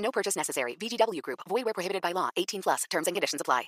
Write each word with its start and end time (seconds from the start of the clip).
No 0.00 0.10
purchase 0.10 0.34
necessary. 0.34 0.74
VGW 0.74 1.22
Group. 1.22 1.40
Void 1.48 1.64
where 1.66 1.74
prohibited 1.74 2.02
by 2.02 2.12
law. 2.12 2.30
18 2.36 2.62
plus. 2.62 2.84
Terms 2.90 3.06
and 3.06 3.14
conditions 3.14 3.40
apply. 3.40 3.64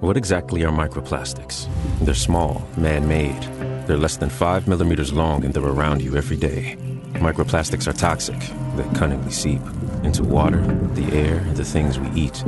What 0.00 0.16
exactly 0.16 0.64
are 0.64 0.72
microplastics? 0.72 1.68
They're 2.00 2.14
small, 2.14 2.66
man-made. 2.78 3.42
They're 3.86 3.98
less 3.98 4.16
than 4.16 4.30
five 4.30 4.66
millimeters 4.66 5.12
long, 5.12 5.44
and 5.44 5.52
they're 5.52 5.62
around 5.62 6.00
you 6.00 6.16
every 6.16 6.36
day. 6.36 6.76
Microplastics 7.14 7.86
are 7.86 7.92
toxic. 7.92 8.38
They 8.76 8.98
cunningly 8.98 9.30
seep 9.30 9.60
into 10.02 10.22
water, 10.24 10.62
the 10.94 11.12
air, 11.12 11.38
and 11.38 11.56
the 11.56 11.64
things 11.64 11.98
we 11.98 12.10
eat. 12.18 12.42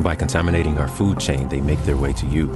By 0.00 0.14
contaminating 0.14 0.78
our 0.78 0.88
food 0.88 1.18
chain, 1.18 1.48
they 1.48 1.60
make 1.60 1.82
their 1.84 1.96
way 1.96 2.12
to 2.14 2.26
you 2.26 2.46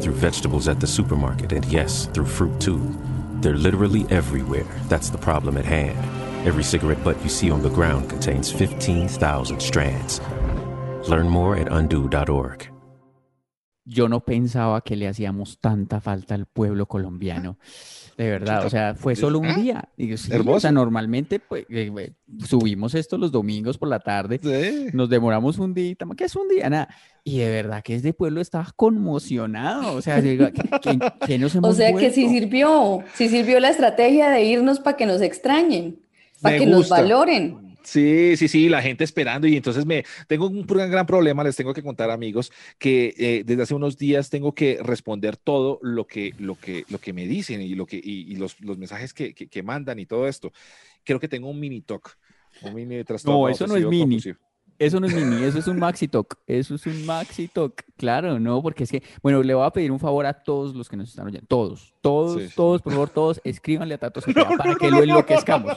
through 0.00 0.14
vegetables 0.14 0.68
at 0.68 0.80
the 0.80 0.86
supermarket, 0.86 1.52
and 1.52 1.64
yes, 1.66 2.06
through 2.06 2.26
fruit 2.26 2.60
too. 2.60 2.80
They're 3.40 3.56
literally 3.56 4.06
everywhere. 4.10 4.66
That's 4.88 5.10
the 5.10 5.18
problem 5.18 5.56
at 5.56 5.64
hand. 5.64 6.23
Every 6.44 6.62
cigarette 6.62 7.02
butt 7.02 7.16
you 7.22 7.28
see 7.30 7.50
on 7.50 7.62
the 7.62 7.70
ground 7.70 8.08
contains 8.10 8.52
15,000 8.52 9.60
strands. 9.60 10.20
Learn 11.08 11.28
more 11.28 11.56
at 11.58 11.70
undo.org. 11.72 12.70
Yo 13.86 14.08
no 14.08 14.20
pensaba 14.20 14.80
que 14.80 14.96
le 14.96 15.06
hacíamos 15.08 15.58
tanta 15.60 16.00
falta 16.00 16.34
al 16.34 16.46
pueblo 16.46 16.86
colombiano. 16.86 17.58
De 18.16 18.30
verdad, 18.30 18.64
o 18.64 18.70
sea, 18.70 18.94
fue 18.94 19.14
solo 19.16 19.40
un 19.40 19.54
día. 19.56 19.90
Y, 19.98 20.16
sí, 20.16 20.32
o 20.32 20.60
sea, 20.60 20.70
normalmente 20.72 21.38
pues, 21.40 21.66
eh, 21.68 21.92
eh, 21.98 22.12
subimos 22.46 22.94
esto 22.94 23.18
los 23.18 23.30
domingos 23.32 23.76
por 23.76 23.88
la 23.88 23.98
tarde, 24.00 24.40
Sí. 24.42 24.86
nos 24.94 25.10
demoramos 25.10 25.58
un 25.58 25.74
día, 25.74 25.94
¿qué 26.16 26.24
es 26.24 26.36
un 26.36 26.48
día? 26.48 26.70
Nada. 26.70 26.88
Y 27.24 27.38
de 27.38 27.50
verdad 27.50 27.82
que 27.82 27.96
este 27.96 28.14
pueblo 28.14 28.40
estaba 28.40 28.68
conmocionado, 28.76 29.94
o 29.96 30.00
sea, 30.00 30.22
¿qué, 30.22 30.52
qué- 30.80 30.98
qué 31.26 31.38
nos 31.38 31.54
O 31.54 31.58
hemos 31.58 31.76
sea 31.76 31.92
que 31.92 32.10
sí 32.10 32.28
sirvió, 32.28 33.00
sí 33.14 33.28
sirvió 33.28 33.60
la 33.60 33.68
estrategia 33.68 34.30
de 34.30 34.44
irnos 34.44 34.78
para 34.80 34.96
que 34.96 35.04
nos 35.06 35.20
extrañen, 35.20 36.00
para 36.44 36.56
Me 36.56 36.58
que 36.58 36.66
nos 36.66 36.88
gusta. 36.88 37.02
valoren. 37.02 37.64
Sí, 37.82 38.36
sí, 38.38 38.48
sí, 38.48 38.68
la 38.70 38.80
gente 38.80 39.04
esperando 39.04 39.46
y 39.46 39.56
entonces 39.56 39.84
me 39.84 40.04
tengo 40.26 40.46
un 40.48 40.62
gran, 40.66 40.90
gran 40.90 41.04
problema, 41.06 41.44
les 41.44 41.54
tengo 41.56 41.74
que 41.74 41.82
contar 41.82 42.10
amigos 42.10 42.50
que 42.78 43.14
eh, 43.18 43.42
desde 43.44 43.62
hace 43.64 43.74
unos 43.74 43.98
días 43.98 44.30
tengo 44.30 44.54
que 44.54 44.78
responder 44.82 45.36
todo 45.36 45.80
lo 45.82 46.06
que, 46.06 46.34
lo 46.38 46.56
que, 46.56 46.84
lo 46.88 46.98
que 46.98 47.12
me 47.12 47.26
dicen 47.26 47.60
y, 47.60 47.74
lo 47.74 47.84
que, 47.86 47.96
y, 47.96 48.32
y 48.32 48.36
los, 48.36 48.58
los 48.62 48.78
mensajes 48.78 49.12
que, 49.12 49.34
que, 49.34 49.48
que 49.48 49.62
mandan 49.62 49.98
y 49.98 50.06
todo 50.06 50.26
esto. 50.28 50.52
Creo 51.04 51.20
que 51.20 51.28
tengo 51.28 51.50
un 51.50 51.60
mini 51.60 51.82
talk, 51.82 52.16
un 52.62 52.74
mini 52.74 53.04
trastorno. 53.04 53.40
No, 53.42 53.48
eso 53.50 53.66
no 53.66 53.76
es 53.76 53.84
mini. 53.84 54.00
compulsivo. 54.00 54.38
Eso 54.78 54.98
no 54.98 55.06
es 55.06 55.14
mini, 55.14 55.44
eso 55.44 55.58
es 55.58 55.68
un 55.68 55.78
maxi 55.78 56.08
talk, 56.08 56.36
eso 56.48 56.74
es 56.74 56.84
un 56.86 57.06
maxi 57.06 57.46
talk, 57.46 57.84
claro, 57.96 58.40
no, 58.40 58.60
porque 58.60 58.82
es 58.84 58.90
que, 58.90 59.02
bueno, 59.22 59.40
le 59.42 59.54
voy 59.54 59.64
a 59.64 59.70
pedir 59.70 59.92
un 59.92 60.00
favor 60.00 60.26
a 60.26 60.32
todos 60.32 60.74
los 60.74 60.88
que 60.88 60.96
nos 60.96 61.10
están 61.10 61.26
oyendo, 61.26 61.46
todos, 61.46 61.94
todos, 62.00 62.42
Sí. 62.42 62.48
todos, 62.56 62.82
por 62.82 62.92
favor, 62.92 63.08
todos, 63.08 63.40
escríbanle 63.44 63.94
a 63.94 63.98
Tato 63.98 64.20
Cepeda 64.20 64.48
para 64.56 64.74
que 64.74 64.90
lo 64.90 65.02
enloquezcamos. 65.02 65.76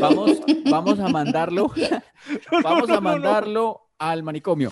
Vamos, 0.00 0.40
vamos 0.70 0.98
a 1.00 1.08
mandarlo, 1.08 1.70
vamos 2.62 2.88
a 2.88 3.00
mandarlo 3.00 3.88
al 3.98 4.22
manicomio. 4.22 4.70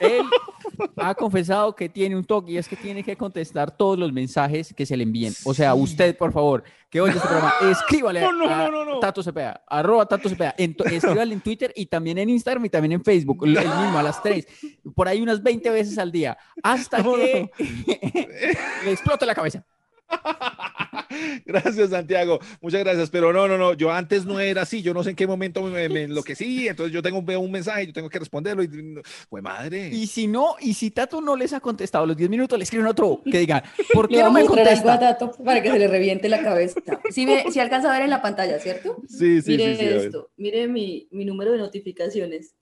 Él 0.00 0.22
ha 0.96 1.14
confesado 1.14 1.74
que 1.74 1.88
tiene 1.88 2.16
un 2.16 2.24
toque 2.24 2.52
y 2.52 2.58
es 2.58 2.68
que 2.68 2.76
tiene 2.76 3.02
que 3.02 3.16
contestar 3.16 3.76
todos 3.76 3.98
los 3.98 4.12
mensajes 4.12 4.72
que 4.74 4.86
se 4.86 4.96
le 4.96 5.02
envíen. 5.02 5.32
O 5.44 5.54
sea, 5.54 5.74
usted, 5.74 6.16
por 6.16 6.32
favor, 6.32 6.64
que 6.90 7.00
oye 7.00 7.14
este 7.14 7.26
programa, 7.26 7.52
escríbale 7.70 8.20
No, 8.20 8.32
no, 8.32 8.48
a 8.48 8.68
no. 8.70 8.98
Tato 9.00 9.22
Cepeda, 9.22 9.62
arroba 9.66 10.06
Tato 10.06 10.28
Cepeda, 10.28 10.54
en 10.56 10.76
escríbale 10.92 11.34
en 11.34 11.40
Twitter 11.40 11.72
y 11.76 11.86
también 11.86 12.18
en 12.18 12.30
Instagram 12.30 12.64
y 12.64 12.70
también 12.70 12.92
en 12.92 13.04
Facebook, 13.04 13.44
el 13.44 13.52
mismo 13.52 13.98
a 13.98 14.02
las 14.02 14.22
3, 14.22 14.46
por 14.94 15.08
ahí 15.08 15.20
unas 15.20 15.42
20 15.42 15.68
veces 15.70 15.98
al 15.98 16.12
día, 16.12 16.36
hasta 16.62 17.02
que 17.02 17.50
le 18.84 18.90
explote 18.90 19.26
la 19.26 19.34
cabeza. 19.34 19.64
Gracias, 21.44 21.90
Santiago. 21.90 22.38
Muchas 22.60 22.80
gracias. 22.82 23.10
Pero 23.10 23.32
no, 23.32 23.48
no, 23.48 23.56
no. 23.56 23.74
Yo 23.74 23.90
antes 23.90 24.24
no 24.24 24.40
era 24.40 24.62
así. 24.62 24.82
Yo 24.82 24.94
no 24.94 25.02
sé 25.02 25.10
en 25.10 25.16
qué 25.16 25.26
momento 25.26 25.62
me, 25.62 25.88
me 25.88 26.02
enloquecí. 26.04 26.68
Entonces 26.68 26.92
yo 26.92 27.02
tengo 27.02 27.22
veo 27.22 27.40
un 27.40 27.50
mensaje, 27.50 27.86
yo 27.86 27.92
tengo 27.92 28.08
que 28.08 28.18
responderlo. 28.18 28.62
Y, 28.62 29.00
pues 29.28 29.42
madre. 29.42 29.88
Y 29.88 30.06
si 30.06 30.26
no, 30.26 30.56
y 30.60 30.74
si 30.74 30.90
Tato 30.90 31.20
no 31.20 31.36
les 31.36 31.52
ha 31.52 31.60
contestado 31.60 32.04
a 32.04 32.06
los 32.06 32.16
10 32.16 32.30
minutos, 32.30 32.58
le 32.58 32.64
escriben 32.64 32.86
otro 32.86 33.22
que 33.24 33.38
diga, 33.38 33.62
¿por 33.94 34.10
Le 34.10 34.16
qué 34.16 34.22
no 34.22 34.32
vamos 34.32 34.40
me 34.40 34.40
a 34.40 34.48
mostrar 34.48 34.68
algo 34.68 34.90
a 34.90 34.92
contesta? 34.92 35.18
Tato 35.18 35.44
para 35.44 35.62
que 35.62 35.70
se 35.70 35.78
le 35.78 35.88
reviente 35.88 36.28
la 36.28 36.42
cabeza. 36.42 36.80
Si, 37.10 37.26
ve, 37.26 37.44
si 37.50 37.60
alcanza 37.60 37.88
a 37.88 37.92
ver 37.92 38.02
en 38.02 38.10
la 38.10 38.22
pantalla, 38.22 38.58
¿cierto? 38.58 39.02
Sí, 39.08 39.42
sí, 39.42 39.52
mire 39.52 39.76
sí, 39.76 39.80
sí, 39.80 39.86
a 39.86 39.90
ver. 39.90 40.06
esto, 40.06 40.30
mire 40.36 40.68
mi, 40.68 41.08
mi 41.10 41.24
número 41.24 41.52
de 41.52 41.58
notificaciones 41.58 42.54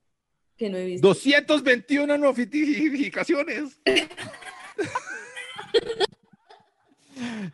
que 0.57 0.71
no 0.71 0.77
he 0.77 0.85
visto. 0.85 1.09
221 1.09 2.19
notificaciones. 2.19 3.81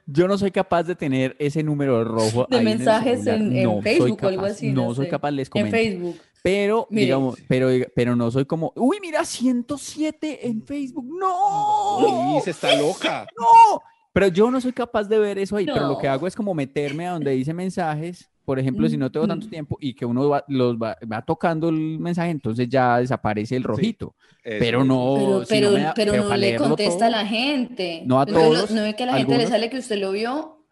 Yo 0.06 0.26
no 0.28 0.36
soy 0.38 0.50
capaz 0.50 0.84
de 0.84 0.94
tener 0.94 1.36
ese 1.38 1.62
número 1.62 2.02
rojo 2.04 2.46
De 2.50 2.56
ahí 2.56 2.66
en 2.66 2.78
mensajes 2.78 3.26
en- 3.26 3.56
en 3.56 3.64
No 3.64 3.82
Facebook 3.82 4.18
o 4.22 4.26
algo 4.28 4.44
así, 4.46 4.72
No 4.72 4.86
no 4.88 4.94
soy 4.94 5.06
sé. 5.06 5.10
capaz, 5.10 5.30
les 5.30 5.48
En 5.48 5.52
comento. 5.52 5.70
Facebook. 5.76 6.16
Pero, 6.42 6.86
Mire. 6.90 7.04
digamos, 7.04 7.38
pero, 7.48 7.68
pero 7.94 8.16
no 8.16 8.30
soy 8.30 8.46
como, 8.46 8.72
uy, 8.76 8.96
mira, 9.02 9.24
107 9.24 10.48
en 10.48 10.62
Facebook. 10.64 11.04
¡No! 11.18 12.34
Uy, 12.36 12.40
se 12.42 12.50
está 12.52 12.74
loca. 12.76 13.26
¡No! 13.38 13.80
Pero 14.12 14.28
yo 14.28 14.50
no 14.50 14.60
soy 14.60 14.72
capaz 14.72 15.04
de 15.04 15.18
ver 15.18 15.38
eso 15.38 15.56
ahí, 15.56 15.66
pero 15.66 15.86
lo 15.86 15.98
que 15.98 16.08
hago 16.08 16.26
es 16.26 16.34
como 16.34 16.54
meterme 16.54 17.06
a 17.06 17.12
donde 17.12 17.30
dice 17.32 17.52
mensajes, 17.54 18.28
por 18.50 18.58
ejemplo, 18.58 18.88
si 18.88 18.96
no 18.96 19.12
tengo 19.12 19.28
tanto 19.28 19.46
tiempo 19.48 19.78
y 19.80 19.94
que 19.94 20.04
uno 20.04 20.28
va, 20.28 20.44
los 20.48 20.76
va, 20.76 20.96
va 21.10 21.22
tocando 21.22 21.68
el 21.68 22.00
mensaje, 22.00 22.30
entonces 22.32 22.68
ya 22.68 22.98
desaparece 22.98 23.54
el 23.54 23.62
rojito. 23.62 24.16
Eso, 24.42 24.56
pero 24.58 24.82
no, 24.84 25.14
Pero, 25.14 25.44
si 25.44 25.60
no 25.60 25.68
pero, 25.68 25.70
me 25.70 25.80
da- 25.84 25.94
pero 25.94 26.12
pero 26.12 26.24
no 26.24 26.36
le 26.36 26.56
contesta 26.56 27.06
a 27.06 27.08
todo. 27.10 27.18
la 27.20 27.26
gente. 27.26 28.02
No 28.06 28.20
a 28.20 28.26
todos, 28.26 28.72
No, 28.72 28.82
ve 28.82 28.96
que 28.96 29.04
a 29.04 29.06
la 29.06 29.12
gente 29.18 29.28
le 29.28 29.34
algunos. 29.34 29.50
sale 29.50 29.70
que 29.70 29.78
usted 29.78 29.98
lo 30.00 30.10
vio. 30.10 30.66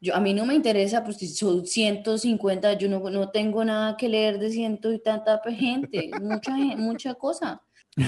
Yo, 0.00 0.16
a 0.16 0.20
mí 0.20 0.34
no 0.34 0.44
me 0.44 0.54
interesa, 0.54 1.04
pues 1.04 1.18
si 1.18 1.28
son 1.28 1.64
150, 1.66 2.72
yo 2.72 2.88
no, 2.88 2.98
no 3.10 3.30
tengo 3.30 3.64
nada 3.64 3.96
que 3.96 4.08
leer 4.08 4.38
de 4.40 4.50
ciento 4.50 4.92
y 4.92 4.98
tanta 5.00 5.40
gente, 5.56 6.10
mucha, 6.20 6.56
mucha 6.56 7.14
cosa. 7.14 7.62
de 7.96 8.04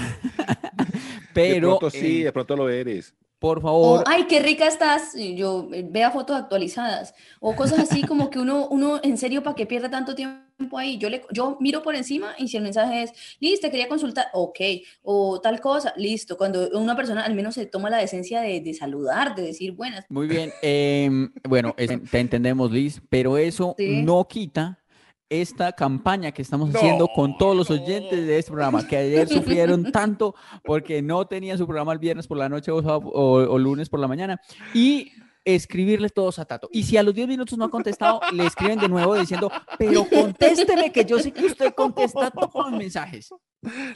Pero, 1.33 1.69
pronto 1.79 1.89
sí, 1.89 2.21
eh, 2.21 2.25
de 2.25 2.31
pronto 2.33 2.55
lo 2.55 2.69
eres. 2.69 3.15
Por 3.43 3.57
O, 3.57 3.61
favor, 3.61 4.03
ay, 4.07 4.23
qué 4.29 4.39
rica 4.39 4.65
estás, 4.65 5.13
yo 5.35 5.67
eh, 5.73 5.85
vea 5.85 6.11
fotos 6.11 6.37
actualizadas, 6.37 7.13
o 7.41 7.53
cosas 7.57 7.79
así 7.79 8.01
como 8.07 8.29
que 8.29 8.39
uno, 8.39 8.69
uno 8.69 9.01
en 9.03 9.17
serio, 9.17 9.43
¿para 9.43 9.53
qué 9.57 9.65
pierde 9.65 9.89
tanto 9.89 10.15
tiempo 10.15 10.77
ahí? 10.77 10.97
Yo, 10.97 11.09
le, 11.09 11.23
yo 11.33 11.57
miro 11.59 11.83
por 11.83 11.93
encima 11.93 12.35
y 12.37 12.47
si 12.47 12.55
el 12.55 12.63
mensaje 12.63 13.03
es, 13.03 13.11
listo, 13.41 13.69
quería 13.69 13.89
consultar, 13.89 14.27
ok, 14.31 14.59
o 15.01 15.41
tal 15.41 15.59
cosa, 15.59 15.93
listo. 15.97 16.37
Cuando 16.37 16.69
una 16.69 16.95
persona 16.95 17.25
al 17.25 17.35
menos 17.35 17.55
se 17.55 17.65
toma 17.65 17.89
la 17.89 17.97
decencia 17.97 18.39
de, 18.39 18.61
de 18.61 18.73
saludar, 18.73 19.35
de 19.35 19.41
decir 19.41 19.73
buenas, 19.73 20.05
Muy 20.07 20.27
bien. 20.27 20.49
em, 20.61 21.29
bueno, 21.43 21.73
es- 21.75 21.91
te 22.09 22.19
entendemos, 22.19 22.71
Liz, 22.71 23.01
pero 23.09 23.37
eso 23.37 23.75
Sí. 23.77 24.03
no 24.05 24.25
quita 24.25 24.79
esta 25.41 25.71
campaña 25.73 26.31
que 26.31 26.41
estamos 26.41 26.73
haciendo 26.73 27.07
con 27.07 27.37
todos 27.37 27.55
los 27.55 27.69
oyentes 27.71 28.25
de 28.27 28.37
este 28.37 28.51
programa, 28.51 28.87
que 28.87 28.97
ayer 28.97 29.27
sufrieron 29.29 29.91
tanto 29.91 30.35
porque 30.63 31.01
no 31.01 31.25
tenían 31.27 31.57
su 31.57 31.65
programa 31.65 31.93
el 31.93 31.99
viernes 31.99 32.27
por 32.27 32.37
la 32.37 32.49
noche 32.49 32.71
o, 32.71 32.77
o- 32.77 33.53
o 33.53 33.57
lunes 33.59 33.89
por 33.89 33.99
la 33.99 34.07
mañana, 34.07 34.39
y 34.73 35.11
escribirles 35.45 36.13
todos 36.13 36.39
a 36.39 36.45
Tato. 36.45 36.69
Y 36.71 36.83
si 36.83 36.95
a 36.95 37.03
los 37.03 37.13
10 37.13 37.27
minutos 37.27 37.57
no 37.57 37.65
ha 37.65 37.69
contestado, 37.69 38.21
le 38.31 38.45
escriben 38.45 38.79
de 38.79 38.87
nuevo 38.87 39.13
diciendo, 39.15 39.51
pero 39.77 40.05
contésteme, 40.09 40.89
que 40.91 41.03
yo 41.03 41.19
sé 41.19 41.31
que 41.33 41.45
usted 41.45 41.73
contesta 41.73 42.31
todos 42.31 42.71
los 42.71 42.79
mensajes. 42.79 43.29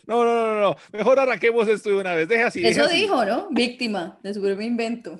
No, 0.06 0.26
no, 0.26 0.36
no, 0.46 0.60
no. 0.60 0.76
Mejor 0.92 1.20
arranquemos 1.20 1.68
esto 1.70 1.90
de 1.90 1.96
una 1.98 2.14
vez. 2.16 2.28
Deja 2.28 2.48
así. 2.48 2.60
deja 2.62 2.82
eso 2.82 2.90
así. 2.90 2.98
dijo, 3.02 3.24
¿no? 3.24 3.48
Víctima 3.52 4.20
de 4.24 4.34
su 4.34 4.42
propio 4.42 4.66
invento, 4.66 5.20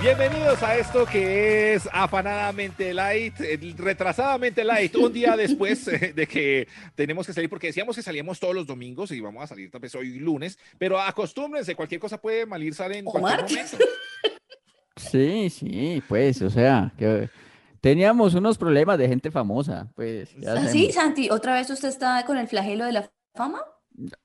Bienvenidos 0.00 0.62
a 0.62 0.78
esto 0.78 1.04
que 1.04 1.74
es 1.74 1.86
afanadamente 1.92 2.94
light, 2.94 3.38
eh, 3.40 3.58
retrasadamente 3.76 4.64
light, 4.64 4.96
un 4.96 5.12
día 5.12 5.36
después 5.36 5.86
eh, 5.88 6.14
de 6.16 6.26
que 6.26 6.66
tenemos 6.94 7.26
que 7.26 7.34
salir, 7.34 7.50
porque 7.50 7.66
decíamos 7.66 7.96
que 7.96 8.02
salíamos 8.02 8.40
todos 8.40 8.54
los 8.54 8.66
domingos 8.66 9.10
y 9.10 9.20
vamos 9.20 9.44
a 9.44 9.48
salir 9.48 9.70
tal 9.70 9.82
vez 9.82 9.94
hoy 9.94 10.18
lunes, 10.18 10.58
pero 10.78 10.98
acostúmbrense, 10.98 11.74
cualquier 11.74 12.00
cosa 12.00 12.18
puede 12.18 12.46
mal 12.46 12.62
ir, 12.62 12.74
sale 12.74 12.96
en 12.96 13.04
cualquier 13.04 13.42
momento. 13.42 13.76
Sí, 14.96 15.50
sí, 15.50 16.02
pues, 16.08 16.40
o 16.40 16.48
sea, 16.48 16.92
que 16.96 17.28
teníamos 17.82 18.34
unos 18.34 18.56
problemas 18.56 18.96
de 18.96 19.06
gente 19.06 19.30
famosa, 19.30 19.92
pues. 19.94 20.34
ya 20.38 20.54
¿Ah, 20.54 20.66
sí, 20.66 20.90
Santi? 20.92 21.28
¿Otra 21.28 21.52
vez 21.52 21.68
usted 21.68 21.88
está 21.88 22.24
con 22.24 22.38
el 22.38 22.48
flagelo 22.48 22.86
de 22.86 22.92
la 22.92 23.10
fama? 23.34 23.60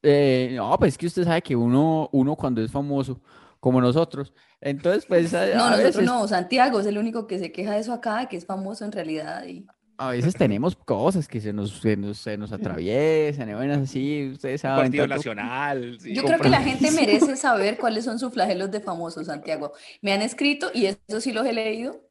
Eh, 0.02 0.54
no, 0.56 0.78
pues 0.80 0.94
es 0.94 0.98
que 0.98 1.08
usted 1.08 1.26
sabe 1.26 1.42
que 1.42 1.56
uno, 1.56 2.10
uno 2.14 2.36
cuando 2.38 2.62
es 2.62 2.72
famoso, 2.72 3.20
como 3.66 3.82
nosotros, 3.82 4.32
entonces, 4.62 5.08
pues, 5.08 5.34
a, 5.34 5.48
No, 5.48 5.64
a 5.64 5.70
nosotros 5.72 5.84
veces, 5.96 6.04
no. 6.06 6.28
Santiago 6.28 6.80
es 6.80 6.86
el 6.86 7.00
único 7.00 7.26
que 7.26 7.40
se 7.40 7.52
queja 7.52 7.74
de 7.74 7.80
eso 7.80 7.94
acá, 7.94 8.28
que 8.30 8.38
es 8.38 8.46
famoso 8.46 8.86
en 8.86 8.92
realidad. 8.92 9.44
Y... 9.48 9.66
a 9.98 10.12
veces 10.12 10.36
tenemos 10.36 10.76
cosas 10.76 11.28
que 11.28 11.42
se 11.42 11.52
nos, 11.52 11.80
se 11.80 11.98
nos, 11.98 12.20
se 12.20 12.38
nos 12.38 12.52
atraviesan, 12.52 13.50
y 13.50 13.54
vainas 13.56 13.80
así, 13.80 14.30
ustedes 14.34 14.62
saben. 14.62 14.86
Partido 14.86 15.06
tanto- 15.06 15.16
Nacional. 15.16 15.98
sí. 16.00 16.14
Yo 16.14 16.24
creo 16.26 16.40
que 16.40 16.50
la 16.50 16.62
gente 16.62 16.92
merece 16.92 17.36
saber 17.48 17.80
cuáles 17.80 18.06
son 18.06 18.20
sus 18.20 18.32
flagelos 18.32 18.70
de 18.70 18.82
famosos, 18.82 19.26
Santiago. 19.26 19.72
Me 20.04 20.14
han 20.14 20.22
escrito, 20.22 20.70
y 20.72 20.86
eso 20.86 21.20
sí 21.20 21.34
los 21.34 21.44
he 21.48 21.54
leído, 21.54 22.02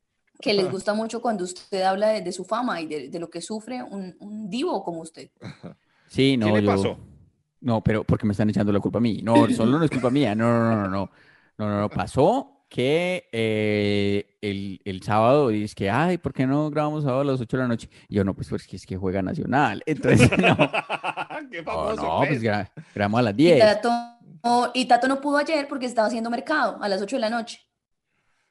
que 0.41 0.55
les 0.55 0.69
gusta 0.69 0.93
mucho 0.93 1.23
cuando 1.23 1.45
usted 1.45 1.83
habla 1.83 2.09
de, 2.09 2.21
de 2.23 2.33
su 2.33 2.45
fama 2.45 2.81
y 2.81 2.87
de, 2.89 3.09
de 3.11 3.19
lo 3.21 3.31
que 3.31 3.41
sufre 3.41 3.81
un, 3.85 4.17
un 4.19 4.51
divo 4.51 4.83
como 4.83 5.03
usted. 5.03 5.31
Sí, 6.09 6.37
no, 6.37 6.47
¿Qué 6.47 6.53
le 6.55 6.63
yo- 6.63 6.67
pasó? 6.75 6.99
No, 7.61 7.83
pero 7.83 8.05
porque 8.05 8.27
me 8.27 8.33
están 8.33 8.51
echando 8.51 8.71
la 8.73 8.79
culpa 8.81 8.99
a 8.99 9.01
mí. 9.01 9.23
No, 9.23 9.49
solo 9.49 9.79
no 9.79 9.85
es 9.87 9.91
culpa 9.91 10.11
mía. 10.11 10.35
No, 10.35 10.47
no, 10.53 10.77
no, 10.77 10.83
no, 10.83 10.89
no. 10.91 11.11
No, 11.59 11.69
no, 11.69 11.81
no. 11.81 11.89
Pasó 11.91 12.51
que 12.69 13.29
eh, 13.33 14.37
el, 14.41 14.81
el 14.85 15.03
sábado 15.03 15.49
dice 15.49 15.75
que, 15.75 15.91
ay, 15.91 16.19
¿por 16.19 16.33
qué 16.33 16.47
no 16.47 16.71
grabamos 16.71 17.05
sábado 17.05 17.21
a 17.21 17.25
las 17.25 17.41
8 17.41 17.57
de 17.57 17.63
la 17.63 17.69
noche? 17.69 17.89
Y 18.09 18.17
yo, 18.17 18.25
no, 18.25 18.35
pues 18.35 18.49
porque 18.49 18.77
es 18.77 18.85
que 18.87 18.97
juega 18.97 19.23
Nacional. 19.23 19.83
Entonces, 19.87 20.31
no, 20.39 20.57
Qué 21.51 21.63
no, 21.63 21.65
famoso. 21.65 21.97
no, 22.03 22.17
pues. 22.19 22.29
pues 22.31 22.43
gra- 22.43 22.71
grabamos 22.95 23.21
a 23.21 23.23
las 23.23 23.35
Y 23.35 23.37
10. 23.37 23.59
Tato, 23.61 23.91
no, 24.43 24.71
y 24.75 24.87
Tato 24.87 25.07
no 25.09 25.21
pudo 25.21 25.37
ayer 25.39 25.69
porque 25.69 25.87
estaba 25.87 26.09
haciendo 26.09 26.31
mercado 26.31 26.79
a 26.83 26.89
las 26.89 27.01
8 27.01 27.17
de 27.17 27.21
la 27.21 27.31
noche. 27.31 27.61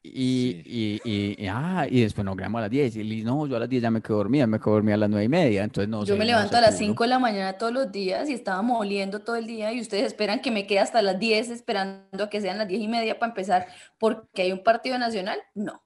Y, 0.06 0.60
y, 0.66 1.00
y, 1.02 1.44
y- 1.44 1.46
ah, 1.48 1.86
y 1.90 2.02
después 2.02 2.26
no 2.26 2.34
grabamos 2.36 2.58
a 2.58 2.62
las 2.62 2.70
10. 2.70 2.94
Y 2.96 3.22
no, 3.24 3.46
yo 3.46 3.56
a 3.56 3.60
las 3.60 3.70
10 3.70 3.82
ya 3.82 3.90
me 3.90 4.02
quedo 4.02 4.18
dormida, 4.18 4.46
me 4.46 4.60
quedo 4.60 4.74
dormida 4.74 4.96
a 4.96 4.98
las 4.98 5.08
9 5.08 5.24
y 5.24 5.28
media. 5.30 5.64
Entonces, 5.64 5.88
no 5.88 6.00
Yo 6.04 6.12
sé, 6.14 6.18
me 6.18 6.18
no 6.26 6.32
levanto 6.32 6.56
a 6.58 6.60
las 6.60 6.72
pudo. 6.76 6.78
5 6.80 7.04
de 7.04 7.08
la 7.08 7.18
mañana 7.18 7.54
todos 7.54 7.72
los 7.72 7.90
días 7.90 8.28
y 8.28 8.34
estaba 8.34 8.60
moliendo 8.60 9.20
todo 9.20 9.36
el 9.36 9.46
día 9.46 9.72
y 9.72 9.80
ustedes 9.80 10.04
esperan 10.04 10.40
que 10.42 10.50
me 10.50 10.66
quede 10.66 10.80
hasta 10.80 11.00
las 11.00 11.18
10 11.18 11.48
esperando 11.48 12.24
a 12.24 12.28
que 12.28 12.40
sean 12.42 12.58
las 12.58 12.68
10 12.68 12.82
y 12.82 12.88
media 12.88 13.18
para 13.18 13.30
empezar 13.30 13.66
porque 13.98 14.42
hay 14.42 14.52
un 14.52 14.62
partido 14.62 14.98
nacional. 14.98 15.38
No. 15.54 15.82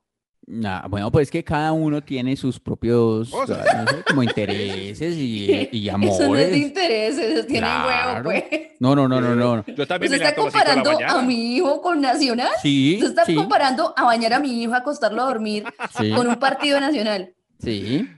Nah, 0.51 0.89
bueno, 0.89 1.13
pues 1.13 1.25
es 1.29 1.31
que 1.31 1.45
cada 1.45 1.73
uno 1.73 2.01
tiene 2.03 2.35
sus 2.35 2.59
propios, 2.59 3.29
Cosas. 3.29 3.67
ah, 3.71 3.83
no 3.85 3.91
sé, 3.91 4.03
como 4.09 4.23
intereses 4.23 5.15
y, 5.15 5.69
y 5.73 5.89
Eso 5.89 5.99
no 5.99 6.07
es 6.09 6.21
amores. 6.21 6.51
de 6.51 6.57
interés, 6.59 7.19
eso 7.19 7.47
tiene 7.47 7.67
huevo, 7.67 7.85
Claro. 7.87 8.25
pues. 8.25 8.45
No, 8.81 8.97
no, 8.97 9.07
no, 9.07 9.21
no, 9.21 9.35
no. 9.35 9.65
Yo 9.67 9.87
también 9.87 10.11
¿Usted 10.13 10.25
está 10.27 10.41
a 10.41 10.43
comparando 10.43 10.99
a 11.07 11.21
mi 11.23 11.57
hijo 11.57 11.83
con 11.83 12.01
Nacional? 12.01 12.49
Sí, 12.63 12.95
¿Usted 12.95 13.09
está 13.11 13.27
sí, 13.27 13.35
comparando 13.35 13.93
a 13.95 14.05
bañar 14.05 14.33
a 14.33 14.41
mi 14.41 14.63
hijo, 14.63 14.73
a 14.73 14.79
acostarlo 14.79 15.21
a 15.23 15.27
dormir 15.27 15.65
sí, 15.99 16.11
con 16.13 16.27
un 16.27 16.37
partido 16.37 16.81
nacional? 16.81 17.35
sí. 17.59 18.09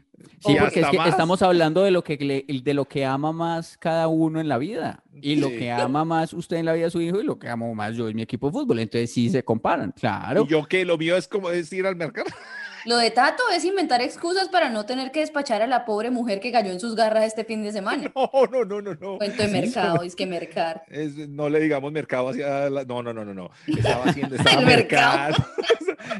Sí, 0.40 0.56
porque 0.58 0.80
es 0.80 0.88
que 0.88 0.96
más. 0.96 1.08
estamos 1.10 1.42
hablando 1.42 1.82
de 1.82 1.90
lo 1.90 2.02
que 2.02 2.16
le- 2.16 2.44
de 2.62 2.74
lo 2.74 2.86
que 2.86 3.04
ama 3.04 3.30
más 3.32 3.76
cada 3.78 4.08
uno 4.08 4.40
en 4.40 4.48
la 4.48 4.56
vida 4.58 5.02
y 5.20 5.36
lo 5.36 5.48
que 5.48 5.70
ama 5.70 6.04
más 6.06 6.32
usted 6.32 6.56
en 6.56 6.64
la 6.64 6.72
vida 6.72 6.86
de 6.86 6.90
su 6.90 7.00
hijo 7.02 7.20
y 7.20 7.24
lo 7.24 7.38
que 7.38 7.48
amo 7.48 7.74
más 7.74 7.94
yo 7.94 8.08
en 8.08 8.16
mi 8.16 8.22
equipo 8.22 8.46
de 8.46 8.52
fútbol. 8.52 8.78
Entonces 8.78 9.12
sí 9.12 9.28
se 9.28 9.44
comparan, 9.44 9.92
claro. 9.92 10.44
Y 10.44 10.48
yo 10.48 10.64
que 10.66 10.84
lo 10.86 10.96
mío 10.96 11.16
es 11.16 11.28
como 11.28 11.50
es 11.50 11.70
ir 11.72 11.86
al 11.86 11.96
mercado. 11.96 12.26
Lo 12.86 12.96
de 12.96 13.10
Tato 13.10 13.42
es 13.54 13.64
inventar 13.64 14.00
excusas 14.02 14.48
para 14.48 14.70
no 14.70 14.86
tener 14.86 15.10
que 15.12 15.20
despachar 15.20 15.62
a 15.62 15.66
la 15.66 15.84
pobre 15.84 16.10
mujer 16.10 16.40
que 16.40 16.50
cayó 16.52 16.70
en 16.72 16.80
sus 16.80 16.94
garras 16.94 17.24
este 17.24 17.44
fin 17.44 17.62
de 17.62 17.72
semana. 17.72 18.12
No, 18.14 18.30
no, 18.50 18.64
no, 18.64 18.80
no, 18.82 18.94
no. 18.94 19.18
Cuento 19.18 19.42
de 19.42 19.48
mercado, 19.48 20.02
es 20.02 20.14
que 20.16 20.26
mercar. 20.26 20.82
Es- 20.90 21.16
no 21.28 21.48
le 21.48 21.60
digamos 21.60 21.90
mercado 21.92 22.28
hacia 22.30 22.68
la... 22.70 22.84
No, 22.84 23.02
no, 23.02 23.12
no, 23.12 23.24
no, 23.24 23.34
no. 23.34 23.50
Estaba 23.66 24.04
haciendo, 24.04 24.36
estaba 24.36 24.60
El 24.60 24.66
mercado. 24.66 25.36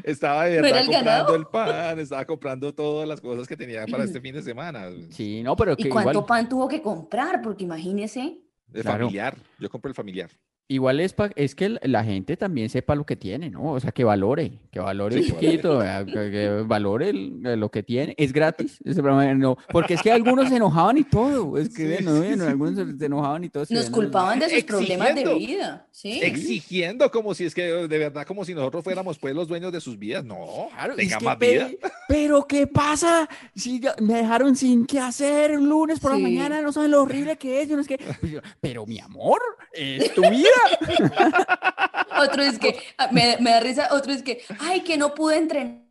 estaba 0.03 0.45
de 0.45 0.61
¿No 0.61 0.67
era 0.67 0.77
verdad 0.77 0.79
el 0.81 0.85
comprando 0.87 1.11
ganado? 1.11 1.35
el 1.35 1.45
pan, 1.47 1.99
estaba 1.99 2.25
comprando 2.25 2.73
todas 2.73 3.07
las 3.07 3.21
cosas 3.21 3.47
que 3.47 3.57
tenía 3.57 3.85
para 3.87 4.03
este 4.03 4.21
fin 4.21 4.33
de 4.35 4.41
semana. 4.41 4.89
Sí, 5.11 5.41
no, 5.43 5.55
pero 5.55 5.75
que 5.75 5.87
¿Y 5.87 5.89
cuánto 5.89 6.11
igual, 6.11 6.25
pan 6.25 6.49
tuvo 6.49 6.67
que 6.67 6.81
comprar? 6.81 7.41
Porque 7.41 7.63
imagínese. 7.63 8.37
Claro. 8.71 8.99
familiar. 9.05 9.35
Yo 9.59 9.69
compré 9.69 9.89
el 9.89 9.95
familiar. 9.95 10.29
Igual 10.73 10.99
es, 10.99 11.13
pa- 11.13 11.31
es 11.35 11.55
que 11.55 11.77
la- 11.81 12.03
gente 12.03 12.35
también 12.37 12.69
sepa 12.69 12.95
lo 12.95 13.05
que 13.05 13.15
tiene, 13.15 13.49
¿no? 13.49 13.73
O 13.73 13.79
sea, 13.79 13.91
que 13.91 14.03
valore, 14.03 14.53
que 14.71 14.79
valore 14.79 15.17
un 15.17 15.21
Sí, 15.23 15.27
que 15.29 15.33
poquito, 15.33 15.79
que, 16.05 16.13
que 16.31 16.63
valore 16.65 17.09
el- 17.09 17.59
lo 17.59 17.69
que 17.69 17.83
tiene. 17.83 18.15
Es 18.17 18.33
gratis, 18.33 18.79
ese 18.83 19.01
programa, 19.01 19.33
no, 19.35 19.57
porque 19.71 19.93
es 19.93 20.01
que 20.01 20.11
algunos 20.11 20.49
se 20.49 20.55
enojaban 20.55 20.97
y 20.97 21.03
todo, 21.03 21.57
es 21.57 21.69
que 21.75 21.97
Sí, 21.97 22.03
no, 22.03 22.21
sí, 22.23 22.29
no, 22.35 22.43
sí. 22.45 22.49
algunos 22.49 22.97
se 22.97 23.05
enojaban 23.05 23.43
y 23.43 23.49
todo. 23.49 23.61
Nos 23.69 23.69
que 23.85 23.89
no- 23.89 23.95
culpaban 23.95 24.39
de 24.39 24.49
sus 24.49 24.63
problemas 24.63 25.13
de 25.15 25.33
vida. 25.35 25.87
¿sí? 25.91 26.19
Exigiendo 26.23 27.11
como 27.11 27.33
si 27.33 27.45
es 27.45 27.53
que 27.53 27.63
de 27.63 27.97
verdad 27.97 28.25
como 28.25 28.43
si 28.45 28.53
nosotros 28.53 28.83
fuéramos 28.83 29.17
pues 29.19 29.35
los 29.35 29.47
dueños 29.47 29.71
de 29.71 29.79
sus 29.81 29.97
vidas. 29.99 30.23
No, 30.25 30.69
Claro, 30.73 30.93
es 30.93 30.97
tenga 30.97 31.17
que 31.19 31.25
más 31.25 31.35
pe- 31.37 31.51
vida. 31.51 31.69
Pero 32.07 32.45
¿qué 32.47 32.67
pasa? 32.67 33.29
Si 33.55 33.81
me 34.01 34.15
dejaron 34.15 34.55
sin 34.55 34.85
qué 34.85 34.99
hacer 34.99 35.57
un 35.57 35.69
lunes 35.69 35.99
por 35.99 36.11
Sí. 36.11 36.17
la 36.17 36.23
mañana, 36.23 36.61
no 36.61 36.71
saben 36.71 36.91
lo 36.91 37.01
horrible 37.03 37.37
que 37.37 37.61
es. 37.61 37.69
yo 37.69 37.75
no 37.75 37.81
es 37.81 37.87
que, 37.87 37.97
Pues 38.19 38.31
yo, 38.31 38.39
pero 38.59 38.85
mi 38.85 38.99
amor, 38.99 39.39
es 39.73 40.13
tu 40.13 40.21
vida. 40.21 40.49
Otro 42.19 42.43
es 42.43 42.59
que, 42.59 42.77
ah, 42.97 43.09
me, 43.11 43.37
me 43.39 43.51
da 43.51 43.59
risa, 43.61 43.89
otro 43.91 44.11
es 44.11 44.21
que, 44.21 44.43
ay, 44.59 44.81
que 44.81 44.97
no 44.97 45.15
pude 45.15 45.37
entrenar 45.37 45.81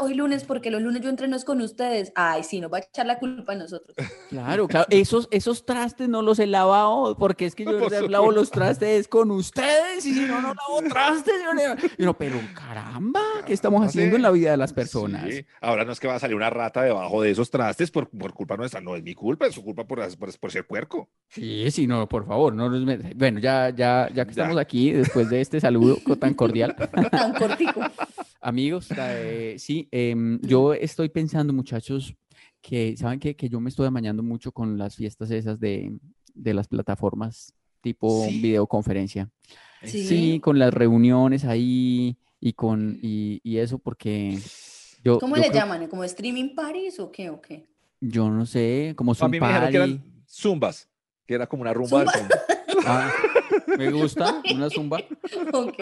hoy 0.00 0.14
lunes 0.14 0.44
porque 0.44 0.70
los 0.70 0.80
lunes 0.82 1.02
yo 1.02 1.08
entreno 1.10 1.36
es 1.36 1.44
con 1.44 1.60
ustedes. 1.60 2.12
Ay, 2.14 2.44
sí, 2.44 2.60
nos 2.60 2.72
va 2.72 2.78
a 2.78 2.80
echar 2.80 3.06
la 3.06 3.18
culpa 3.18 3.52
a 3.52 3.56
nosotros. 3.56 3.96
Claro, 4.28 4.68
claro. 4.68 4.86
Esos, 4.90 5.26
esos 5.30 5.64
trastes 5.64 6.06
no 6.06 6.20
los 6.20 6.38
he 6.38 6.46
lavado 6.46 7.16
porque 7.16 7.46
es 7.46 7.54
que 7.54 7.64
yo 7.64 7.72
lavo 8.10 8.30
los 8.30 8.50
trastes 8.50 9.08
con 9.08 9.30
ustedes 9.30 10.04
y 10.04 10.12
si 10.12 10.20
no, 10.26 10.40
no 10.42 10.48
lavo 10.54 10.82
trastes. 10.86 11.34
yo 11.98 12.04
no- 12.04 12.14
pero 12.14 12.38
caramba, 12.54 13.22
¿qué 13.46 13.54
estamos 13.54 13.80
No 13.80 13.86
haciendo 13.86 14.16
en 14.16 14.22
la 14.22 14.30
vida 14.30 14.50
de 14.50 14.58
las 14.58 14.74
personas? 14.74 15.24
Sí, 15.30 15.46
Ahora 15.62 15.86
no 15.86 15.92
es 15.92 15.98
que 16.00 16.08
va 16.08 16.16
a 16.16 16.18
salir 16.18 16.36
una 16.36 16.50
rata 16.50 16.82
debajo 16.82 17.22
de 17.22 17.30
esos 17.30 17.50
trastes 17.50 17.90
por, 17.90 18.10
por 18.10 18.34
culpa 18.34 18.56
nuestra. 18.58 18.82
No 18.82 18.94
es 18.96 19.02
mi 19.02 19.14
culpa, 19.14 19.46
es 19.46 19.54
su 19.54 19.64
culpa 19.64 19.86
por, 19.86 19.98
por, 20.18 20.38
por 20.38 20.52
ser 20.52 20.66
puerco. 20.66 21.08
Sí, 21.28 21.70
sí, 21.70 21.86
no, 21.86 22.06
por 22.06 22.26
favor, 22.26 22.54
no 22.54 22.68
Bueno, 23.16 23.38
ya, 23.40 23.70
ya, 23.70 24.08
ya 24.14 24.26
que 24.26 24.34
Ya. 24.34 24.42
estamos 24.42 24.58
aquí, 24.58 24.92
después 24.92 25.30
de 25.30 25.40
este 25.40 25.58
saludo 25.58 25.96
tan 26.20 26.34
cordial, 26.34 26.76
Tan 27.10 27.32
cortico. 27.32 27.80
Amigos, 28.40 28.88
eh, 28.96 29.56
sí, 29.58 29.88
em, 29.90 30.40
yo 30.42 30.74
estoy 30.74 31.08
pensando, 31.08 31.52
muchachos, 31.52 32.14
que, 32.60 32.96
¿saben 32.96 33.20
qué? 33.20 33.36
Que 33.36 33.48
yo 33.48 33.60
me 33.60 33.68
estoy 33.70 33.86
amañando 33.86 34.22
mucho 34.22 34.52
con 34.52 34.78
las 34.78 34.96
fiestas 34.96 35.30
esas 35.30 35.58
de, 35.60 35.96
de 36.34 36.54
las 36.54 36.68
plataformas 36.68 37.54
tipo 37.80 38.24
¿Sí? 38.28 38.40
videoconferencia. 38.40 39.30
Sí. 39.84 40.04
Sí, 40.04 40.40
con 40.40 40.58
las 40.58 40.74
reuniones 40.74 41.44
ahí 41.44 42.16
y 42.40 42.52
con 42.54 42.98
y, 43.00 43.40
y 43.44 43.58
eso 43.58 43.78
porque 43.78 44.36
yo, 45.04 45.20
¿Cómo 45.20 45.36
yo 45.36 45.42
le 45.42 45.48
creo- 45.50 45.60
llaman? 45.62 45.86
¿Como 45.86 46.02
streaming 46.02 46.54
parties 46.56 46.98
o 46.98 47.12
qué 47.12 47.30
o 47.30 47.40
qué? 47.40 47.68
yo 48.00 48.30
no 48.30 48.46
sé, 48.46 48.94
como 48.96 49.12
A 49.12 49.14
Zoom 49.14 49.30
mí 49.30 49.40
me 49.40 49.46
que 49.46 49.52
party. 49.52 49.76
eran 49.76 50.04
zumbas, 50.26 50.88
que 51.26 51.34
era 51.34 51.46
como 51.48 51.62
una 51.62 51.72
rumba. 51.72 52.04
Ah, 52.84 53.12
me 53.76 53.90
gusta, 53.90 54.40
una 54.54 54.70
zumba. 54.70 54.98
Ok. 55.52 55.78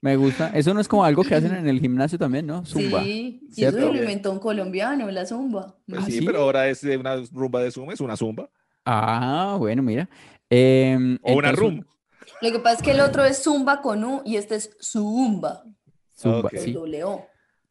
Me 0.00 0.16
gusta. 0.16 0.48
Eso 0.54 0.72
no 0.74 0.80
es 0.80 0.88
como 0.88 1.04
algo 1.04 1.24
que 1.24 1.34
hacen 1.34 1.54
en 1.54 1.66
el 1.68 1.80
gimnasio 1.80 2.18
también, 2.18 2.46
¿no? 2.46 2.64
Zumba. 2.64 3.02
Sí, 3.02 3.40
y 3.42 3.46
eso 3.46 3.54
¿cierto? 3.76 3.92
lo 3.92 3.98
inventó 3.98 4.30
un 4.32 4.38
colombiano, 4.38 5.10
la 5.10 5.26
zumba. 5.26 5.76
Pues 5.86 6.02
¿Ah, 6.02 6.06
sí, 6.06 6.18
sí? 6.18 6.26
pero 6.26 6.42
ahora 6.42 6.68
es 6.68 6.80
de 6.82 6.96
una 6.96 7.16
rumba 7.32 7.60
de 7.62 7.70
zumba, 7.70 7.92
es 7.94 8.00
una 8.00 8.16
zumba. 8.16 8.48
Ah, 8.84 9.56
bueno, 9.58 9.82
mira. 9.82 10.08
Em, 10.48 11.18
O 11.22 11.34
una 11.34 11.50
entonces, 11.50 11.58
rum. 11.78 11.84
Lo 12.42 12.52
que 12.52 12.58
pasa 12.60 12.76
es 12.76 12.82
que 12.82 12.90
el 12.92 13.00
otro 13.00 13.24
es 13.24 13.42
zumba 13.42 13.80
con 13.82 14.04
U 14.04 14.22
y 14.24 14.36
este 14.36 14.56
es 14.56 14.76
zumba 14.80 15.64
Zumba, 16.14 16.38
Ok. 16.40 16.50
con 16.50 16.60
sí. 16.60 16.72
doble 16.72 17.04
O. 17.04 17.26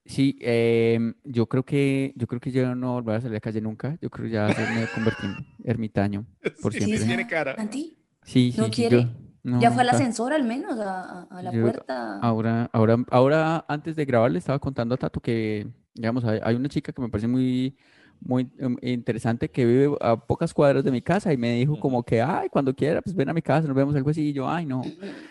Sí, 0.05 0.37
em, 0.41 1.13
yo 1.23 1.47
creo 1.47 1.63
que 1.63 2.13
yo 2.15 2.27
creo 2.27 2.39
que 2.39 2.51
yo 2.51 2.75
no 2.75 2.93
volveré 2.93 3.17
a 3.17 3.21
salir 3.21 3.33
a 3.33 3.37
la 3.37 3.41
calle 3.41 3.61
nunca. 3.61 3.97
Yo 4.01 4.09
creo 4.09 4.25
que 4.27 4.31
ya 4.33 4.47
me 4.47 4.87
convertí 4.93 5.25
en 5.25 5.35
ermitaño 5.63 6.25
por 6.61 6.71
Sí, 6.73 6.79
siempre. 6.79 6.99
sí, 6.99 7.05
tiene 7.07 7.27
cara. 7.27 7.55
Sí, 7.71 7.97
sí, 8.23 8.53
¿No 8.57 8.65
sí, 8.65 8.71
quiere? 8.71 9.01
yo- 9.03 9.09
no, 9.45 9.61
¿Ya 9.61 9.69
fue 9.69 9.83
al 9.83 9.89
ascensor 9.89 10.33
al 10.33 10.43
menos? 10.43 10.79
¿A, 10.79 11.27
la 11.43 11.51
Yo- 11.51 11.61
puerta? 11.61 12.19
Ahora, 12.19 12.67
ahora, 12.73 12.97
ahora, 13.11 13.65
antes 13.67 13.95
de 13.95 14.03
grabar, 14.03 14.31
le 14.31 14.39
estaba 14.39 14.57
contando 14.57 14.95
a 14.95 14.97
Tato 14.97 15.19
que, 15.19 15.67
digamos, 15.93 16.25
hay, 16.25 16.39
hay 16.43 16.55
una 16.55 16.67
chica 16.67 16.91
que 16.91 16.99
me 16.99 17.09
parece 17.09 17.27
muy, 17.27 17.77
muy 18.19 18.49
em, 18.57 18.75
interesante 18.81 19.51
que 19.51 19.63
vive 19.63 19.95
a 20.01 20.17
pocas 20.17 20.51
cuadras 20.51 20.83
de 20.83 20.89
mi 20.89 20.99
casa 20.99 21.31
y 21.31 21.37
me 21.37 21.53
dijo 21.53 21.79
como 21.79 22.01
que, 22.01 22.23
ay, 22.23 22.49
cuando 22.49 22.73
quiera, 22.73 23.03
pues 23.03 23.15
ven 23.15 23.29
a 23.29 23.33
mi 23.33 23.43
casa, 23.43 23.67
nos 23.67 23.77
vemos 23.77 23.95
algo 23.95 24.09
así. 24.09 24.29
Y 24.29 24.33
yo, 24.33 24.49
ay, 24.49 24.65
no, 24.65 24.81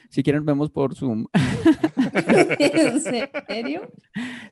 si 0.08 0.22
quieren 0.22 0.42
nos 0.42 0.46
vemos 0.46 0.70
por 0.70 0.94
Zoom. 0.94 1.26
¿En 2.58 3.00
serio? 3.00 3.90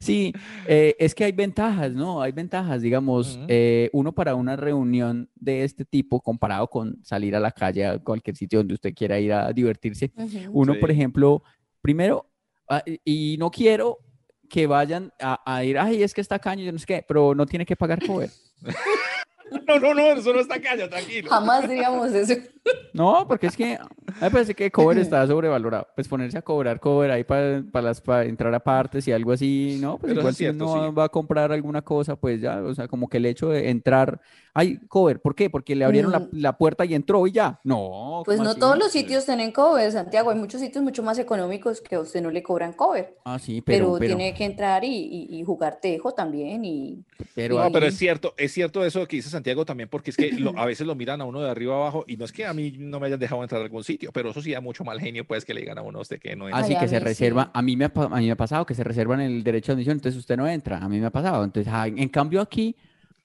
Sí, 0.01 0.33
eh, 0.67 0.97
es 0.99 1.15
que 1.15 1.25
hay 1.25 1.33
ventajas, 1.33 1.93
¿no? 1.93 2.21
Hay 2.21 2.33
ventajas, 2.33 2.83
digamos, 2.83 3.39
eh, 3.49 3.89
uno 3.93 4.13
para 4.13 4.35
una 4.35 4.57
reunión 4.57 5.31
de 5.37 5.63
este 5.65 5.85
tipo 5.85 6.21
comparado 6.21 6.69
con 6.69 6.99
salir 7.05 7.37
a 7.37 7.41
la 7.41 7.53
calle 7.53 7.87
a 7.87 7.99
cualquier 7.99 8.37
sitio 8.37 8.59
donde 8.61 8.75
usted 8.75 8.93
quiera 8.95 9.19
ir 9.21 9.33
a 9.33 9.53
divertirse. 9.53 10.13
Ujú. 10.17 10.39
Uno, 10.53 10.75
por 10.81 10.91
ejemplo, 10.91 11.43
primero, 11.81 12.29
ah, 12.69 12.83
y- 12.85 13.35
y 13.35 13.37
no 13.39 13.51
quiero 13.51 13.99
que 14.49 14.67
vayan 14.67 15.13
a, 15.21 15.41
a 15.47 15.65
ir, 15.65 15.79
ay, 15.79 16.03
es 16.03 16.13
que 16.13 16.21
está 16.21 16.39
caño, 16.39 16.65
yo 16.65 16.73
no 16.73 16.79
sé 16.79 16.87
qué, 16.87 17.05
pero 17.07 17.35
no 17.35 17.47
tiene 17.47 17.65
que 17.65 17.77
pagar 17.77 18.05
cover. 18.05 18.31
No, 19.69 19.79
no, 19.79 19.93
no, 19.95 20.13
eso 20.13 20.33
no 20.33 20.41
está 20.41 20.61
caña, 20.61 20.89
tranquilo. 20.89 21.29
Jamás 21.31 21.69
diríamos 21.69 22.11
eso. 22.13 22.35
No, 22.95 23.27
porque 23.27 23.47
es 23.47 23.57
que 23.57 23.79
me 24.21 24.31
parece 24.31 24.55
que 24.55 24.71
cover 24.71 24.99
está 24.99 25.27
sobrevalorado. 25.27 25.89
Pues 25.95 26.07
ponerse 26.09 26.37
a 26.39 26.43
cobrar 26.43 26.79
cover 26.79 27.11
ahí 27.11 27.25
para, 27.25 27.63
para, 27.73 27.87
las, 27.87 28.01
para 28.01 28.25
entrar 28.25 28.55
a 28.55 28.61
partes 28.61 29.09
y 29.09 29.13
algo 29.13 29.33
así, 29.33 29.79
¿no? 29.81 29.97
Pues 29.99 30.11
Pero 30.11 30.21
igual 30.21 30.31
es 30.33 30.37
si 30.37 30.45
cierto, 30.45 30.71
uno 30.71 30.89
sí. 30.91 30.95
va 30.95 31.05
a 31.05 31.09
comprar 31.09 31.53
alguna 31.53 31.83
cosa, 31.83 32.17
pues 32.17 32.41
ya, 32.41 32.63
o 32.63 32.75
sea, 32.75 32.89
como 32.89 33.09
que 33.09 33.17
el 33.17 33.27
hecho 33.27 33.49
de 33.49 33.71
entrar, 33.71 34.21
ay, 34.53 34.79
cover, 34.89 35.21
¿por 35.21 35.35
qué? 35.35 35.49
Porque 35.49 35.75
le 35.75 35.85
abrieron 35.87 36.13
la, 36.13 36.21
Mm. 36.21 36.29
la 36.33 36.57
puerta 36.59 36.85
y 36.85 36.95
entró 36.95 37.27
y 37.27 37.33
ya. 37.33 37.59
No, 37.65 38.23
Pues 38.27 38.37
¿cómo 38.37 38.45
no 38.45 38.51
así? 38.51 38.61
todos 38.61 38.79
los 38.79 38.93
sitios 38.93 39.25
tienen 39.25 39.53
cover, 39.53 39.91
Santiago. 39.91 40.31
Hay 40.31 40.37
muchos 40.39 40.61
sitios 40.61 40.85
mucho 40.85 41.03
más 41.03 41.19
económicos 41.19 41.81
que 41.81 41.95
a 41.97 42.01
usted 42.01 42.21
no 42.23 42.31
le 42.31 42.43
cobran 42.43 42.75
cover. 42.75 43.17
Ah, 43.25 43.39
sí, 43.39 43.63
Pero, 43.63 43.87
pero, 43.87 43.99
pero, 43.99 44.17
tiene 44.17 44.35
que 44.35 44.45
entrar 44.45 44.85
y, 44.85 44.89
y- 44.95 45.39
y 45.41 45.43
jugar 45.45 45.79
tejo 45.81 46.13
también. 46.13 46.65
Y 46.67 47.03
pero 47.35 47.59
No, 47.59 47.73
pero 47.73 47.87
es 47.87 47.97
cierto, 47.97 48.35
es 48.37 48.53
cierto 48.53 48.85
eso 48.85 49.07
que 49.09 49.17
dice 49.17 49.31
Santiago 49.31 49.65
también, 49.65 49.89
porque 49.89 50.11
es 50.11 50.17
que 50.17 50.33
lo- 50.33 50.57
a 50.59 50.67
veces 50.67 50.87
lo 50.87 50.95
miran 50.95 51.21
a 51.23 51.25
uno 51.25 51.41
de 51.41 51.49
arriba 51.51 51.75
abajo 51.77 52.05
y 52.07 52.17
no 52.19 52.25
es 52.27 52.33
que 52.33 52.52
a 52.53 52.55
mí 52.55 52.73
no 52.79 53.01
me 53.01 53.09
hayan 53.09 53.19
dejado 53.19 53.43
entrar 53.43 53.61
a 53.61 53.65
algún 53.65 53.83
sitio, 53.83 54.13
pero 54.13 54.31
eso 54.31 54.41
sí 54.41 54.53
da 54.53 54.61
mucho 54.61 54.85
mal 54.85 55.01
genio, 55.01 55.27
pues 55.27 55.45
que 55.45 55.53
le 55.53 55.61
digan 55.61 55.79
a 55.79 55.83
uno 55.83 55.99
a 55.99 56.03
usted 56.03 56.21
que 56.21 56.37
no 56.37 56.47
entra. 56.47 56.61
Así 56.61 56.73
Ay, 56.73 56.77
a 56.77 56.81
que 56.81 56.89
se 56.89 57.01
mí 57.01 57.05
reserva, 57.05 57.45
sí. 57.45 57.51
a 57.55 57.63
mí, 57.63 57.77
me 57.77 57.85
ha, 57.87 57.93
a 57.95 58.17
mí 58.19 58.27
me 58.27 58.33
ha 58.33 58.37
pasado 58.37 58.65
que 58.65 58.75
se 58.75 58.85
reservan 58.85 59.21
el 59.21 59.43
derecho 59.43 59.73
de 59.73 59.75
admisión, 59.75 59.97
entonces 59.97 60.19
usted 60.19 60.37
no 60.37 60.47
entra, 60.47 60.79
a 60.79 60.89
mí 60.89 61.01
me 61.01 61.07
ha 61.07 61.11
pasado. 61.11 61.43
Entonces, 61.45 61.73
ah, 61.75 61.89
en 61.89 62.09
cambio 62.09 62.41
aquí, 62.41 62.77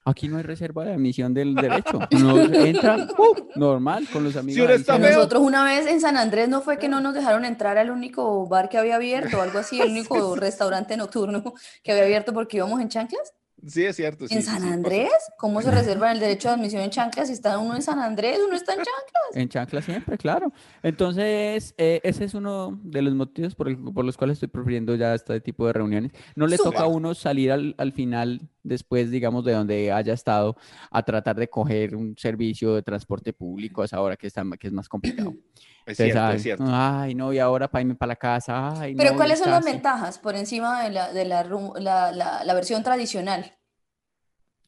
aquí 0.05 0.27
no 0.27 0.38
hay 0.38 0.43
reserva 0.43 0.86
de 0.86 0.93
admisión 0.93 1.34
del 1.34 1.53
derecho. 1.53 2.00
Uno 2.12 2.39
entra 2.41 3.07
uh, 3.17 3.60
normal 3.60 4.07
con 4.12 4.24
los 4.24 4.36
amigos. 4.36 4.63
uno 4.63 4.74
está 4.74 4.98
nosotros 4.98 5.41
una 5.41 5.63
vez 5.65 5.86
en 5.88 6.00
San 6.00 6.17
Andrés 6.17 6.48
no 6.50 6.62
fue 6.62 6.79
que 6.79 6.88
no 6.88 7.01
nos 7.01 7.13
dejaron 7.13 7.46
entrar 7.46 7.77
al 7.77 7.89
único 7.89 8.48
bar 8.48 8.69
que 8.69 8.77
había 8.77 8.96
abierto 8.96 9.38
o 9.38 9.41
algo 9.41 9.60
así, 9.60 9.81
el 9.81 9.89
único 9.91 10.36
restaurante 10.36 10.96
nocturno 10.98 11.53
que 11.84 11.91
había 11.91 12.03
abierto 12.03 12.34
porque 12.34 12.57
íbamos 12.57 12.79
en 12.81 12.89
chanclas. 12.89 13.34
Sí, 13.66 13.84
es 13.86 13.96
cierto. 13.96 14.28
sí, 14.28 14.36
¿En 14.36 14.42
sí, 14.42 14.48
San 14.48 14.62
sí. 14.62 14.68
Andrés? 14.68 15.10
¿Cómo 15.38 15.62
se 15.62 15.72
reserva 15.72 16.12
el 16.12 16.20
derecho 16.20 16.50
de 16.50 16.54
admisión 16.56 16.84
en 16.84 16.90
chanclas 16.92 17.28
si 17.28 17.34
está 17.34 17.58
uno 17.58 17.76
en 17.76 17.82
San 17.82 18.00
Andrés? 18.00 18.40
Uno 18.46 18.56
está 18.56 18.74
en 18.74 18.78
chanclas. 18.80 19.24
En 19.34 19.50
chancla 19.50 19.82
siempre, 19.82 20.18
claro. 20.18 20.54
Entonces, 20.84 21.74
eh, 21.78 22.00
ese 22.04 22.26
es 22.26 22.34
uno 22.34 22.80
de 22.84 23.02
los 23.02 23.14
motivos 23.16 23.56
por, 23.56 23.68
el- 23.68 23.78
por 23.78 24.06
los 24.06 24.16
cuales 24.16 24.36
estoy 24.36 24.48
prefiriendo 24.50 24.96
ya 24.96 25.14
este 25.16 25.42
tipo 25.42 25.66
de 25.68 25.74
reuniones. 25.74 26.12
No 26.36 26.46
le 26.48 26.58
toca 26.58 26.84
a 26.84 26.88
uno 26.88 27.14
salir 27.16 27.52
al, 27.52 27.74
al 27.78 27.92
final, 27.94 28.48
después, 28.64 29.10
digamos, 29.12 29.44
de 29.44 29.54
donde 29.54 29.92
haya 29.92 30.14
estado, 30.14 30.56
a 30.92 31.04
tratar 31.04 31.36
de 31.36 31.50
coger 31.50 31.96
un 31.96 32.16
servicio 32.18 32.76
de 32.76 32.84
transporte 32.84 33.34
público 33.34 33.82
a 33.82 33.86
esa 33.86 34.00
hora 34.02 34.16
que, 34.18 34.28
está, 34.28 34.44
que 34.60 34.68
es 34.68 34.74
más 34.74 34.88
complicado. 34.88 35.34
Es 35.88 35.98
Entonces, 36.02 36.14
cierto, 36.14 36.28
ay, 36.30 36.36
es 36.36 36.44
cierto. 36.44 36.64
ay, 36.68 37.16
no, 37.16 37.32
y 37.32 37.40
ahora 37.40 37.70
para 37.72 37.82
irme 37.82 37.96
para 37.96 38.10
la 38.10 38.16
casa, 38.18 38.82
ay, 38.82 38.94
Pero 38.94 39.12
no, 39.12 39.16
¿cuáles 39.16 39.40
son 39.40 39.52
las 39.52 39.64
ventajas 39.64 40.20
por 40.20 40.36
encima 40.36 40.84
de 40.84 40.90
la, 40.90 41.14
de 41.14 41.24
la, 41.24 41.44
la- 41.46 42.44
la 42.44 42.54
versión 42.54 42.84
tradicional? 42.84 43.54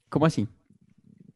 ¿Cómo 0.10 0.26
así? 0.26 0.48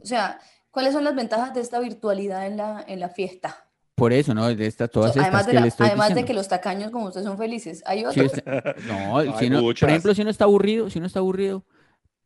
O 0.01 0.06
sea, 0.06 0.39
¿cuáles 0.72 0.94
son 0.94 1.03
las 1.03 1.15
ventajas 1.15 1.53
de 1.53 1.62
esta 1.62 1.80
virtualidad 1.80 2.46
en 2.48 2.58
la, 2.58 2.84
en 2.88 3.00
la 3.00 3.10
fiesta? 3.10 3.65
Por 3.96 4.12
eso, 4.12 4.34
¿no? 4.34 4.48
De 4.53 4.65
esta, 4.65 4.88
todas 4.88 5.12
estas 5.12 5.24
además 5.25 5.46
de, 5.46 5.51
que 5.51 5.56
la- 5.56 5.62
le 5.62 5.68
estoy 5.68 5.88
además 5.88 6.08
de 6.10 6.13
diciendo. 6.15 6.27
que 6.27 6.34
los 6.34 6.48
tacaños 6.48 6.92
como 6.92 7.06
ustedes 7.06 7.25
son 7.27 7.38
felices. 7.38 7.84
¿Hay 7.86 8.00
Si 8.12 8.20
otros? 8.22 8.25
usted- 8.25 8.75
no, 8.88 9.38
si 9.38 9.46
uno- 9.48 9.62
por 9.62 9.89
ejemplo, 9.89 10.15
si 10.15 10.22
uno 10.22 10.32
está 10.32 10.46
aburrido, 10.46 10.89
si 10.89 10.98
uno 10.98 11.06
está 11.08 11.20
aburrido, 11.20 11.63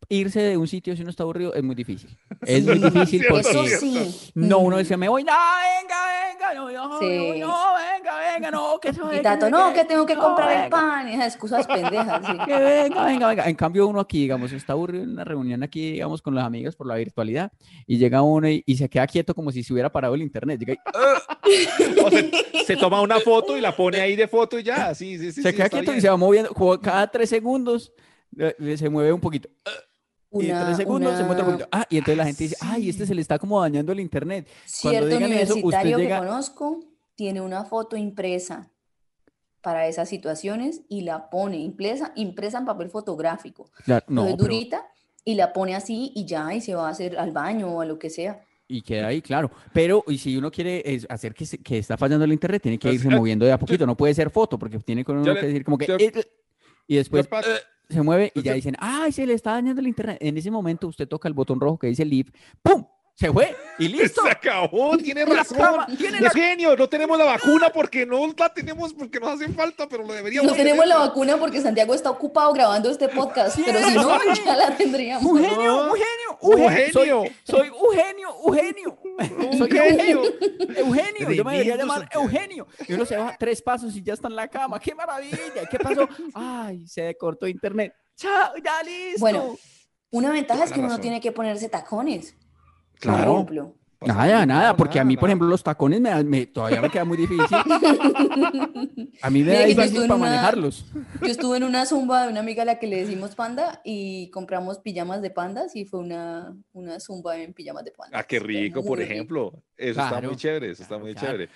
irse 0.10 0.42
de 0.42 0.58
un 0.58 0.68
sitio 0.68 0.96
si 0.96 1.02
uno 1.02 1.12
está 1.12 1.24
aburrido 1.24 1.54
es 1.54 1.64
muy 1.64 1.76
difícil. 1.76 2.10
Es 2.46 2.64
muy 2.64 2.78
difícil 2.80 3.20
Cierto, 3.22 3.40
Eso 3.40 3.54
porque 3.60 3.78
sí. 3.78 4.32
no, 4.36 4.60
uno 4.60 4.78
dice, 4.78 4.96
me 4.96 5.10
voy, 5.10 5.24
no, 5.24 5.34
venga, 5.34 5.98
venga, 6.32 6.54
no, 6.54 6.72
no, 6.72 7.00
Sí. 7.00 7.40
no, 7.42 7.56
venga, 7.76 8.34
venga, 8.34 8.52
no, 8.52 8.80
que 8.80 8.90
eso 8.90 9.14
Y 9.14 9.22
Tato, 9.22 9.50
no, 9.50 9.74
que 9.74 9.84
tengo 9.86 10.06
que 10.06 10.16
comprar 10.16 10.66
el 10.66 10.70
pan. 10.70 11.10
Y 11.10 11.14
esas 11.14 11.28
excusas 11.34 11.66
pendejas. 11.68 12.26
sí. 12.26 12.32
Que 12.46 12.54
venga, 12.60 13.04
venga, 13.06 13.28
venga. 13.28 13.44
En 13.50 13.56
cambio, 13.56 13.88
uno 13.88 14.00
aquí, 14.00 14.22
digamos, 14.22 14.52
está 14.54 14.74
aburrido 14.74 15.04
en 15.04 15.10
una 15.12 15.24
reunión 15.24 15.64
aquí, 15.64 15.94
digamos, 15.94 16.22
con 16.22 16.36
los 16.36 16.44
amigos 16.44 16.76
por 16.76 16.88
la 16.88 16.96
virtualidad, 16.96 17.52
y 17.86 17.98
llega 17.98 18.22
uno 18.22 18.48
y, 18.48 18.64
y 18.66 18.78
se 18.78 18.88
queda 18.90 19.08
quieto 19.08 19.34
como 19.36 19.52
si 19.52 19.64
se 19.64 19.74
hubiera 19.74 19.92
parado 19.92 20.16
el 20.16 20.22
internet. 20.22 20.60
Llega 20.60 20.74
y, 20.74 20.78
O 22.06 22.10
se, 22.10 22.32
se 22.66 22.78
toma 22.78 23.02
una 23.02 23.20
foto 23.20 23.58
y 23.58 23.62
la 23.62 23.76
pone 23.76 24.00
ahí 24.00 24.16
de 24.16 24.28
foto 24.28 24.58
y 24.60 24.64
ya. 24.64 24.94
Sí, 24.96 25.18
sí, 25.18 25.32
sí. 25.32 25.42
se 25.42 25.50
sí, 25.52 25.56
queda 25.56 25.70
quieto 25.70 25.92
y 25.92 25.96
bien. 25.96 26.02
se 26.02 26.10
va 26.10 26.18
moviendo, 26.18 26.52
cada 26.82 27.08
tres 27.08 27.30
segundos 27.30 27.92
eh, 28.38 28.78
se 28.78 28.90
mueve 28.90 29.12
un 29.12 29.20
poquito. 29.22 29.50
Y 30.32 30.46
en 30.48 30.56
Una- 30.56 30.66
tres 30.66 30.78
segundos 30.78 31.18
se 31.18 31.24
mueve 31.24 31.42
otro 31.42 31.46
una- 31.46 31.58
poquito. 31.66 31.70
Ah, 31.72 31.86
y 31.90 31.98
entonces 31.98 32.18
la 32.18 32.26
gente 32.26 32.44
dice, 32.44 32.58
ay, 32.62 32.90
este 32.90 33.06
se 33.06 33.16
le 33.16 33.22
está 33.22 33.40
como 33.40 33.62
dañando 33.62 33.92
el 33.92 34.00
internet. 34.00 34.48
Cuando 34.82 35.00
Cierto 35.00 35.08
digan 35.08 35.24
eso, 35.34 35.42
usted 35.42 35.54
universitario 35.64 35.98
llega- 35.98 36.20
que 36.22 36.28
conozco 36.28 36.80
tiene 37.16 37.42
una 37.42 37.64
foto 37.66 37.96
impresa 37.98 38.70
para 39.62 39.88
esas 39.88 40.08
situaciones 40.08 40.82
y 40.88 41.02
la 41.02 41.30
pone 41.30 41.58
impresa, 41.58 42.12
impresa 42.16 42.60
en 42.60 42.66
papel 42.66 42.90
fotográfico. 42.90 43.70
Claro, 43.86 44.06
No, 44.08 44.22
no, 44.24 44.28
es 44.30 44.36
pero- 44.36 44.44
durita 44.48 44.86
y 45.26 45.36
la 45.36 45.52
pone 45.52 45.76
así 45.76 46.12
y 46.16 46.26
ya, 46.26 46.54
y 46.54 46.62
se 46.62 46.74
va 46.76 46.88
a 46.88 46.92
hacer 46.92 47.18
al 47.18 47.32
baño 47.32 47.68
o 47.70 47.82
a 47.82 47.86
lo 47.86 47.98
que 48.00 48.10
sea. 48.10 48.42
y 48.70 48.82
queda 48.82 49.08
ahí, 49.08 49.22
claro. 49.22 49.50
Pero, 49.72 50.04
y 50.08 50.18
si 50.18 50.36
uno 50.36 50.52
quiere 50.52 50.84
hacer 51.08 51.34
que, 51.34 51.46
se- 51.46 51.58
que 51.60 51.78
está 51.78 51.96
fallando 51.96 52.26
el 52.26 52.34
internet, 52.34 52.62
tiene 52.62 52.78
que 52.78 52.90
Pues, 52.90 52.96
irse 52.96 53.08
eh, 53.08 53.16
moviendo 53.18 53.46
de 53.46 53.54
a 53.54 53.58
poquito. 53.58 53.86
No 53.86 53.96
puede 53.96 54.14
ser 54.14 54.30
foto, 54.30 54.60
porque 54.60 54.78
tiene 54.80 55.06
que 55.06 55.12
uno 55.14 55.24
que 55.24 55.34
le- 55.36 55.42
decir 55.48 55.64
como 55.64 55.78
que... 55.78 55.86
y 56.86 56.96
después 56.98 57.26
se 57.90 58.02
mueve 58.02 58.32
y 58.36 58.40
ya 58.42 58.52
ya- 58.52 58.54
dicen, 58.56 58.76
ay, 58.80 59.12
se 59.12 59.26
le 59.26 59.34
está 59.34 59.52
dañando 59.54 59.82
el 59.82 59.88
internet. 59.88 60.18
En 60.22 60.38
ese 60.38 60.52
momento 60.52 60.88
usted 60.88 61.08
toca 61.08 61.28
el 61.28 61.34
botón 61.34 61.60
rojo 61.60 61.78
que 61.80 61.88
dice 61.88 62.06
leave, 62.06 62.32
¡pum! 62.62 62.86
Se 63.20 63.32
fue 63.34 63.56
y 63.80 63.88
listo. 63.90 64.22
Se 64.22 64.30
acabó, 64.30 64.96
tiene 64.98 65.26
razón. 65.26 65.58
cama, 65.58 65.88
tiene 65.98 66.20
la- 66.22 66.28
Es 66.28 66.34
genio, 66.34 66.76
no 66.78 66.88
tenemos 66.88 67.18
la 67.18 67.26
vacuna 67.26 67.70
porque 67.74 68.06
no 68.06 68.28
la 68.38 68.54
tenemos, 68.54 68.94
porque 68.94 69.20
nos 69.20 69.30
hace 69.42 69.52
falta, 69.54 69.90
pero 69.90 70.04
lo 70.04 70.14
deberíamos 70.14 70.52
No 70.52 70.56
tenemos 70.56 70.86
la 70.86 70.96
tener. 70.96 71.08
vacuna 71.10 71.38
porque 71.38 71.60
Santiago 71.60 71.96
está 71.96 72.12
ocupado 72.12 72.54
grabando 72.54 72.92
este 72.92 73.10
podcast, 73.10 73.58
pero 73.66 73.80
si 73.88 73.96
no, 73.96 74.20
Sí. 74.36 74.42
ya 74.46 74.56
la 74.56 74.78
tendríamos. 74.78 75.24
Eugenio. 75.26 75.88
Eugenio, 75.88 76.38
Eugenio. 76.44 76.92
Soy, 76.94 77.10
Eugenio. 77.10 77.34
soy 77.44 77.68
Eugenio, 77.68 78.30
Eugenio. 78.46 79.00
Soy 79.58 79.72
genio. 79.72 80.22
Eugenio. 80.24 80.76
Eugenio. 80.78 81.32
Yo 81.32 81.44
me 81.44 81.52
debería 81.54 81.76
llamar. 81.76 82.08
Eugenio. 82.14 82.68
Y 82.88 82.94
uno 82.94 83.04
se 83.06 83.18
baja 83.18 83.36
tres 83.40 83.64
pasos 83.64 83.96
y 83.96 84.04
ya 84.04 84.14
está 84.14 84.28
en 84.28 84.36
la 84.36 84.48
cama. 84.48 84.80
¡Qué 84.80 84.94
maravilla! 84.94 85.66
¿Qué 85.72 85.80
pasó? 85.80 86.08
Ay, 86.36 86.86
se 86.86 87.16
cortó 87.18 87.48
internet. 87.48 87.94
¡Chao! 88.16 88.54
¡Ya 88.64 88.84
listo! 88.84 89.20
Bueno, 89.22 89.58
una 90.12 90.30
ventaja 90.30 90.66
es 90.66 90.72
que 90.72 90.80
uno 90.80 90.90
no 90.90 91.00
tiene 91.00 91.20
que 91.20 91.32
ponerse 91.32 91.68
tacones. 91.68 92.36
Por 93.02 93.14
Claro. 93.14 93.34
ejemplo. 93.36 93.74
Nada, 94.06 94.46
nada, 94.46 94.78
porque 94.78 95.00
a 95.00 95.04
mí, 95.04 95.18
por 95.18 95.28
ejemplo, 95.28 95.48
los 95.48 95.64
tacones 95.64 96.00
me, 96.00 96.10
dan- 96.12 96.28
me- 96.28 96.46
todavía 96.46 96.80
me 96.82 96.90
queda 96.92 97.04
muy 97.04 97.18
difícil. 97.18 97.48
A 99.24 99.30
mí 99.32 99.40
me 99.40 99.46
Mira 99.52 99.60
da 99.62 99.66
difícil 99.66 100.02
para 100.02 100.16
una- 100.16 100.18
manejarlos. 100.18 100.86
Yo 101.22 101.28
estuve 101.28 101.58
en 101.58 101.64
una 101.64 101.86
zumba 101.88 102.24
de 102.24 102.30
una 102.32 102.40
amiga 102.42 102.62
a 102.62 102.66
la 102.66 102.78
que 102.80 102.86
le 102.88 102.98
decimos 103.04 103.34
panda 103.36 103.82
y 103.84 104.30
compramos 104.30 104.78
pijamas 104.80 105.22
de 105.24 105.32
pandas 105.32 105.76
y 105.76 105.86
fue 105.86 106.00
una, 106.00 106.56
una 106.74 107.00
zumba 107.00 107.38
en 107.38 107.54
pijamas 107.54 107.84
de 107.86 107.92
pandas. 107.92 108.22
Ah, 108.22 108.24
qué 108.28 108.40
rico, 108.40 108.84
por 108.86 109.00
rico. 109.00 109.12
ejemplo. 109.12 109.54
Eso 109.76 110.02
está 110.02 110.22
muy 110.22 110.36
chévere, 110.36 110.72
eso 110.72 110.84
está 110.84 110.98
muy 111.00 111.14
claro. 111.14 111.28
chévere. 111.30 111.50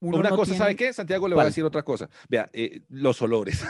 Uno 0.00 0.18
Una 0.18 0.30
no 0.30 0.36
cosa, 0.36 0.54
¿sabe 0.54 0.76
qué? 0.76 0.92
Santiago 0.92 1.26
le 1.26 1.34
voy 1.34 1.40
a 1.40 1.44
¿Cuál? 1.44 1.48
decir 1.48 1.64
otra 1.64 1.82
cosa. 1.82 2.08
Vea, 2.28 2.48
eh, 2.52 2.82
los 2.88 3.20
olores. 3.20 3.64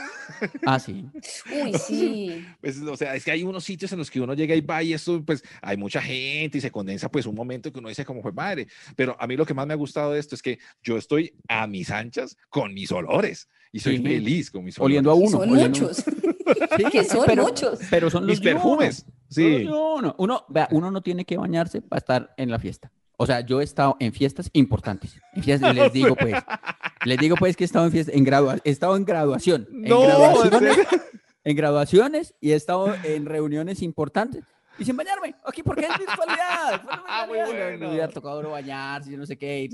Ah, 0.66 0.78
sí. 0.78 1.06
Uy, 1.50 1.72
sí. 1.78 2.44
Pues, 2.60 2.78
o 2.82 2.96
sea, 2.96 3.14
es 3.14 3.24
que 3.24 3.30
hay 3.30 3.42
unos 3.42 3.64
sitios 3.64 3.92
en 3.92 3.98
los 3.98 4.10
que 4.10 4.20
uno 4.20 4.34
llega 4.34 4.54
y 4.54 4.60
va 4.60 4.82
y 4.82 4.92
esto, 4.92 5.24
pues, 5.24 5.42
hay 5.62 5.76
mucha 5.78 6.02
gente 6.02 6.58
y 6.58 6.60
se 6.60 6.70
condensa, 6.70 7.10
pues, 7.10 7.24
un 7.24 7.34
momento 7.34 7.72
que 7.72 7.78
uno 7.78 7.88
dice 7.88 8.04
como 8.04 8.20
fue 8.20 8.32
madre. 8.32 8.68
Pero 8.94 9.16
a 9.18 9.26
mí 9.26 9.36
lo 9.36 9.46
que 9.46 9.54
más 9.54 9.66
me 9.66 9.72
ha 9.72 9.76
gustado 9.76 10.12
de 10.12 10.20
esto 10.20 10.34
es 10.34 10.42
que 10.42 10.58
yo 10.82 10.98
estoy 10.98 11.34
a 11.48 11.66
mis 11.66 11.90
anchas 11.90 12.36
con 12.50 12.74
mis 12.74 12.92
olores 12.92 13.48
y 13.72 13.80
soy 13.80 13.96
Sí. 13.96 14.02
feliz 14.02 14.50
con 14.50 14.64
mis 14.64 14.78
olores. 14.78 14.86
Oliendo 14.92 15.10
a 15.10 15.14
uno. 15.14 15.30
son 15.30 15.48
oliendo- 15.50 15.80
muchos. 15.80 16.04
Sí, 16.78 16.84
que 16.90 17.04
son 17.04 17.24
pero, 17.26 17.42
muchos. 17.42 17.78
Pero 17.90 18.08
son 18.08 18.26
los 18.26 18.30
Mis 18.30 18.40
uno. 18.40 18.50
perfumes. 18.54 19.04
Sí. 19.28 19.66
uno. 19.66 20.14
Uno, 20.18 20.44
vea, 20.48 20.66
uno 20.70 20.90
no 20.90 21.02
tiene 21.02 21.24
que 21.26 21.36
bañarse 21.36 21.82
para 21.82 21.98
estar 21.98 22.34
en 22.38 22.50
la 22.50 22.58
fiesta. 22.58 22.90
O 23.20 23.26
sea, 23.26 23.40
yo 23.40 23.60
he 23.60 23.64
estado 23.64 23.96
en 23.98 24.12
fiestas 24.12 24.48
importantes. 24.52 25.18
En 25.34 25.42
fiestas, 25.42 25.74
les 25.74 25.92
digo 25.92 26.14
pues, 26.14 26.34
les 27.04 27.18
digo 27.18 27.34
pues 27.36 27.56
que 27.56 27.64
he 27.64 27.66
estado 27.66 27.84
en 27.86 27.90
fiestas, 27.92 28.14
en 28.14 28.24
gradua- 28.24 28.60
he 28.64 28.70
estado 28.70 28.96
en 28.96 29.04
graduación. 29.04 29.66
En 29.72 29.82
No, 29.82 30.02
¿en 30.02 30.08
graduaciones, 30.08 30.74
serio? 30.76 31.02
en 31.44 31.56
graduaciones 31.56 32.34
y 32.40 32.52
he 32.52 32.54
estado 32.54 32.94
en 33.04 33.26
reuniones 33.26 33.82
importantes. 33.82 34.44
Y 34.78 34.84
sin 34.84 34.96
bañarme, 34.96 35.34
aquí 35.44 35.64
porque 35.64 35.86
es 35.86 35.98
virtualidad. 35.98 36.80
Ah, 37.08 37.24
muy 37.28 37.38
bueno. 37.38 37.78
Me 37.78 37.90
hubiera 37.90 38.08
tocado 38.08 38.40
no 38.40 38.50
bañarse, 38.50 39.10
yo 39.10 39.18
no 39.18 39.26
sé 39.26 39.36
qué. 39.36 39.68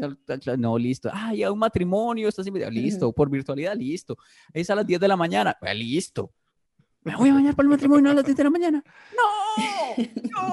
No, 0.57 0.79
listo. 0.79 1.11
Ah, 1.13 1.35
ya 1.35 1.53
un 1.53 1.59
matrimonio, 1.59 2.27
estás 2.29 2.47
invitado. 2.47 2.71
Listo, 2.71 3.13
por 3.13 3.29
virtualidad, 3.29 3.77
listo. 3.77 4.17
Es 4.55 4.71
a 4.71 4.75
las 4.75 4.87
10 4.87 4.99
de 5.01 5.09
la 5.09 5.17
mañana. 5.17 5.55
Pues, 5.61 5.77
listo. 5.77 6.33
¿Me 7.05 7.15
voy 7.17 7.29
a 7.29 7.35
bañar 7.35 7.55
para 7.55 7.65
el 7.67 7.71
matrimonio 7.71 8.11
a 8.11 8.15
las 8.15 8.25
10 8.25 8.37
de 8.37 8.45
la 8.45 8.51
mañana? 8.51 8.83
¡No! 9.17 10.05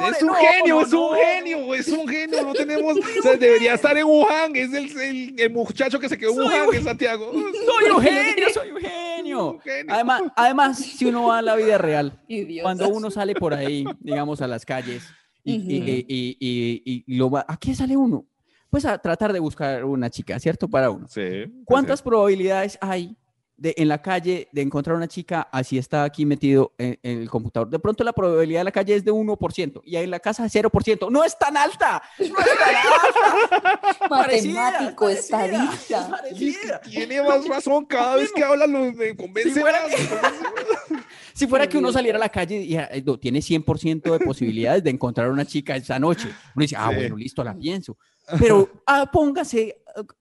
Es 0.07 0.19
Llore, 0.19 0.21
un 0.21 0.27
no, 0.27 0.33
genio, 0.35 0.75
no, 0.75 0.81
es 0.81 0.93
un 0.93 0.99
no. 0.99 1.13
genio, 1.15 1.73
es 1.75 1.87
un 1.87 2.07
genio. 2.07 2.43
No 2.43 2.53
tenemos, 2.53 2.97
o 2.97 3.21
sea, 3.23 3.35
debería 3.37 3.73
estar 3.73 3.97
en 3.97 4.05
Wuhan. 4.05 4.55
Es 4.55 4.73
el, 4.73 4.99
el, 4.99 5.35
el 5.39 5.51
muchacho 5.51 5.99
que 5.99 6.09
se 6.09 6.17
quedó 6.17 6.31
en 6.31 6.35
Soy 6.35 6.45
Wuhan, 6.45 6.67
un- 6.69 6.75
en 6.75 6.83
Santiago. 6.83 7.31
Soy 7.33 7.85
Eugenio, 7.89 8.49
soy 8.53 8.69
Eugenio. 8.69 9.51
Un 9.51 9.59
genio. 9.61 9.93
Además, 9.93 10.21
además, 10.35 10.77
si 10.77 11.05
uno 11.05 11.23
va 11.27 11.39
a 11.39 11.41
la 11.41 11.55
vida 11.55 11.77
real, 11.77 12.19
cuando 12.61 12.89
uno 12.89 13.09
sale 13.09 13.33
por 13.33 13.53
ahí, 13.53 13.85
digamos, 13.99 14.41
a 14.41 14.47
las 14.47 14.65
calles, 14.65 15.03
y- 15.43 15.53
y- 15.55 16.05
y- 16.07 17.03
y 17.07 17.15
lo 17.15 17.29
va, 17.31 17.45
¿a 17.47 17.57
qué 17.57 17.73
sale 17.73 17.95
uno? 17.97 18.25
Pues 18.69 18.85
a 18.85 18.97
tratar 18.99 19.33
de 19.33 19.39
buscar 19.39 19.83
una 19.83 20.09
chica, 20.09 20.39
¿cierto? 20.39 20.67
Para 20.69 20.89
uno. 20.91 21.07
Sí. 21.09 21.21
¿Cuántas 21.65 22.01
probabilidades 22.01 22.77
hay 22.81 23.17
de, 23.61 23.75
en 23.77 23.87
la 23.89 24.01
calle 24.01 24.47
de 24.51 24.61
encontrar 24.63 24.95
una 24.97 25.07
chica, 25.07 25.47
así 25.51 25.77
está 25.77 26.03
aquí 26.03 26.25
metido 26.25 26.73
en, 26.79 26.97
en 27.03 27.21
el 27.21 27.29
computador. 27.29 27.69
De 27.69 27.77
pronto 27.77 28.03
la 28.03 28.11
probabilidad 28.11 28.61
de 28.61 28.63
la 28.63 28.71
calle 28.71 28.95
es 28.95 29.05
de 29.05 29.11
1% 29.13 29.81
y 29.85 29.95
ahí 29.97 30.05
en 30.05 30.09
la 30.09 30.19
casa 30.19 30.45
0%. 30.45 31.11
No 31.11 31.23
es 31.23 31.37
tan 31.37 31.55
alta. 31.55 32.01
No 32.17 32.25
es 32.25 32.33
tan 32.33 32.75
alta. 32.75 33.99
Matemático, 34.09 35.05
parecida, 35.05 35.11
estadista. 35.11 36.09
parecida. 36.09 36.81
Tiene 36.81 37.21
más 37.21 37.47
razón 37.47 37.85
cada 37.85 38.15
vez 38.15 38.31
que 38.31 38.43
habla, 38.43 38.65
lo 38.65 38.91
me 38.93 39.15
convence 39.15 39.53
Si 39.53 39.59
fuera 39.59 39.81
más, 39.83 39.95
que- 39.95 40.07
convence. 40.07 41.05
Si 41.33 41.47
fuera 41.47 41.67
que 41.67 41.77
uno 41.77 41.91
saliera 41.91 42.17
a 42.17 42.19
la 42.19 42.29
calle 42.29 42.57
y 42.61 42.75
eh, 42.75 43.01
no, 43.05 43.17
tiene 43.17 43.39
100% 43.39 44.11
de 44.11 44.19
posibilidades 44.19 44.83
de 44.83 44.89
encontrar 44.89 45.29
una 45.31 45.45
chica 45.45 45.75
esa 45.75 45.97
noche, 45.97 46.27
uno 46.55 46.63
dice, 46.63 46.75
ah, 46.77 46.89
Sí. 46.89 46.95
bueno, 46.95 47.15
listo, 47.15 47.43
la 47.43 47.55
pienso. 47.55 47.97
Pero 48.39 48.69
ah, 48.85 49.09
póngase 49.11 49.59
eh, 49.61 49.75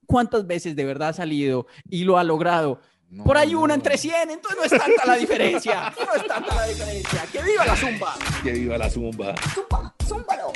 cuántas 0.06 0.46
veces 0.46 0.76
de 0.76 0.84
verdad 0.84 1.08
ha 1.08 1.12
salido 1.14 1.66
y 1.88 2.04
lo 2.04 2.16
ha 2.18 2.24
logrado. 2.24 2.80
No, 3.10 3.24
Por 3.24 3.36
ahí 3.36 3.56
una 3.56 3.74
entre 3.74 3.98
100, 3.98 4.30
entonces 4.30 4.56
no 4.56 4.64
es 4.64 4.70
tanta 4.70 5.04
la 5.04 5.16
diferencia. 5.16 5.92
No 6.06 6.14
es 6.14 6.26
tanta 6.28 6.54
la 6.54 6.64
diferencia. 6.66 7.26
¡Que 7.32 7.42
viva 7.42 7.64
la 7.66 7.76
zumba! 7.76 8.14
Que 8.44 8.52
viva 8.52 8.78
la 8.78 8.88
zumba. 8.88 9.34
Zumba, 9.52 9.94
zúmbalo. 10.06 10.52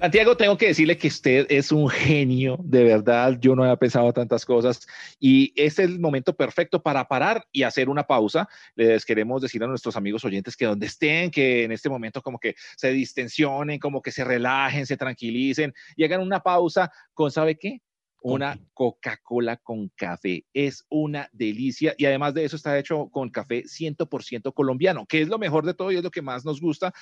Santiago, 0.00 0.34
tengo 0.34 0.56
que 0.56 0.68
decirle 0.68 0.96
que 0.96 1.08
usted 1.08 1.46
es 1.50 1.70
un 1.70 1.86
genio, 1.86 2.56
de 2.64 2.84
verdad. 2.84 3.36
Yo 3.38 3.54
no 3.54 3.64
había 3.64 3.76
pensado 3.76 4.10
tantas 4.14 4.46
cosas 4.46 4.86
y 5.18 5.52
es 5.54 5.78
el 5.78 6.00
momento 6.00 6.34
perfecto 6.34 6.82
para 6.82 7.06
parar 7.06 7.44
y 7.52 7.64
hacer 7.64 7.90
una 7.90 8.04
pausa. 8.04 8.48
Les 8.76 9.04
queremos 9.04 9.42
decir 9.42 9.62
a 9.62 9.66
nuestros 9.66 9.96
amigos 9.96 10.24
oyentes 10.24 10.56
que 10.56 10.64
donde 10.64 10.86
estén, 10.86 11.30
que 11.30 11.64
en 11.64 11.72
este 11.72 11.90
momento 11.90 12.22
como 12.22 12.38
que 12.38 12.54
se 12.78 12.92
distensionen, 12.92 13.78
como 13.78 14.00
que 14.00 14.10
se 14.10 14.24
relajen, 14.24 14.86
se 14.86 14.96
tranquilicen 14.96 15.74
y 15.94 16.04
hagan 16.04 16.22
una 16.22 16.40
pausa 16.40 16.90
con, 17.12 17.30
¿sabe 17.30 17.58
qué? 17.58 17.82
Una 18.22 18.58
Coca-Cola 18.72 19.58
con 19.58 19.90
café. 19.94 20.46
Es 20.54 20.82
una 20.88 21.28
delicia 21.30 21.94
y 21.98 22.06
además 22.06 22.32
de 22.32 22.46
eso 22.46 22.56
está 22.56 22.78
hecho 22.78 23.10
con 23.10 23.28
café 23.28 23.64
100% 23.64 24.54
colombiano, 24.54 25.04
que 25.06 25.20
es 25.20 25.28
lo 25.28 25.38
mejor 25.38 25.66
de 25.66 25.74
todo 25.74 25.92
y 25.92 25.96
es 25.96 26.02
lo 26.02 26.10
que 26.10 26.22
más 26.22 26.46
nos 26.46 26.58
gusta. 26.58 26.94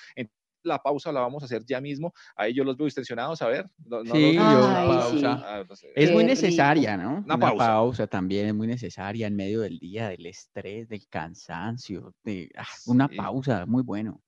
La 0.62 0.78
pausa 0.82 1.12
la 1.12 1.20
vamos 1.20 1.42
a 1.42 1.46
hacer 1.46 1.64
ya 1.64 1.80
mismo. 1.80 2.12
Ahí 2.36 2.52
yo 2.54 2.64
los 2.64 2.76
veo 2.76 2.84
distensionados, 2.86 3.40
a 3.42 3.48
ver. 3.48 3.70
No, 3.84 4.02
no 4.02 4.14
Sí, 4.14 4.32
los- 4.34 4.44
Ay, 4.68 4.88
pausa. 4.88 5.36
sí. 5.36 5.42
Ah, 5.46 5.64
no 5.68 5.76
sé. 5.76 5.92
Es 5.94 6.12
muy 6.12 6.24
necesaria, 6.24 6.96
¿no? 6.96 7.22
Una 7.24 7.38
pausa. 7.38 8.06
también 8.06 8.46
es 8.46 8.54
muy 8.54 8.66
necesaria 8.66 9.26
en 9.26 9.36
medio 9.36 9.60
del 9.60 9.78
día, 9.78 10.08
del 10.08 10.26
estrés, 10.26 10.88
del 10.88 11.06
cansancio, 11.08 12.14
de 12.24 12.50
ah, 12.56 12.66
una 12.86 13.08
Sí. 13.08 13.16
pausa, 13.16 13.66
muy 13.66 13.82
bueno. 13.82 14.20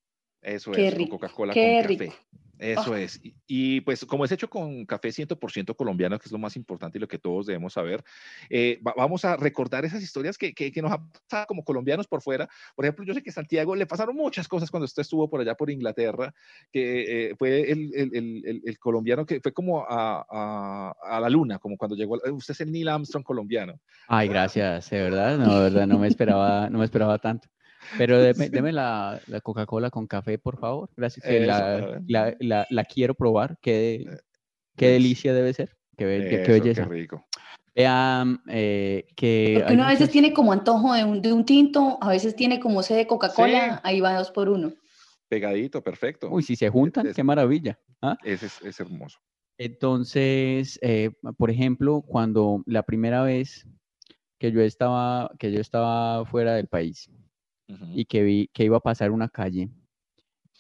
Eso 0.43 0.71
Qué 0.73 0.89
es, 0.89 0.95
con 0.95 0.99
rico, 1.05 1.19
Coca-Cola 1.19 1.53
qué 1.53 1.83
con 1.87 1.97
café. 1.99 2.13
Eso 2.61 2.95
es. 2.95 3.19
Y, 3.25 3.35
y, 3.47 3.81
pues 3.81 4.05
como 4.05 4.25
es 4.25 4.33
hecho 4.33 4.49
con 4.51 4.85
café 4.85 5.11
100% 5.13 5.75
colombiano, 5.75 6.19
que 6.19 6.27
es 6.27 6.33
lo 6.33 6.39
más 6.39 6.57
importante 6.57 6.99
y 6.99 7.01
lo 7.01 7.09
que 7.09 7.19
todos 7.19 7.47
debemos 7.47 7.73
saber, 7.73 8.05
eh, 8.51 8.79
va- 8.87 8.93
vamos 8.97 9.25
a 9.25 9.37
recordar 9.37 9.85
esas 9.87 10.03
historias 10.03 10.37
que, 10.37 10.53
que, 10.53 10.71
que 10.71 10.83
nos 10.83 10.93
ha 10.93 10.99
pasado 11.29 11.47
como 11.47 11.65
colombianos 11.65 12.07
por 12.07 12.21
fuera. 12.23 12.49
Por 12.77 12.85
ejemplo, 12.85 13.05
yo 13.05 13.15
sé 13.15 13.23
que 13.23 13.31
a 13.31 13.33
Santiago 13.33 13.75
le 13.75 13.87
pasaron 13.87 14.15
muchas 14.15 14.47
cosas 14.47 14.71
cuando 14.71 14.85
usted 14.85 15.01
estuvo 15.03 15.29
por 15.31 15.41
allá 15.41 15.55
por 15.55 15.71
Inglaterra, 15.71 16.35
que 16.71 17.31
eh, 17.31 17.35
fue 17.39 17.71
el, 17.71 17.91
el, 17.95 18.11
el, 18.15 18.43
el- 18.45 18.63
el 18.65 18.79
colombiano 18.79 19.25
que 19.25 19.41
fue 19.41 19.53
como 19.53 19.85
a, 19.89 20.25
a, 20.29 20.93
a 21.03 21.21
la 21.21 21.31
luna, 21.31 21.59
como 21.59 21.77
cuando 21.79 21.97
llegó, 21.97 22.19
usted 22.33 22.53
es 22.53 22.61
el 22.61 22.71
Neil 22.73 22.89
Armstrong 22.89 23.25
colombiano. 23.25 23.81
Ay, 24.07 24.29
gracias, 24.29 24.91
de 24.91 25.01
verdad, 25.01 25.39
no, 25.39 25.55
de 25.55 25.61
verdad, 25.63 25.87
no 25.87 25.99
me 25.99 26.09
esperaba, 26.09 26.69
no 26.69 26.79
me 26.79 26.85
esperaba 26.85 27.19
tanto. 27.19 27.49
Pero 27.99 28.19
deme, 28.23 28.51
deme 28.51 28.73
la, 28.73 29.21
la 29.27 29.41
Coca-Cola 29.41 29.91
con 29.91 30.07
café, 30.07 30.39
por 30.39 30.59
favor. 30.59 30.91
Gracias. 30.97 31.27
Eso, 31.27 31.47
la, 31.47 32.01
la, 32.07 32.37
la- 32.41 32.67
la 32.71 32.85
quiero 32.85 33.15
probar. 33.15 33.59
Qué, 33.61 34.05
qué 34.07 34.87
pues, 34.87 34.93
delicia 34.93 35.35
debe 35.35 35.53
ser. 35.53 35.77
Qué, 35.97 36.05
be- 36.05 36.29
qué- 36.29 36.43
qué 36.43 36.53
belleza. 36.53 36.85
Qué 36.85 36.89
rico. 36.91 37.25
Vean 37.75 38.43
eh, 38.49 39.07
que 39.17 39.55
Porque 39.59 39.73
uno 39.75 39.85
a 39.85 39.89
veces 39.89 40.11
tiene 40.11 40.33
como 40.33 40.53
antojo 40.53 40.93
de 40.93 41.05
un, 41.05 41.23
de 41.23 41.33
un 41.33 41.45
tinto, 41.45 41.99
a 42.01 42.09
veces 42.11 42.35
tiene 42.37 42.59
como 42.61 42.83
sed 42.83 42.97
de 42.97 43.07
Coca-Cola, 43.07 43.75
Sí. 43.77 43.81
ahí 43.85 44.01
va 44.01 44.15
dos 44.19 44.31
por 44.31 44.49
uno. 44.49 44.73
Pegadito, 45.29 45.81
perfecto. 45.83 46.29
Uy, 46.31 46.43
si 46.43 46.57
se 46.57 46.69
juntan, 46.69 47.07
es- 47.07 47.15
qué 47.17 47.23
maravilla. 47.23 47.79
¿ah? 48.03 48.17
Ese 48.25 48.47
es, 48.47 48.61
es 48.63 48.81
hermoso. 48.81 49.19
Entonces, 49.57 50.79
eh, 50.83 51.11
por 51.39 51.51
ejemplo, 51.51 52.03
cuando 52.03 52.63
la 52.67 52.83
primera 52.83 53.23
vez 53.23 53.67
que 54.39 54.51
yo 54.53 54.61
estaba, 54.63 55.31
que 55.39 55.53
yo 55.53 55.61
estaba 55.61 56.25
fuera 56.27 56.55
del 56.55 56.67
país 56.67 57.11
Ujú. 57.71 57.87
y 57.95 58.05
que 58.05 58.23
vi 58.23 58.49
que 58.53 58.65
iba 58.65 58.77
a 58.79 58.81
pasar 58.81 59.11
una 59.11 59.29
calle 59.29 59.71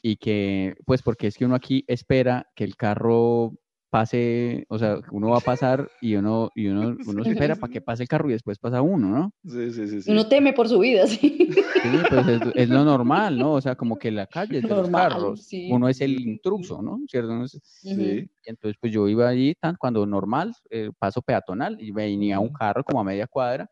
y 0.03 0.17
que, 0.17 0.75
pues 0.87 1.03
porque 1.03 1.27
es 1.27 1.37
que 1.37 1.45
uno 1.45 1.55
aquí 1.55 1.85
espera 1.87 2.47
que 2.55 2.65
el 2.65 2.77
carro 2.77 3.53
pase, 3.91 4.65
o 4.69 4.79
sea, 4.79 4.99
uno 5.11 5.31
va 5.31 5.39
a 5.39 5.41
pasar 5.41 5.91
y 6.01 6.15
uno, 6.15 6.51
y 6.55 6.69
uno, 6.69 6.97
uno 7.05 7.25
Sí, 7.25 7.31
espera 7.31 7.55
sí, 7.57 7.61
para 7.61 7.73
que 7.73 7.81
pase 7.81 8.05
el 8.05 8.09
carro 8.09 8.29
y 8.29 8.33
después 8.33 8.59
pasa 8.59 8.81
uno, 8.83 9.09
¿no? 9.09 9.33
Sí, 9.45 9.73
sí, 9.73 9.89
sí. 9.89 10.03
sí. 10.03 10.11
Uno 10.11 10.27
teme 10.29 10.53
por 10.53 10.69
su 10.69 10.79
vida, 10.79 11.07
sí. 11.07 11.49
Sí, 11.83 12.05
pues 12.09 12.29
es, 12.29 12.41
es 12.55 12.69
lo 12.71 12.85
normal, 12.85 13.37
¿no? 13.39 13.55
O 13.55 13.61
sea, 13.61 13.75
como 13.75 13.99
que 13.99 14.11
la 14.11 14.27
calle 14.27 14.59
es 14.59 14.63
de 14.63 14.69
los 14.69 14.83
Normal, 14.89 15.11
carros, 15.11 15.43
sí. 15.45 15.69
uno 15.71 15.89
es 15.89 16.01
el 16.01 16.21
intruso, 16.21 16.81
¿no? 16.83 17.01
¿Cierto? 17.09 17.33
Uno 17.33 17.45
es- 17.45 17.59
Sí. 17.63 18.29
Y 18.47 18.51
entonces, 18.51 18.77
pues 18.81 18.93
yo 18.93 19.09
iba 19.09 19.29
allí, 19.29 19.55
tan, 19.61 19.77
cuando 19.77 20.07
normal, 20.07 20.55
eh, 20.71 20.91
paso 20.99 21.21
peatonal, 21.23 21.77
y 21.81 21.91
venía 21.91 22.39
un 22.39 22.51
carro 22.51 22.85
como 22.85 23.01
a 23.01 23.05
media 23.05 23.27
cuadra, 23.27 23.69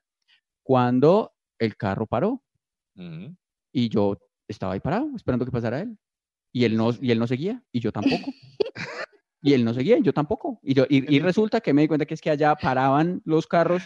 cuando 0.62 1.32
el 1.58 1.76
carro 1.76 2.06
paró 2.06 2.42
Ujú. 2.98 3.34
y 3.72 3.88
yo 3.88 4.18
estaba 4.48 4.72
ahí 4.74 4.80
parado, 4.80 5.08
esperando 5.14 5.44
que 5.44 5.52
pasara 5.52 5.80
él. 5.80 5.96
Y 6.52 6.64
él 6.64 6.76
no, 6.76 6.90
y 7.00 7.10
él 7.10 7.18
no 7.18 7.26
seguía, 7.26 7.62
y 7.72 7.80
yo 7.80 7.92
tampoco. 7.92 8.30
Y 9.40 9.52
él 9.52 9.64
no 9.64 9.72
seguía, 9.72 9.96
y 9.96 10.02
yo 10.02 10.12
tampoco. 10.12 10.58
Y, 10.64 10.74
yo, 10.74 10.84
y, 10.88 11.14
y 11.14 11.20
resulta 11.20 11.60
que 11.60 11.72
me 11.72 11.82
di 11.82 11.86
cuenta 11.88 12.04
que 12.06 12.14
es 12.14 12.20
que 12.20 12.28
allá 12.28 12.56
paraban 12.56 13.22
los 13.24 13.46
carros 13.46 13.84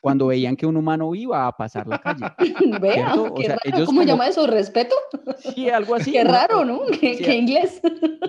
cuando 0.00 0.28
veían 0.28 0.56
que 0.56 0.64
un 0.64 0.74
humano 0.78 1.14
iba 1.14 1.46
a 1.46 1.52
pasar 1.52 1.86
la 1.86 2.00
calle. 2.00 2.24
Vea, 2.80 2.94
¿Cierto? 3.12 3.34
O 3.34 3.36
sea, 3.42 3.48
raro. 3.56 3.60
ellos 3.64 3.84
¿Cómo 3.86 4.00
como- 4.00 4.08
llama 4.08 4.26
eso? 4.26 4.46
¿Respeto? 4.46 4.94
Sí, 5.38 5.68
algo 5.68 5.96
así. 5.96 6.12
qué 6.12 6.22
uno- 6.22 6.30
raro, 6.32 6.64
¿no? 6.64 6.80
Qué, 6.98 7.14
sí, 7.18 7.24
qué 7.24 7.36
inglés. 7.36 7.78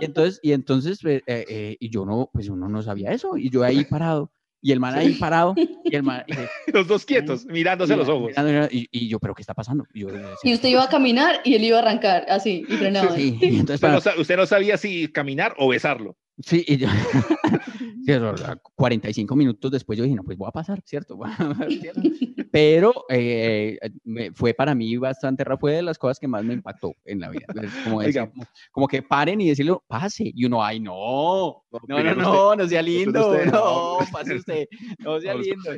Y 0.01 0.03
entonces, 0.05 0.39
y 0.43 0.51
entonces 0.51 0.99
eh, 1.05 1.21
eh, 1.25 1.77
y 1.79 1.89
yo 1.89 2.05
no, 2.05 2.29
pues 2.33 2.49
uno 2.49 2.67
no 2.67 2.81
sabía 2.83 3.13
eso, 3.13 3.37
y 3.37 3.49
yo 3.49 3.63
ahí 3.63 3.85
parado, 3.85 4.33
y 4.67 4.71
el 4.73 4.81
man 4.81 4.95
ahí 4.95 5.13
parado, 5.13 5.55
y 5.55 5.95
el 5.95 6.03
man, 6.03 6.23
y, 6.27 6.35
de- 6.35 6.47
Los 6.73 6.87
dos 6.89 7.05
quietos, 7.05 7.45
mirándose 7.45 7.93
a 7.93 7.95
los 7.95 8.07
mira- 8.07 8.17
ojos. 8.17 8.27
mirando, 8.37 8.67
y, 8.69 8.87
y 8.91 9.07
yo, 9.07 9.17
pero 9.17 9.33
¿qué 9.33 9.41
está 9.41 9.53
pasando? 9.53 9.85
Y 9.93 10.01
yo, 10.01 10.09
Y 10.43 10.53
usted 10.53 10.67
iba 10.67 10.83
a 10.83 10.89
caminar 10.89 11.39
y 11.45 11.55
él 11.55 11.63
iba 11.63 11.77
a 11.77 11.81
arrancar 11.81 12.25
así, 12.27 12.65
y 12.67 12.75
frenaba. 12.75 13.15
sí, 13.15 13.37
y 13.41 13.45
entonces, 13.59 13.75
Usted 13.75 13.87
no, 13.87 13.99
para- 14.01 14.01
sa- 14.01 14.19
usted 14.19 14.35
no 14.35 14.45
sabía 14.45 14.75
si 14.77 15.07
caminar 15.07 15.55
o 15.57 15.69
besarlo. 15.69 16.17
Sí, 16.39 16.63
y 16.67 16.77
yo, 16.77 16.87
sí, 18.05 18.11
eso, 18.11 18.29
a 18.29 18.55
45 18.75 19.35
minutos 19.35 19.71
después 19.71 19.97
yo 19.97 20.03
dije, 20.03 20.15
no, 20.15 20.23
pues 20.23 20.37
voy 20.37 20.47
a 20.47 20.51
pasar, 20.51 20.81
¿cierto? 20.85 21.17
Pero 22.51 22.93
eh, 23.09 23.77
me- 24.03 24.31
fue 24.31 24.53
para 24.53 24.73
mí 24.73 24.95
bastante 24.97 25.43
fue 25.59 25.73
de 25.73 25.81
las 25.81 25.97
cosas 25.97 26.19
que 26.19 26.27
más 26.27 26.43
me 26.43 26.53
impactó 26.53 26.93
en 27.05 27.19
la 27.19 27.29
vida. 27.29 27.45
Como, 27.83 28.01
decir, 28.01 28.21
Oiga. 28.21 28.31
como, 28.31 28.45
como 28.71 28.87
que 28.87 29.01
paren 29.01 29.41
y 29.41 29.49
decirlo, 29.49 29.83
pase, 29.87 30.31
y 30.33 30.45
uno, 30.45 30.63
ay, 30.63 30.79
no, 30.79 31.63
no, 31.71 31.81
no, 31.87 31.95
primero 31.95 32.15
no, 32.15 32.55
no 32.55 32.67
sea 32.67 32.81
lindo, 32.81 33.11
no, 33.45 33.45
no. 33.45 33.97
pase 34.11 34.35
usted, 34.35 34.67
no 34.99 35.19
sea 35.19 35.33
No, 35.33 35.39
lindo. 35.41 35.71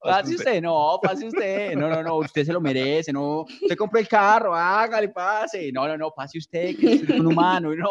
Pase 0.00 0.34
usted. 0.34 0.62
no, 0.62 0.98
pase 1.02 1.26
usted, 1.26 1.76
no, 1.76 1.88
no, 1.88 2.02
no, 2.02 2.16
usted 2.16 2.44
se 2.44 2.52
lo 2.52 2.60
merece, 2.60 3.12
no, 3.12 3.42
usted 3.42 3.76
compró 3.76 3.98
el 3.98 4.08
carro, 4.08 4.54
hágale, 4.54 5.08
pase, 5.08 5.70
no, 5.72 5.86
no, 5.86 5.96
no, 5.96 6.10
pase 6.12 6.38
usted, 6.38 6.76
que 6.76 6.94
es 6.94 7.02
un 7.02 7.26
humano, 7.26 7.74
no, 7.74 7.88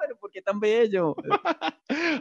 pero 0.00 0.16
¿por 0.18 0.30
qué 0.30 0.42
tan 0.42 0.58
bello? 0.58 1.14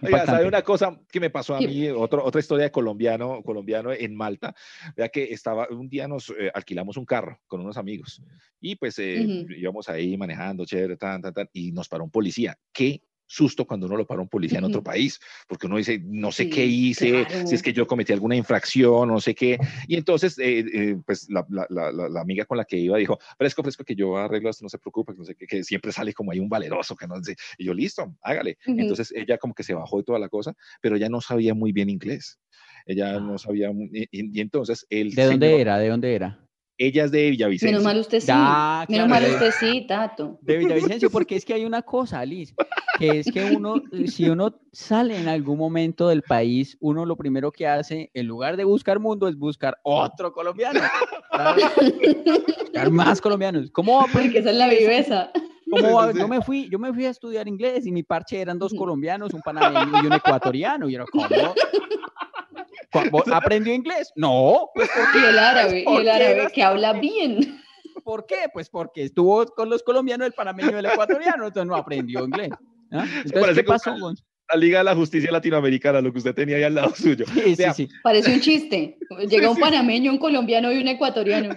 Oiga. 0.02 0.26
¿sabe 0.26 0.48
una 0.48 0.62
cosa 0.62 1.00
que 1.12 1.20
me 1.20 1.30
pasó 1.30 1.56
a 1.56 1.62
mí? 1.62 1.90
Otro, 1.90 2.24
otra 2.24 2.40
historia 2.40 2.66
de 2.66 2.72
colombiano, 2.72 3.42
colombiano 3.44 3.92
en 3.92 4.16
Malta. 4.16 4.54
Vea 4.96 5.10
que 5.10 5.24
estaba, 5.32 5.68
un 5.70 5.90
día 5.90 6.08
nos 6.08 6.30
eh, 6.32 6.52
alquilamos 6.54 6.98
un 6.98 7.06
carro 7.06 7.40
con 7.48 7.62
unos 7.62 7.78
amigos 7.78 8.22
y 8.60 8.76
pues 8.76 8.98
eh, 9.00 9.26
Ujú. 9.26 9.54
íbamos 9.54 9.90
ahí 9.90 10.18
manejando, 10.18 10.66
chévere, 10.66 10.98
tan, 10.98 11.22
tan, 11.22 11.34
tan, 11.34 11.50
y 11.54 11.72
nos 11.72 11.88
paró 11.88 12.04
un 12.04 12.12
policía. 12.12 12.58
¿Qué? 12.72 13.02
Susto 13.34 13.66
cuando 13.66 13.88
uno 13.88 13.98
lo 13.98 14.06
para 14.06 14.22
un 14.22 14.30
policía 14.30 14.60
en 14.60 14.66
otro 14.66 14.84
país, 14.84 15.20
porque 15.48 15.66
uno 15.68 15.78
dice, 15.78 16.00
no 16.06 16.32
sé 16.32 16.44
Sí, 16.44 16.50
qué 16.52 16.66
hice, 16.66 17.26
claro. 17.26 17.48
si 17.48 17.56
es 17.56 17.64
que 17.64 17.74
yo 17.74 17.88
cometí 17.88 18.14
alguna 18.14 18.36
infracción, 18.36 19.08
no 19.08 19.20
sé 19.20 19.34
qué. 19.34 19.58
Y 19.88 19.96
entonces, 19.96 20.38
eh, 20.38 20.60
eh, 20.72 20.98
pues 21.06 21.28
la, 21.30 21.46
la, 21.50 21.66
la, 21.70 21.92
la- 21.92 22.10
la 22.10 22.22
amiga 22.22 22.46
con 22.46 22.58
la 22.58 22.66
que 22.66 22.78
iba 22.78 22.98
dijo, 22.98 23.18
fresco, 23.38 23.64
fresco, 23.64 23.84
que 23.84 23.96
yo 23.96 24.18
arreglo 24.18 24.50
esto, 24.52 24.64
no 24.64 24.70
se 24.70 24.78
preocupe, 24.78 25.14
que 25.14 25.20
no 25.20 25.26
sé 25.26 25.36
qué, 25.36 25.48
que 25.48 25.64
siempre 25.64 25.92
sale 25.92 26.14
como 26.14 26.32
ahí 26.32 26.40
un 26.40 26.50
valeroso, 26.50 26.96
que 26.96 27.08
no 27.08 27.22
sé. 27.24 27.36
Y 27.58 27.66
yo, 27.66 27.74
listo, 27.74 28.16
hágale. 28.22 28.58
Ujú. 28.68 28.80
Entonces 28.80 29.12
ella 29.16 29.38
como 29.40 29.56
que 29.56 29.64
se 29.64 29.74
bajó 29.74 29.98
de 29.98 30.04
toda 30.04 30.20
la 30.20 30.30
cosa, 30.30 30.54
pero 30.82 30.96
ella 30.96 31.10
no 31.10 31.20
sabía 31.20 31.54
muy 31.56 31.72
bien 31.72 31.90
inglés. 31.90 32.40
Ella 32.86 33.20
no 33.20 33.38
sabía, 33.38 33.72
muy- 33.72 33.90
y, 33.94 34.08
y- 34.12 34.42
entonces 34.42 34.86
el 34.90 35.16
¿De 35.16 35.24
dónde 35.26 35.48
señor- 35.48 35.60
era? 35.62 35.80
¿De 35.80 35.88
dónde 35.90 36.14
era? 36.16 36.40
Ella 36.78 37.06
es 37.06 37.12
de 37.12 37.30
Villavicencio. 37.30 37.68
Menos 37.68 37.84
mal 37.84 38.00
usted 38.00 38.20
sí. 38.20 38.32
Menos 38.32 38.88
claro, 38.88 39.08
mal 39.08 39.24
usted 39.24 39.52
sí, 39.60 39.86
Tato. 39.88 40.40
De 40.42 40.58
Villavicencio, 40.58 41.10
porque 41.10 41.36
es 41.36 41.46
que 41.46 41.54
hay 41.54 41.66
una 41.66 41.84
cosa, 41.84 42.20
Alice, 42.20 42.54
que 42.98 43.20
es 43.20 43.32
que 43.32 43.44
uno, 43.56 43.76
si 44.08 44.28
uno 44.28 44.60
sale 44.72 45.20
en 45.20 45.28
algún 45.28 45.60
momento 45.60 46.08
del 46.08 46.24
país, 46.24 46.76
uno 46.80 47.06
lo 47.06 47.16
primero 47.16 47.52
que 47.52 47.68
hace, 47.68 48.10
en 48.14 48.28
lugar 48.28 48.58
de 48.58 48.64
buscar 48.64 49.00
mundo, 49.00 49.28
es 49.28 49.38
buscar 49.38 49.78
otro 49.84 50.34
colombiano. 50.34 50.80
Buscar 52.64 52.92
más 52.92 53.22
colombianos. 53.22 53.70
¿Cómo 53.72 53.98
va 53.98 54.06
Porque 54.12 54.40
esa 54.40 54.50
es 54.50 54.56
la 54.56 54.68
viveza. 54.68 55.32
¿Cómo 55.70 55.94
va? 55.96 56.12
Yo 56.12 56.28
me 56.28 56.42
fui, 56.42 56.70
yo 56.70 56.80
me 56.80 56.94
fui 56.94 57.06
a 57.06 57.10
estudiar 57.10 57.48
inglés 57.48 57.86
y 57.86 57.92
mi 57.92 58.04
parche 58.04 58.40
eran 58.40 58.60
dos 58.60 58.74
colombianos, 58.74 59.34
un 59.34 59.42
panameño 59.42 60.04
y 60.04 60.08
un 60.08 60.14
ecuatoriano. 60.14 60.90
Y 60.90 60.96
era 60.96 61.06
¿cómo? 61.06 61.28
¿Cu- 62.94 63.10
vos 63.12 63.24
¿Aprendió 63.34 63.74
inglés? 63.74 64.12
No. 64.16 64.70
Pues, 64.74 64.90
¿por, 64.90 65.22
Y 65.22 65.26
el 65.26 65.38
árabe, 65.40 65.80
y 65.82 65.84
¿Por 65.84 66.02
el 66.02 66.10
árabe 66.10 66.48
que 66.54 66.64
habla 66.64 66.94
bien. 66.94 67.62
por 68.06 68.26
qué? 68.26 68.36
Pues 68.54 68.70
porque 68.70 69.04
estuvo 69.04 69.46
con 69.48 69.70
los 69.70 69.84
colombianos, 69.84 70.28
el 70.28 70.34
panameño 70.34 70.72
y 70.72 70.80
el 70.80 70.86
ecuatoriano, 70.86 71.48
entonces 71.48 71.68
no 71.68 71.76
aprendió 71.76 72.24
inglés. 72.26 72.50
¿ah? 72.92 73.06
Entonces, 73.08 73.32
parece 73.34 73.62
¿qué 73.62 73.68
pasó? 73.68 73.98
Gonz? 74.00 74.24
La 74.52 74.60
Liga 74.60 74.80
de 74.80 74.84
la 74.84 74.96
Justicia 74.96 75.32
Latinoamericana, 75.32 76.02
lo 76.02 76.12
que 76.12 76.18
usted 76.20 76.36
tenía 76.36 76.58
ahí 76.58 76.64
al 76.64 76.76
lado 76.76 76.94
suyo. 76.94 77.26
Sí, 77.34 77.42
sí, 77.42 77.56
Vea, 77.56 77.74
sí. 77.74 77.88
Parece 78.04 78.34
un 78.34 78.42
chiste. 78.42 78.98
Llega 79.30 79.50
un 79.50 79.58
panameño, 79.58 80.12
un 80.12 80.18
colombiano 80.20 80.72
y 80.72 80.78
un 80.80 80.88
ecuatoriano. 80.90 81.56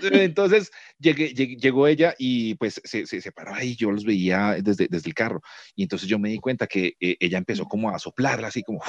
Entonces 0.00 0.70
llegué- 0.98 1.34
llegué- 1.34 1.56
llegó 1.58 1.86
ella 1.88 2.14
y 2.18 2.54
pues 2.54 2.80
se, 2.84 3.04
se, 3.06 3.20
se 3.20 3.32
paró 3.32 3.52
ahí, 3.54 3.74
yo 3.76 3.90
los 3.90 4.04
veía 4.04 4.56
desde, 4.62 4.86
desde 4.88 5.08
el 5.08 5.14
carro 5.14 5.42
y 5.74 5.82
entonces 5.82 6.08
yo 6.08 6.18
me 6.20 6.28
di 6.30 6.38
cuenta 6.38 6.66
que 6.68 6.94
eh, 7.00 7.16
ella 7.18 7.36
empezó 7.38 7.64
como 7.66 7.90
a 7.90 7.98
soplarla 7.98 8.46
así 8.48 8.62
como 8.62 8.80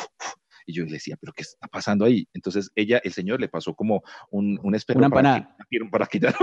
y 0.65 0.73
yo 0.73 0.85
le 0.85 0.91
decía, 0.93 1.17
pero 1.19 1.33
¿qué 1.33 1.41
está 1.43 1.67
pasando 1.67 2.05
ahí? 2.05 2.27
Entonces 2.33 2.71
ella, 2.75 2.99
el 3.03 3.13
señor 3.13 3.39
le 3.39 3.49
pasó 3.49 3.73
como 3.75 4.03
un, 4.31 4.59
un 4.63 4.75
espero 4.75 4.99
Una 4.99 5.09
para, 5.09 5.35
empanada. 5.37 5.57
para 5.91 6.05
quitar, 6.07 6.35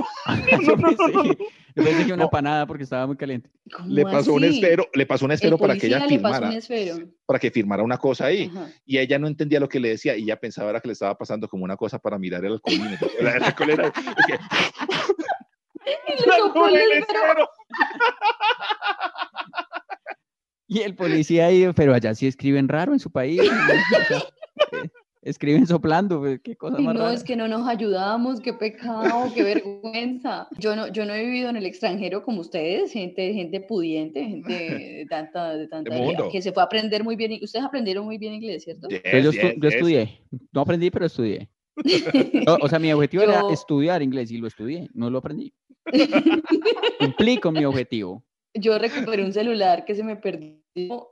yo, 0.63 0.77
pensé, 0.77 1.13
yo 1.77 1.85
pensé 1.85 2.07
que 2.07 2.13
una 2.13 2.25
empanada 2.25 2.67
porque 2.67 2.85
estaba 2.85 3.07
muy 3.07 3.17
caliente. 3.17 3.51
¿Cómo 3.75 3.89
le 3.89 4.03
pasó 4.05 4.35
un 4.35 4.45
esfero, 4.45 4.87
le 4.95 5.07
pasó 5.07 5.25
un 5.25 5.31
El 5.31 5.35
esfero 5.37 5.59
para 5.59 5.77
que 5.77 5.87
ella 5.87 6.07
firmara, 6.07 6.51
para 7.27 7.39
que 7.39 7.51
firmara 7.51 7.83
una 7.83 7.99
cosa 7.99 8.27
ahí. 8.27 8.51
Ajá. 8.55 8.69
Y 8.85 8.99
ella 8.99 9.19
no 9.19 9.27
entendía 9.27 9.61
lo 9.61 9.69
que 9.69 9.81
le 9.81 9.91
decía 9.91 10.17
y 10.17 10.25
ella 10.25 10.37
pensaba 10.39 10.71
era 10.71 10.81
que 10.81 10.89
le 10.89 10.93
estaba 10.93 11.17
pasando 11.17 11.49
como 11.49 11.65
una 11.65 11.77
cosa 11.77 11.99
para 11.99 12.19
mirar 12.19 12.45
el 12.45 12.53
alcohol 12.55 13.71
era- 13.71 13.93
Y 15.87 16.13
le 16.13 16.37
sopló 16.39 16.69
el 16.69 16.77
el 16.77 16.93
esfero. 16.99 17.49
Y 20.71 20.83
el 20.83 20.95
policía 20.95 21.47
ahí, 21.47 21.67
pero 21.75 21.93
allá 21.93 22.15
sí 22.15 22.29
escriben 22.29 22.69
raro 22.69 22.93
en 22.93 23.01
su 23.01 23.11
país. 23.11 23.41
eh, 24.73 24.89
escriben 25.21 25.67
soplando, 25.67 26.21
pues, 26.21 26.41
qué 26.45 26.55
cosa 26.55 26.79
más 26.79 26.95
no, 26.95 27.01
rara. 27.01 27.13
es 27.13 27.25
que 27.25 27.35
no 27.35 27.49
nos 27.49 27.67
ayudamos, 27.67 28.41
qué 28.41 28.53
pecado, 28.53 29.33
qué 29.35 29.43
vergüenza. 29.43 30.47
Yo 30.61 30.77
no, 30.77 30.87
yo 30.87 31.05
no 31.07 31.13
he 31.13 31.25
vivido 31.25 31.51
en 31.51 31.57
el 31.57 31.67
extranjero 31.67 32.23
como 32.23 32.41
ustedes, 32.41 32.93
gente, 32.93 33.35
gente 33.35 33.61
pudiente, 33.61 34.25
gente 34.25 34.53
de 34.53 35.07
tanta, 35.11 35.57
de 35.57 35.67
tanta 35.67 35.91
que 36.31 36.41
se 36.41 36.53
fue 36.53 36.63
a 36.63 36.67
aprender 36.67 37.03
muy 37.03 37.17
bien. 37.17 37.37
Ustedes 37.43 37.65
aprendieron 37.65 38.05
muy 38.05 38.17
bien 38.17 38.35
inglés, 38.35 38.63
¿cierto? 38.63 38.87
Yes, 38.87 39.01
Pues 39.11 39.25
yo, 39.25 39.33
estu- 39.33 39.55
yes, 39.55 39.57
yo 39.57 39.69
yes. 39.69 39.75
estudié. 39.75 40.23
No 40.53 40.61
aprendí, 40.61 40.89
pero 40.93 41.07
estudié. 41.07 41.51
No, 42.47 42.59
o 42.63 42.69
sea, 42.69 42.79
mi 42.79 42.93
objetivo 42.93 43.23
era 43.25 43.43
estudiar 43.51 44.03
inglés 44.03 44.31
y 44.31 44.39
lo 44.39 44.47
estudié, 44.47 44.89
no 44.95 45.11
lo 45.11 45.19
aprendí. 45.19 45.53
Cumplí 47.01 47.39
con 47.39 47.55
mi 47.55 47.65
objetivo. 47.65 48.23
Yo 48.55 48.79
recuperé 48.79 49.25
un 49.25 49.33
celular 49.33 49.85
que 49.85 49.95
se 49.95 50.03
me 50.03 50.17
perdió 50.17 50.59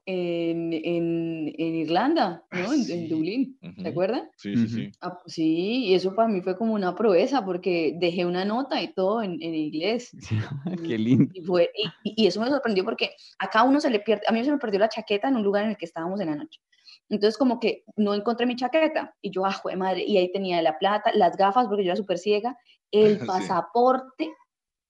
en, 0.07 0.73
en, 0.73 1.53
en 1.57 1.75
Irlanda, 1.77 2.45
¿no? 2.51 2.71
Ah, 2.71 2.75
En, 2.75 2.81
en 2.81 2.85
sí. 2.87 3.09
Dublín, 3.09 3.59
Ujú. 3.63 3.83
¿se 3.83 3.89
acuerdan? 3.89 4.31
Sí, 4.37 4.57
sí, 4.57 4.65
Ujú. 4.65 4.75
sí. 4.75 4.91
Ah, 5.01 5.19
pues 5.23 5.35
sí, 5.35 5.85
y 5.87 5.95
eso 5.95 6.15
para 6.17 6.29
mí 6.29 6.41
fue 6.41 6.57
como 6.57 6.75
una 6.75 6.95
proeza 6.97 7.45
porque 7.45 7.95
dejé 7.97 8.27
una 8.27 8.45
nota 8.45 8.83
y 8.83 8.93
todo 8.93 9.23
en, 9.23 9.41
en 9.43 9.55
inglés. 9.55 10.11
Qué 10.85 10.99
lindo. 10.99 11.31
Y, 11.33 11.43
fue- 11.43 11.71
y- 12.05 12.23
y- 12.25 12.27
eso 12.27 12.41
me 12.41 12.49
sorprendió 12.49 12.85
porque 12.85 13.11
acá 13.39 13.63
uno 13.63 13.81
se 13.81 13.91
le 13.91 14.01
pierde, 14.01 14.25
a 14.27 14.33
mí 14.33 14.45
se 14.45 14.51
me 14.51 14.59
perdió 14.59 14.81
la 14.81 14.89
chaqueta 14.89 15.29
en 15.29 15.37
un 15.37 15.43
lugar 15.45 15.65
en 15.65 15.71
el 15.71 15.77
que 15.77 15.85
estábamos 15.85 16.21
en 16.21 16.27
la 16.31 16.37
noche. 16.37 16.61
Entonces 17.09 17.39
como 17.39 17.61
que 17.61 17.85
no 17.97 18.15
encontré 18.15 18.47
mi 18.47 18.57
chaqueta 18.57 19.15
y 19.23 19.31
yo, 19.31 19.45
ah, 19.47 19.53
jue 19.53 19.77
madre, 19.77 20.05
y 20.05 20.17
ahí 20.19 20.31
tenía 20.33 20.61
la 20.63 20.77
plata, 20.79 21.13
las 21.15 21.37
gafas 21.37 21.67
porque 21.69 21.85
yo 21.85 21.91
era 21.91 21.97
súper 21.97 22.19
ciega, 22.19 22.57
el 22.91 23.19
Sí. 23.21 23.27
pasaporte 23.27 24.33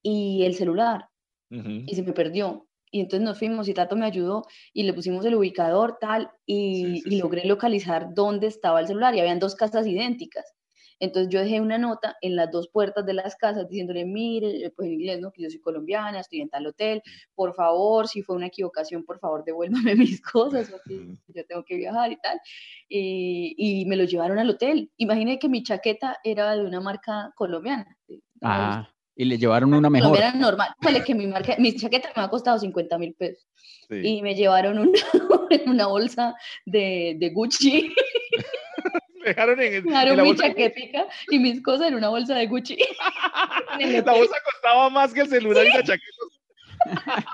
y 0.02 0.44
el 0.44 0.54
celular 0.54 1.08
Ujú. 1.50 1.68
y 1.86 1.94
se 1.94 2.02
me 2.02 2.12
perdió. 2.12 2.66
Y 2.90 3.00
entonces 3.00 3.24
nos 3.24 3.38
fuimos 3.38 3.68
y 3.68 3.74
Tato 3.74 3.96
me 3.96 4.06
ayudó 4.06 4.44
y 4.72 4.84
le 4.84 4.94
pusimos 4.94 5.24
el 5.26 5.34
ubicador 5.34 5.98
tal 6.00 6.30
y, 6.46 6.96
Sí, 6.96 7.00
sí, 7.02 7.08
y 7.08 7.10
sí. 7.12 7.18
logré 7.18 7.44
localizar 7.44 8.14
dónde 8.14 8.46
estaba 8.46 8.80
el 8.80 8.86
celular 8.86 9.14
y 9.14 9.20
habían 9.20 9.38
dos 9.40 9.54
casas 9.54 9.86
idénticas. 9.86 10.54
Entonces 11.00 11.30
yo 11.32 11.38
dejé 11.40 11.60
una 11.60 11.78
nota 11.78 12.16
en 12.22 12.34
las 12.34 12.50
dos 12.50 12.68
puertas 12.72 13.06
de 13.06 13.12
las 13.14 13.36
casas 13.36 13.68
diciéndole, 13.68 14.04
mire, 14.04 14.72
pues 14.74 14.86
en 14.88 14.94
inglés, 14.94 15.20
¿no? 15.20 15.30
Que 15.30 15.42
yo 15.42 15.50
soy 15.50 15.60
colombiana, 15.60 16.18
estoy 16.20 16.40
en 16.40 16.48
tal 16.48 16.66
hotel, 16.66 17.02
por 17.36 17.54
favor, 17.54 18.08
si 18.08 18.22
fue 18.22 18.34
una 18.34 18.46
equivocación, 18.46 19.04
por 19.04 19.20
favor, 19.20 19.44
devuélvame 19.44 19.94
mis 19.96 20.20
cosas, 20.20 20.68
porque 20.70 21.06
yo 21.28 21.46
tengo 21.46 21.62
que 21.64 21.76
viajar 21.76 22.10
y 22.10 22.16
tal. 22.16 22.40
Y, 22.88 23.54
y 23.56 23.86
me 23.86 23.96
lo 23.96 24.04
llevaron 24.04 24.38
al 24.38 24.50
hotel. 24.50 24.90
Imagine 24.96 25.38
que 25.38 25.48
mi 25.48 25.62
chaqueta 25.62 26.16
era 26.24 26.56
de 26.56 26.64
una 26.64 26.80
marca 26.80 27.32
colombiana. 27.36 27.96
Ah, 28.42 28.88
y 29.18 29.24
le 29.24 29.36
llevaron 29.36 29.74
una 29.74 29.90
mejor. 29.90 30.10
colombiana 30.12 30.38
normal. 30.38 30.68
Vale, 30.80 31.02
que 31.04 31.14
mi, 31.14 31.26
marca, 31.26 31.56
mi 31.58 31.74
chaqueta 31.76 32.10
me 32.16 32.22
ha 32.22 32.28
costado 32.28 32.58
50 32.58 32.96
mil 32.98 33.14
pesos. 33.14 33.44
Sí. 33.90 33.96
Y 34.02 34.22
me 34.22 34.34
llevaron 34.34 34.78
una, 34.78 34.92
una 35.66 35.86
bolsa 35.88 36.34
de, 36.64 37.16
de 37.18 37.30
Gucci. 37.30 37.92
Dejaron 39.24 39.60
en, 39.60 39.74
el- 39.74 39.82
Me 39.82 39.88
en 39.90 39.94
dejaron 39.94 40.16
la 40.18 40.22
mi 40.22 40.28
bolsa. 40.30 40.46
chaquetica 40.48 41.06
y 41.30 41.38
mis 41.40 41.60
cosas 41.62 41.88
en 41.88 41.96
una 41.96 42.08
bolsa 42.10 42.34
de 42.36 42.46
Gucci. 42.46 42.78
La 43.78 44.12
bolsa 44.12 44.36
costaba 44.44 44.88
más 44.90 45.12
que 45.12 45.20
el 45.22 45.28
celular 45.28 45.66
y 45.66 45.70
la 45.70 45.82
chaqueta. 45.82 47.24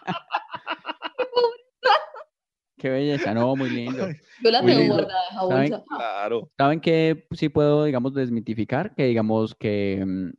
Qué 2.85 2.91
belleza, 2.91 3.33
no, 3.33 3.57
muy 3.57 3.71
lindo. 3.71 3.97
Yo 4.45 4.51
la 4.51 4.61
Muy 4.61 4.73
tengo 4.73 4.83
lindo. 4.83 4.95
guardada, 4.97 5.23
esa 5.31 5.49
¿Saben? 5.49 5.83
Claro. 5.89 6.51
¿Saben 6.59 6.81
que 6.83 7.25
sí 7.31 7.49
puedo, 7.49 7.85
digamos, 7.87 8.13
desmitificar? 8.13 8.95
Que 8.95 9.07
digamos 9.07 9.55
que 9.55 10.05
mm, 10.07 10.31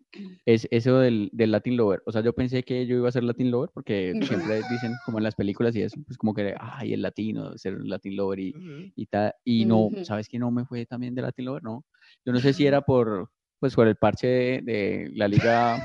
es 0.45 0.67
eso 0.69 0.99
del, 0.99 1.31
del 1.33 1.51
Latin 1.51 1.75
Lover. 1.75 2.03
O 2.05 2.11
sea, 2.11 2.21
yo 2.21 2.33
pensé 2.33 2.61
que 2.61 2.85
yo 2.85 2.97
iba 2.97 3.09
a 3.09 3.11
ser 3.11 3.23
Latin 3.23 3.49
Lover 3.49 3.71
porque 3.73 4.13
siempre 4.53 4.61
dicen, 4.69 4.93
como 5.05 5.17
en 5.17 5.23
las 5.23 5.33
películas 5.33 5.75
y 5.75 5.81
eso, 5.81 5.99
pues 6.05 6.19
como 6.19 6.35
que, 6.35 6.53
ay, 6.59 6.93
el 6.93 7.01
latino, 7.01 7.57
ser 7.57 7.77
un 7.77 7.89
Latin 7.89 8.15
Lover 8.15 8.39
y, 8.39 8.53
y 8.95 9.07
tal. 9.07 9.33
Y 9.43 9.65
no. 9.65 9.89
¿sabes 10.03 10.29
que 10.29 10.37
no 10.37 10.51
me 10.51 10.65
fue 10.65 10.85
también 10.85 11.15
de 11.15 11.23
Latin 11.23 11.45
Lover? 11.45 11.63
No. 11.63 11.83
Yo 12.23 12.31
no 12.31 12.37
sé 12.39 12.53
si 12.53 12.67
era 12.67 12.81
por, 12.81 13.31
pues, 13.59 13.73
por 13.73 13.87
el 13.87 13.95
parche 13.95 14.27
de, 14.27 14.61
de 14.61 15.09
la 15.15 15.27
Liga, 15.27 15.79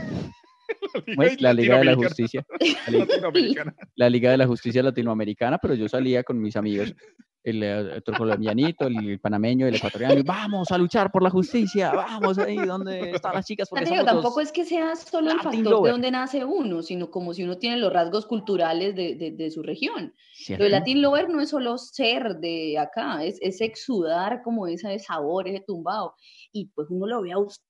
¿cómo 0.93 1.23
es? 1.23 1.41
La 1.41 1.53
Liga 1.53 1.79
de 1.79 1.85
la. 1.85 1.95
Justicia. 1.97 2.45
La 2.87 2.91
Liga- 2.93 3.05
Latinoamericana. 3.07 3.75
la 3.97 4.11
Liga 4.11 4.31
de 4.31 4.37
la 4.39 4.47
Justicia 4.47 4.83
Latinoamericana, 4.83 5.59
pero 5.59 5.75
yo 5.75 5.89
salía 5.89 6.23
con 6.23 6.41
mis 6.41 6.57
amigos, 6.57 6.95
el 7.43 7.63
eh, 7.63 7.97
otro 7.99 8.15
colombianito, 8.19 8.87
el, 8.87 8.97
el 9.13 9.19
panameño, 9.19 9.67
el 9.67 9.75
ecuatoriano, 9.75 10.15
y 10.19 10.23
vamos 10.23 10.71
a 10.71 10.77
luchar 10.77 11.11
por 11.11 11.23
la 11.23 11.31
justicia, 11.31 11.91
vamos 11.93 12.37
ahí, 12.39 12.57
¿dónde 12.57 13.13
están 13.13 13.33
las 13.35 13.47
chicas? 13.47 13.69
Porque 13.71 13.87
tampoco 14.05 14.43
es 14.43 14.53
que 14.53 14.67
sea 14.67 14.95
solo 14.95 15.31
el 15.31 15.37
Latin 15.39 15.53
factor 15.53 15.73
lover. 15.73 15.85
de 15.85 15.91
dónde 15.93 16.11
nace 16.11 16.45
uno, 16.45 16.83
sino 16.83 17.11
como 17.11 17.33
si 17.33 17.43
uno 17.43 17.57
tiene 17.57 17.79
los 17.79 17.91
rasgos 17.93 18.27
culturales 18.27 18.95
de, 18.95 19.15
de- 19.15 19.31
de 19.31 19.51
su 19.51 19.63
región. 19.63 20.13
Lo 20.15 20.45
¿cierto? 20.45 20.65
de 20.65 20.71
Latin 20.71 21.01
Lover 21.03 21.29
no 21.31 21.41
es 21.41 21.49
solo 21.51 21.77
ser 21.79 22.37
de 22.37 22.79
acá, 22.79 23.25
es, 23.25 23.39
es 23.41 23.61
exudar 23.63 24.43
como 24.43 24.67
ese 24.67 24.99
sabor, 24.99 25.49
ese 25.49 25.61
tumbado. 25.67 26.15
Y 26.53 26.67
pues 26.67 26.89
uno 26.91 27.07
lo 27.07 27.23
ve 27.23 27.33
a 27.33 27.39
usted 27.39 27.63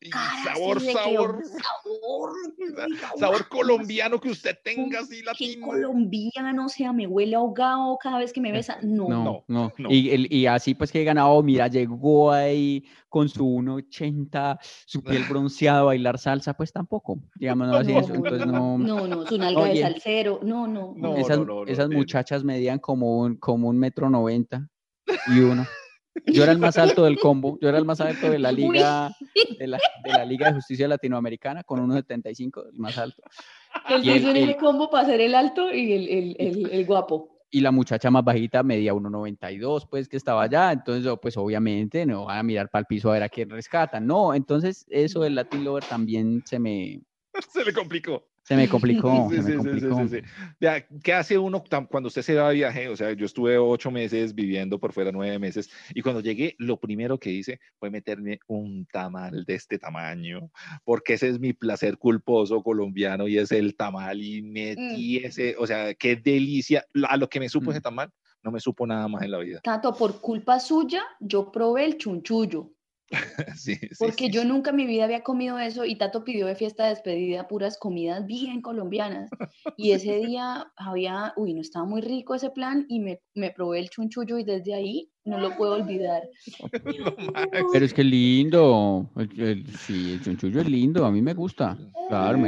y 0.00 0.10
cara 0.10 0.26
así 0.52 0.60
sabor, 0.60 0.80
de 0.80 0.86
que, 0.86 0.92
sabor. 0.92 1.42
sabor, 2.98 3.18
Sabor 3.18 3.48
colombiano 3.48 4.20
que 4.20 4.30
usted 4.30 4.56
tenga 4.64 5.00
así 5.00 5.22
latino. 5.22 5.66
colombiano, 5.68 6.66
o 6.66 6.68
sea, 6.68 6.92
me 6.92 7.06
huele 7.06 7.36
ahogado 7.36 7.96
cada 8.00 8.18
vez 8.18 8.32
que 8.32 8.40
me 8.40 8.50
besa. 8.52 8.78
No, 8.82 9.08
No, 9.08 9.24
No, 9.24 9.44
no. 9.48 9.72
no. 9.78 9.90
Y, 9.90 10.10
el- 10.10 10.32
y 10.32 10.46
así 10.46 10.74
pues 10.74 10.90
que 10.90 11.00
he 11.02 11.04
ganado, 11.04 11.40
mira, 11.42 11.68
llegó 11.68 12.32
ahí 12.32 12.84
con 13.08 13.28
su 13.28 13.44
1.80, 13.46 14.58
su 14.86 15.02
piel 15.02 15.24
bronceada 15.28 15.80
a 15.80 15.84
bailar 15.84 16.18
salsa, 16.18 16.54
pues 16.54 16.72
tampoco, 16.72 17.18
digamos, 17.36 17.68
no 17.68 17.76
así 17.76 17.92
No, 17.92 18.00
eso, 18.00 18.14
entonces 18.14 18.46
no... 18.46 18.78
no, 18.78 19.06
no, 19.06 19.26
su 19.26 19.38
nalga 19.38 19.64
de 19.64 19.70
Oye. 19.72 19.82
salsero, 19.82 20.40
no, 20.42 20.66
no, 20.66 20.92
no. 20.96 21.10
No, 21.10 21.16
esas 21.16 21.38
no, 21.38 21.44
no, 21.44 21.64
no 21.64 21.70
esas 21.70 21.88
muchachas 21.88 22.42
medían 22.44 22.78
como 22.80 23.20
un, 23.20 23.36
como 23.36 23.68
un 23.68 23.78
metro 23.78 24.10
noventa 24.10 24.68
y 25.28 25.40
uno. 25.40 25.64
Yo 26.26 26.42
era 26.42 26.52
el 26.52 26.58
más 26.58 26.78
alto 26.78 27.04
del 27.04 27.18
combo, 27.20 27.58
yo 27.60 27.68
era 27.68 27.78
el 27.78 27.84
más 27.84 28.00
alto 28.00 28.30
de 28.30 28.38
la 28.38 28.52
liga 28.52 29.10
de 29.58 29.66
la, 29.66 29.78
de 30.04 30.12
la 30.12 30.24
Liga 30.24 30.48
de 30.48 30.54
Justicia 30.54 30.88
Latinoamericana 30.88 31.64
con 31.64 31.80
1.75, 31.88 32.68
el 32.72 32.78
más 32.78 32.96
alto. 32.98 33.22
El- 33.88 34.08
el- 34.08 34.36
ese 34.36 34.56
combo 34.56 34.88
para 34.90 35.06
ser 35.06 35.20
el 35.20 35.34
alto 35.34 35.72
y 35.72 35.92
el, 35.92 36.08
el, 36.08 36.36
el, 36.38 36.70
el 36.70 36.86
guapo. 36.86 37.30
Y 37.50 37.60
la 37.60 37.70
muchacha 37.70 38.10
más 38.10 38.24
bajita 38.24 38.62
medía 38.64 38.92
1.92, 38.94 39.86
pues 39.88 40.08
que 40.08 40.16
estaba 40.16 40.42
allá, 40.42 40.72
entonces 40.72 41.04
yo, 41.04 41.20
pues 41.20 41.36
obviamente 41.36 42.04
no 42.04 42.24
van 42.24 42.38
a 42.38 42.42
mirar 42.42 42.68
para 42.68 42.80
el 42.80 42.86
piso 42.86 43.10
a 43.10 43.12
ver 43.14 43.22
a 43.22 43.28
quién 43.28 43.48
rescatan, 43.48 44.06
no, 44.06 44.34
entonces 44.34 44.84
eso 44.88 45.20
del 45.20 45.36
Latin 45.36 45.62
Lover 45.62 45.84
también 45.84 46.42
se 46.44 46.58
me, 46.58 47.00
Se 47.52 47.64
le 47.64 47.72
complicó. 47.72 48.26
Se 48.46 48.56
me 48.56 48.68
complicó, 48.68 49.28
Sí, 49.30 49.36
se 49.36 49.42
me 49.42 49.52
sí, 49.52 49.60
sí, 49.60 49.80
sí, 49.94 50.08
complicó. 50.08 50.08
sí. 50.08 50.20
Vea, 50.60 50.86
¿qué 51.02 51.14
hace 51.14 51.38
uno 51.38 51.64
cuando 51.90 52.08
usted 52.08 52.20
se 52.22 52.34
va 52.34 52.50
de 52.50 52.56
viaje? 52.56 52.88
O 52.88 52.96
sea, 52.96 53.12
yo 53.14 53.24
estuve 53.24 53.56
ocho 53.56 53.90
meses 53.90 54.34
viviendo 54.34 54.78
por 54.78 54.92
fuera, 54.92 55.10
nueve 55.12 55.38
meses, 55.38 55.70
y 55.94 56.02
cuando 56.02 56.20
llegué, 56.20 56.54
lo 56.58 56.78
primero 56.78 57.18
que 57.18 57.30
hice 57.30 57.58
fue 57.78 57.90
meterme 57.90 58.38
un 58.46 58.86
tamal 58.92 59.44
de 59.46 59.54
este 59.54 59.78
tamaño, 59.78 60.50
porque 60.84 61.14
ese 61.14 61.28
es 61.30 61.40
mi 61.40 61.54
placer 61.54 61.96
culposo 61.96 62.62
colombiano 62.62 63.28
y 63.28 63.38
es 63.38 63.50
el 63.50 63.76
tamal, 63.76 64.20
y 64.22 64.42
metí 64.42 65.18
ese, 65.24 65.56
o 65.58 65.66
sea, 65.66 65.94
qué 65.94 66.16
delicia. 66.16 66.84
A 67.08 67.16
lo 67.16 67.28
que 67.30 67.40
me 67.40 67.48
supo 67.48 67.70
ese 67.70 67.80
Mm. 67.80 67.82
tamal, 67.82 68.10
no 68.42 68.50
me 68.52 68.60
supo 68.60 68.86
nada 68.86 69.08
más 69.08 69.22
en 69.22 69.30
la 69.30 69.38
vida. 69.38 69.64
Tato, 69.64 69.94
por 69.94 70.20
culpa 70.20 70.60
suya, 70.60 71.02
yo 71.20 71.50
probé 71.50 71.86
el 71.86 71.96
chunchullo. 71.96 72.73
Sí, 73.56 73.76
sí, 73.76 73.94
Porque 73.98 74.26
sí, 74.26 74.30
yo 74.30 74.42
sí. 74.42 74.48
nunca 74.48 74.70
en 74.70 74.76
mi 74.76 74.86
vida 74.86 75.04
había 75.04 75.22
comido 75.22 75.58
eso 75.58 75.84
y 75.84 75.96
Tato 75.96 76.24
pidió 76.24 76.46
de 76.46 76.56
fiesta 76.56 76.84
de 76.84 76.90
despedida 76.90 77.46
puras 77.48 77.78
comidas 77.78 78.26
bien 78.26 78.60
colombianas. 78.60 79.30
Y 79.76 79.92
ese 79.92 80.16
día 80.20 80.72
había, 80.76 81.32
uy, 81.36 81.54
no 81.54 81.60
estaba 81.60 81.84
muy 81.86 82.00
rico 82.00 82.34
ese 82.34 82.50
plan 82.50 82.86
y 82.88 83.00
me, 83.00 83.20
me 83.34 83.50
probé 83.50 83.78
el 83.80 83.90
chunchullo 83.90 84.38
y 84.38 84.44
desde 84.44 84.74
ahí 84.74 85.10
no 85.24 85.38
lo 85.38 85.56
puedo 85.56 85.74
olvidar. 85.74 86.22
Pero 87.72 87.84
es 87.84 87.94
que 87.94 88.04
lindo. 88.04 89.10
el- 89.16 89.40
el- 89.40 89.66
sí, 89.78 90.12
el 90.12 90.20
chunchullo 90.20 90.60
es 90.60 90.68
lindo, 90.68 91.04
a 91.04 91.10
mí 91.10 91.22
me 91.22 91.34
gusta. 91.34 91.76
Claro, 92.08 92.38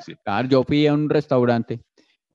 sí. 0.00 0.14
Claro, 0.24 0.48
yo 0.48 0.62
fui 0.64 0.86
a 0.86 0.94
un 0.94 1.08
restaurante 1.08 1.80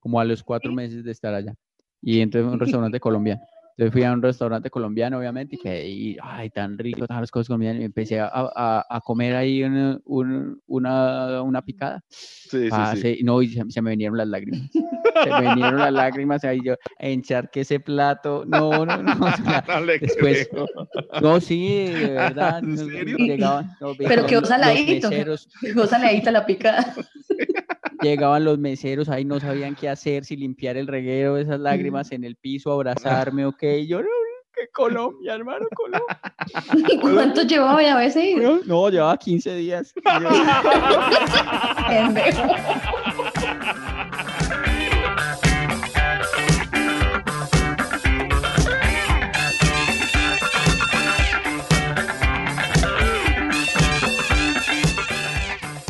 como 0.00 0.20
a 0.20 0.24
los 0.24 0.42
cuatro 0.42 0.72
meses 0.72 1.04
de 1.04 1.12
estar 1.12 1.34
allá. 1.34 1.54
Y 2.02 2.20
entré 2.20 2.40
a 2.42 2.44
un 2.44 2.60
restaurante 2.60 3.00
colombiano. 3.00 3.40
Entonces 3.76 3.92
fui 3.92 4.04
a 4.04 4.12
un 4.12 4.22
restaurante 4.22 4.70
colombiano, 4.70 5.18
obviamente, 5.18 5.56
y 5.56 5.58
pedí, 5.58 6.16
ay, 6.22 6.48
tan 6.50 6.78
rico, 6.78 7.08
todas 7.08 7.22
las 7.22 7.30
cosas 7.32 7.48
colombianas. 7.48 7.82
Y 7.82 7.84
empecé 7.86 8.20
a, 8.20 8.30
a- 8.32 8.86
a 8.88 9.00
comer 9.00 9.34
ahí 9.34 9.64
una, 9.64 9.98
un- 10.04 10.62
una, 10.66 11.42
una 11.42 11.60
picada. 11.62 12.00
Sí, 12.08 12.70
sí, 12.70 13.00
sí. 13.00 13.20
no, 13.24 13.42
y 13.42 13.48
se, 13.48 13.62
se 13.68 13.82
me 13.82 13.90
vinieron 13.90 14.16
las 14.16 14.28
lágrimas. 14.28 14.70
Se 15.24 15.30
me 15.30 15.40
vinieron 15.48 15.78
las 15.80 15.92
lágrimas 15.92 16.44
ahí 16.44 16.62
yo, 16.62 16.74
encharqué 17.00 17.62
ese 17.62 17.80
plato. 17.80 18.44
No, 18.46 18.86
no, 18.86 19.02
no. 19.02 19.12
o 19.26 19.36
sea, 19.36 19.64
No 19.68 19.80
le 19.80 19.98
después, 19.98 20.48
creo. 20.48 20.68
no, 21.20 21.40
sí, 21.40 21.84
de 21.94 22.10
verdad. 22.10 22.58
¿En 22.60 22.76
serio? 22.78 23.16
Llegaban, 23.18 23.66
no, 23.80 23.96
Pero 23.96 24.08
llegaban 24.08 24.26
quedó 24.28 24.40
los 24.40 24.48
saladito. 24.50 25.10
meseros, 25.10 25.48
Dejó 25.62 25.86
saladita 25.88 26.30
la 26.30 26.46
picada. 26.46 26.94
llegaban 28.04 28.44
los 28.44 28.58
meseros 28.58 29.08
ahí, 29.08 29.24
no 29.24 29.40
sabían 29.40 29.74
qué 29.74 29.88
hacer, 29.88 30.24
si 30.24 30.36
limpiar 30.36 30.76
el 30.76 30.86
reguero, 30.86 31.36
esas 31.36 31.60
lágrimas 31.60 32.12
en 32.12 32.24
el 32.24 32.36
piso, 32.36 32.72
abrazarme, 32.72 33.46
ok. 33.46 33.62
Yo, 33.86 34.02
no, 34.02 34.08
que 34.54 34.68
Colombia, 34.68 35.34
hermano, 35.34 35.66
Colombia. 35.74 36.20
¿Y 36.88 36.98
cuánto 37.00 37.42
llevaba 37.42 37.82
ya 37.82 37.94
a 37.94 37.98
veces? 37.98 38.36
No, 38.36 38.60
no, 38.64 38.88
llevaba 38.88 39.16
15 39.16 39.54
días. 39.56 39.92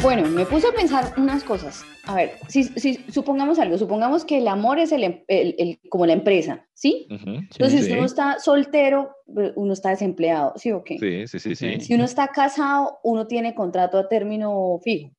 Bueno, 0.05 0.29
me 0.29 0.45
puse 0.45 0.67
a 0.69 0.73
pensar 0.73 1.15
unas 1.17 1.43
cosas. 1.45 1.83
A 2.05 2.15
ver, 2.15 2.33
si, 2.49 2.65
si 2.65 2.97
supongamos 3.11 3.59
algo, 3.59 3.79
supongamos 3.79 4.27
que 4.27 4.37
el 4.37 4.49
amor 4.49 4.79
es 4.79 4.93
el, 4.93 5.03
em- 5.03 5.25
el- 5.29 5.55
el- 5.59 5.81
como 5.89 6.05
la 6.05 6.13
empresa, 6.13 6.67
¿sí? 6.75 7.07
Entonces, 7.09 7.81
Sí. 7.81 7.87
si 7.87 7.93
uno 7.95 8.05
está 8.05 8.39
soltero, 8.39 9.17
uno 9.57 9.73
está 9.73 9.89
desempleado, 9.89 10.53
¿sí 10.57 10.73
o 10.73 10.85
qué? 10.85 10.99
Sí, 10.99 11.27
sí, 11.27 11.39
sí, 11.39 11.55
sí. 11.57 11.81
Si 11.81 11.95
uno 11.95 12.05
está 12.05 12.29
casado, 12.29 12.99
uno 13.03 13.27
tiene 13.27 13.55
contrato 13.55 13.97
a 13.97 14.07
término 14.07 14.79
fijo. 14.85 15.11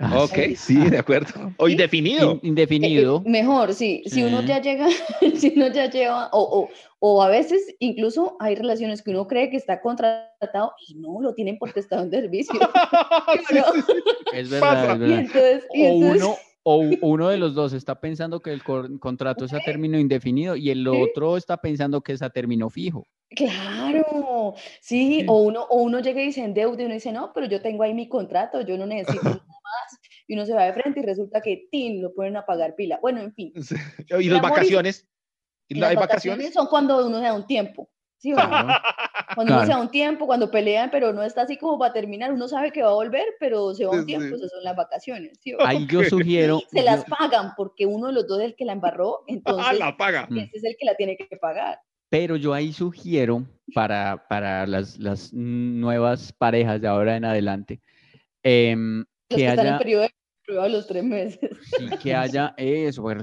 Ah, 0.00 0.22
Ok, 0.24 0.56
sí, 0.56 0.76
de 0.88 0.98
acuerdo. 0.98 1.52
O 1.58 1.66
¿Sí? 1.66 1.72
indefinido. 1.72 2.32
in- 2.42 2.48
indefinido. 2.50 3.16
Eh, 3.18 3.22
eh, 3.26 3.30
mejor, 3.30 3.74
sí. 3.74 4.02
Si 4.06 4.22
uno 4.22 4.40
Sí. 4.40 4.46
ya 4.48 4.60
llega, 4.60 4.86
si 5.36 5.52
uno 5.56 5.68
ya 5.68 5.88
lleva, 5.90 6.28
o, 6.32 6.40
o, 6.42 6.68
o 6.98 7.22
a 7.22 7.28
veces 7.28 7.74
incluso 7.78 8.36
hay 8.40 8.54
relaciones 8.54 9.02
que 9.02 9.10
uno 9.10 9.26
cree 9.26 9.50
que 9.50 9.56
está 9.56 9.80
contratado 9.80 10.72
y 10.88 10.94
no 10.94 11.20
lo 11.20 11.34
tienen 11.34 11.58
porque 11.58 11.80
está 11.80 12.00
en 12.00 12.10
servicio. 12.10 12.54
Sí, 13.48 13.54
no? 13.54 13.64
sí, 13.74 13.80
sí. 13.86 13.92
Es 14.32 14.48
pasa. 14.48 14.94
verdad, 14.96 15.02
es 15.02 15.08
Y 15.10 15.12
entonces, 15.14 15.64
y 15.74 15.86
O 15.86 15.92
uno, 15.94 16.36
o 16.62 16.78
uno 17.02 17.28
de 17.28 17.38
los 17.38 17.54
dos 17.54 17.72
está 17.72 18.00
pensando 18.00 18.40
que 18.40 18.52
el 18.52 18.62
contrato 18.62 19.44
es 19.44 19.52
a 19.52 19.60
término 19.60 19.98
indefinido 19.98 20.56
y 20.56 20.70
el 20.70 20.86
otro 20.86 21.36
está 21.36 21.56
pensando 21.58 22.00
que 22.02 22.12
es 22.12 22.22
a 22.22 22.30
término 22.30 22.70
fijo. 22.70 23.06
claro, 23.34 24.54
sí, 24.80 25.24
o 25.28 25.42
uno, 25.42 25.62
o 25.62 25.82
uno 25.82 26.00
llega 26.00 26.22
y 26.22 26.32
se 26.32 26.44
endeuda 26.44 26.82
y 26.82 26.86
uno 26.86 26.94
dice, 26.94 27.12
no, 27.12 27.32
pero 27.32 27.46
yo 27.46 27.62
tengo 27.62 27.82
ahí 27.82 27.94
mi 27.94 28.08
contrato, 28.08 28.62
yo 28.62 28.76
no 28.76 28.86
necesito 28.86 29.22
nada 29.24 29.36
más. 29.38 30.00
Y 30.26 30.34
uno 30.34 30.46
se 30.46 30.54
va 30.54 30.64
de 30.64 30.72
frente 30.72 31.00
y 31.00 31.02
resulta 31.02 31.40
que, 31.40 31.68
tin, 31.70 32.02
lo 32.02 32.14
ponen 32.14 32.36
a 32.36 32.44
pagar 32.44 32.74
pila. 32.74 32.98
Bueno, 33.00 33.20
en 33.20 33.32
fin. 33.34 33.52
Sí. 33.62 33.74
Y 34.18 34.28
las 34.28 34.42
vacaciones. 34.42 35.08
¿Y 35.68 35.74
Y 35.74 35.82
¿Hay 35.82 35.94
las 35.94 36.06
vacaciones? 36.06 36.52
son 36.52 36.66
cuando 36.66 37.06
uno 37.06 37.18
se 37.18 37.24
da 37.24 37.34
un 37.34 37.46
tiempo. 37.46 37.88
¿Sí 38.20 38.32
o 38.32 38.36
no? 38.36 38.42
Claro. 38.48 38.82
Cuando 39.34 39.54
uno 39.54 39.62
se 39.64 39.70
da 39.72 39.80
un 39.80 39.90
tiempo, 39.90 40.26
cuando 40.26 40.50
pelean, 40.50 40.90
pero 40.90 41.12
no 41.12 41.22
está 41.22 41.42
así 41.42 41.56
como 41.56 41.78
para 41.78 41.92
terminar, 41.92 42.32
uno 42.32 42.48
sabe 42.48 42.72
que 42.72 42.82
va 42.82 42.90
a 42.90 42.94
volver, 42.94 43.24
pero 43.38 43.74
se 43.74 43.84
va 43.84 43.92
un 43.92 44.00
Sí, 44.00 44.06
tiempo, 44.06 44.28
sí. 44.28 44.34
esas 44.34 44.50
son 44.50 44.64
las 44.64 44.76
vacaciones. 44.76 45.38
¿sí 45.40 45.54
o? 45.54 45.64
Ahí 45.64 45.86
yo 45.86 46.02
sugiero, 46.04 46.60
Se 46.70 46.82
las 46.82 47.04
pagan 47.04 47.52
porque 47.56 47.86
uno 47.86 48.08
de 48.08 48.12
los 48.12 48.26
dos 48.26 48.40
es 48.40 48.46
el 48.46 48.54
que 48.56 48.64
la 48.64 48.72
embarró, 48.72 49.20
Ah, 49.28 49.32
entonces 49.32 49.78
la 49.78 49.96
paga. 49.96 50.28
Ese 50.30 50.50
es 50.54 50.64
el 50.64 50.76
que 50.78 50.84
la 50.86 50.94
tiene 50.96 51.16
que 51.16 51.36
pagar. 51.36 51.78
pero 52.08 52.34
yo 52.36 52.52
ahí 52.54 52.72
sugiero 52.72 53.44
para, 53.72 54.26
para 54.28 54.66
las, 54.66 54.98
las 54.98 55.32
nuevas 55.32 56.32
parejas 56.32 56.80
de 56.80 56.88
ahora 56.88 57.16
en 57.16 57.24
adelante 57.24 57.80
Los 58.42 59.06
que 59.28 59.36
que 59.36 59.46
están 59.46 59.66
en 59.66 59.72
haya, 59.74 59.78
periodo 59.78 60.02
de 60.02 60.10
prueba 60.50 60.68
los 60.68 60.86
tres 60.86 61.04
meses. 61.04 61.50
sí, 61.62 61.88
que 62.02 62.14
haya 62.14 62.54
eso, 62.56 63.02
bueno, 63.02 63.22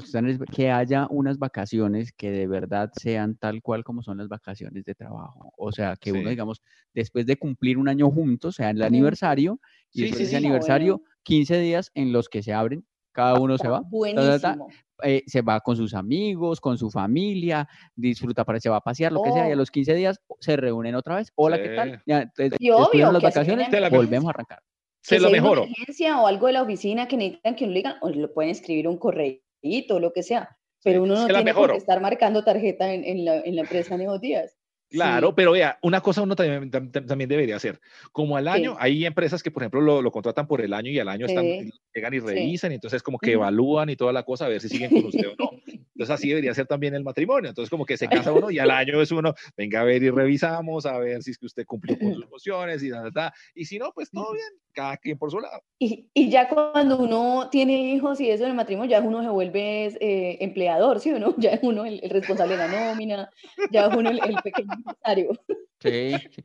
que 0.51 0.69
en- 0.69 0.71
haya 0.71 1.07
unas 1.09 1.37
vacaciones 1.37 2.11
que 2.13 2.31
de 2.31 2.47
verdad 2.47 2.89
sean 2.93 3.35
tal 3.37 3.61
cual 3.61 3.83
como 3.83 4.01
son 4.01 4.17
las 4.17 4.27
vacaciones 4.29 4.83
de 4.85 4.95
trabajo. 4.95 5.51
O 5.57 5.71
sea, 5.71 5.95
que 5.97 6.13
uno, 6.13 6.29
digamos, 6.29 6.61
después 6.93 7.25
de 7.25 7.37
cumplir 7.37 7.77
un 7.77 7.89
año 7.89 8.09
juntos, 8.09 8.55
sea 8.55 8.69
el 8.69 8.77
Ujú. 8.77 8.85
aniversario, 8.87 9.59
y 9.93 9.99
Sí, 9.99 10.01
después 10.03 10.17
sí, 10.19 10.23
de 10.23 10.23
ese 10.23 10.29
sí. 10.29 10.35
Ah, 10.35 10.39
aniversario, 10.39 11.01
15 11.23 11.59
días 11.59 11.91
en 11.95 12.11
los 12.13 12.29
que 12.29 12.41
se 12.43 12.53
abren, 12.53 12.85
cada 13.11 13.35
uno 13.35 13.57
se 13.57 13.67
va, 13.67 13.79
ta, 13.81 13.87
ta, 13.89 14.39
ta, 14.39 14.47
Buenísimo. 14.55 14.67
eh, 15.03 15.23
se 15.27 15.41
va 15.41 15.59
con 15.61 15.75
sus 15.75 15.93
amigos, 15.93 16.61
con 16.61 16.77
su 16.77 16.89
familia, 16.91 17.67
disfruta 17.95 18.45
para 18.45 18.59
se 18.59 18.69
va 18.69 18.77
a 18.77 18.81
pasear, 18.81 19.11
lo 19.11 19.19
que 19.21 19.31
sea, 19.31 19.47
y 19.47 19.51
a 19.51 19.53
Oh. 19.53 19.57
los 19.57 19.71
15 19.71 19.93
días 19.95 20.19
se 20.39 20.55
reúnen 20.55 20.95
otra 20.95 21.15
vez. 21.15 21.31
Hola, 21.35 21.57
¿qué 21.57 21.69
tal? 21.75 22.01
Ya, 22.05 22.21
entonces, 22.21 22.57
Y 22.59 22.69
obvio, 22.71 23.11
las 23.11 23.21
vacaciones, 23.21 23.69
volvemos 23.91 24.27
a 24.27 24.29
arrancar. 24.31 24.59
Se 25.07 25.19
lo 25.19 25.29
una 25.29 25.41
mejoro. 25.41 25.63
emergencia 25.63 26.19
o 26.21 26.27
algo 26.27 26.47
de 26.47 26.53
la 26.53 26.61
oficina 26.63 27.07
que 27.07 27.17
necesitan 27.17 27.55
que 27.55 27.63
uno 27.63 27.73
le 27.73 27.79
digan, 27.79 27.95
o 28.01 28.09
le 28.09 28.27
pueden 28.27 28.51
escribir 28.51 28.87
un 28.87 28.97
correíto 28.97 29.99
lo 29.99 30.11
que 30.13 30.23
sea, 30.23 30.57
pero 30.83 31.03
uno 31.03 31.15
no 31.15 31.27
se 31.27 31.33
tiene 31.33 31.53
por 31.53 31.71
qué 31.71 31.77
estar 31.77 32.01
marcando 32.01 32.43
tarjeta 32.43 32.93
en, 32.93 33.03
en 33.03 33.25
la, 33.25 33.37
en 33.39 33.55
la 33.55 33.61
empresa 33.61 33.95
en 33.95 34.01
esos 34.01 34.19
días. 34.21 34.57
Claro, 34.89 35.27
Sí. 35.29 35.33
pero 35.35 35.51
vea, 35.51 35.77
una 35.81 35.99
cosa 35.99 36.21
uno 36.21 36.33
también, 36.35 36.71
tam- 36.71 36.89
tam- 36.91 37.05
también 37.05 37.29
debería 37.29 37.57
hacer. 37.57 37.77
Como 38.13 38.37
al 38.37 38.47
año, 38.47 38.71
Sí. 38.71 38.77
hay 38.79 39.05
empresas 39.05 39.43
que, 39.43 39.51
por 39.51 39.63
ejemplo, 39.63 39.81
lo, 39.81 40.01
lo 40.01 40.11
contratan 40.11 40.47
por 40.47 40.61
el 40.61 40.73
año 40.73 40.89
y 40.91 40.99
al 40.99 41.09
año 41.09 41.25
están, 41.25 41.43
Sí. 41.43 41.69
llegan 41.93 42.13
y 42.13 42.19
revisan, 42.19 42.71
y 42.71 42.75
entonces 42.75 43.03
como 43.03 43.17
que 43.17 43.33
evalúan 43.33 43.89
y 43.89 43.97
toda 43.97 44.13
la 44.13 44.23
cosa, 44.23 44.45
a 44.45 44.49
ver 44.49 44.61
si 44.61 44.69
siguen 44.69 44.89
con 44.91 45.05
usted 45.05 45.27
o 45.27 45.35
no. 45.37 45.49
Entonces 45.97 46.13
así 46.13 46.29
debería 46.29 46.53
ser 46.53 46.67
también 46.67 46.93
el 46.93 47.03
matrimonio. 47.03 47.49
Entonces 47.49 47.71
como 47.71 47.83
que 47.83 47.97
se 47.97 48.07
casa 48.07 48.31
uno 48.31 48.51
y 48.51 48.59
al 48.59 48.69
año 48.69 49.01
es 49.01 49.11
uno, 49.11 49.33
venga 49.57 49.81
a 49.81 49.83
ver 49.83 50.03
y 50.03 50.11
revisamos, 50.11 50.85
a 50.85 50.99
ver 50.99 51.23
si 51.23 51.31
es 51.31 51.39
que 51.39 51.47
usted 51.47 51.65
cumplió 51.65 51.97
con 51.97 52.13
sus 52.13 52.23
emociones 52.27 52.83
y 52.83 52.91
ta, 52.91 53.01
ta, 53.01 53.11
ta. 53.11 53.33
Y 53.55 53.65
si 53.65 53.79
no, 53.79 53.91
pues 53.93 54.11
todo 54.11 54.31
bien, 54.31 54.47
cada 54.73 54.95
quien 54.97 55.17
por 55.17 55.31
su 55.31 55.39
lado. 55.39 55.59
Y, 55.79 56.07
y 56.13 56.29
ya 56.29 56.49
cuando 56.49 56.99
uno 56.99 57.49
tiene 57.49 57.95
hijos 57.95 58.21
y 58.21 58.29
eso 58.29 58.43
en 58.43 58.51
el 58.51 58.55
matrimonio, 58.55 58.91
ya 58.91 59.01
uno 59.01 59.23
se 59.23 59.29
vuelve 59.29 59.87
eh, 59.99 60.37
empleador, 60.39 60.99
¿sí 60.99 61.11
o 61.13 61.19
no? 61.19 61.33
Ya 61.39 61.49
es 61.49 61.61
uno 61.63 61.83
el, 61.83 61.99
el 62.03 62.11
responsable 62.11 62.57
de 62.57 62.67
la 62.67 62.91
nómina, 62.91 63.31
ya 63.71 63.87
es 63.87 63.95
uno 63.95 64.11
el, 64.11 64.19
el 64.23 64.35
pequeño 64.43 64.69
empresario. 64.75 65.31
Sí, 65.79 66.13
sí. 66.29 66.43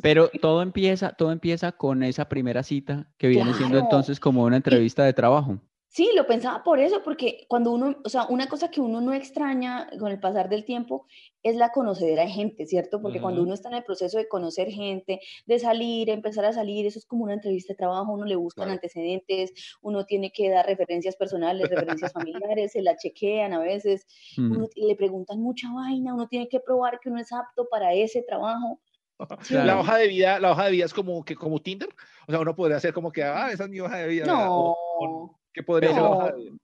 Pero 0.00 0.30
todo 0.40 0.62
empieza, 0.62 1.12
todo 1.12 1.32
empieza 1.32 1.72
con 1.72 2.04
esa 2.04 2.28
primera 2.28 2.62
cita 2.62 3.10
que 3.18 3.26
viene 3.26 3.52
siendo 3.54 3.78
entonces 3.78 4.20
como 4.20 4.44
una 4.44 4.56
entrevista 4.56 5.04
de 5.04 5.12
trabajo. 5.12 5.58
Sí, 5.94 6.08
lo 6.16 6.26
pensaba 6.26 6.64
por 6.64 6.78
eso, 6.80 7.02
porque 7.04 7.44
cuando 7.48 7.70
uno, 7.70 7.96
o 8.02 8.08
sea, 8.08 8.24
una 8.30 8.46
cosa 8.48 8.70
que 8.70 8.80
uno 8.80 9.02
no 9.02 9.12
extraña 9.12 9.90
con 9.98 10.10
el 10.10 10.18
pasar 10.18 10.48
del 10.48 10.64
tiempo 10.64 11.06
es 11.42 11.54
la 11.56 11.70
conocedera 11.70 12.22
de 12.22 12.30
gente, 12.30 12.64
¿cierto? 12.66 13.02
Porque 13.02 13.20
cuando 13.20 13.42
Ujú. 13.42 13.48
uno 13.48 13.54
está 13.54 13.68
en 13.68 13.74
el 13.74 13.84
proceso 13.84 14.16
de 14.16 14.26
conocer 14.26 14.68
gente, 14.70 15.20
de 15.44 15.58
salir, 15.58 16.08
empezar 16.08 16.46
a 16.46 16.54
salir, 16.54 16.86
eso 16.86 16.98
es 16.98 17.04
como 17.04 17.24
una 17.24 17.34
entrevista 17.34 17.74
de 17.74 17.76
trabajo, 17.76 18.10
uno 18.10 18.24
le 18.24 18.36
buscan 18.36 18.64
Claro. 18.68 18.72
antecedentes, 18.76 19.52
uno 19.82 20.06
tiene 20.06 20.32
que 20.32 20.48
dar 20.48 20.64
referencias 20.64 21.14
personales, 21.14 21.68
referencias 21.68 22.10
familiares, 22.14 22.72
se 22.72 22.80
la 22.80 22.96
chequean 22.96 23.52
a 23.52 23.58
veces, 23.58 24.06
Mm. 24.38 24.52
uno, 24.52 24.68
le 24.74 24.96
preguntan 24.96 25.40
mucha 25.42 25.70
vaina, 25.74 26.14
uno 26.14 26.26
tiene 26.26 26.48
que 26.48 26.60
probar 26.60 27.00
que 27.00 27.10
uno 27.10 27.20
es 27.20 27.30
apto 27.32 27.68
para 27.70 27.92
ese 27.92 28.22
trabajo. 28.22 28.80
Sí, 29.46 29.52
La 29.54 29.78
hoja 29.78 29.98
de 29.98 30.08
vida, 30.08 30.40
la 30.40 30.52
hoja 30.52 30.64
de 30.64 30.70
vida 30.72 30.84
es 30.86 30.94
como 30.94 31.22
que 31.22 31.36
como 31.36 31.60
Tinder. 31.60 31.90
O 32.26 32.32
sea, 32.32 32.40
uno 32.40 32.56
podría 32.56 32.78
hacer 32.78 32.94
como 32.94 33.12
que, 33.12 33.22
ah, 33.22 33.50
esa 33.52 33.64
es 33.64 33.70
mi 33.70 33.78
hoja 33.80 33.98
de 33.98 34.08
vida. 34.08 34.24
¿verdad? 34.24 34.48
O- 34.50 34.72
o- 34.98 35.06
No, 35.06 35.38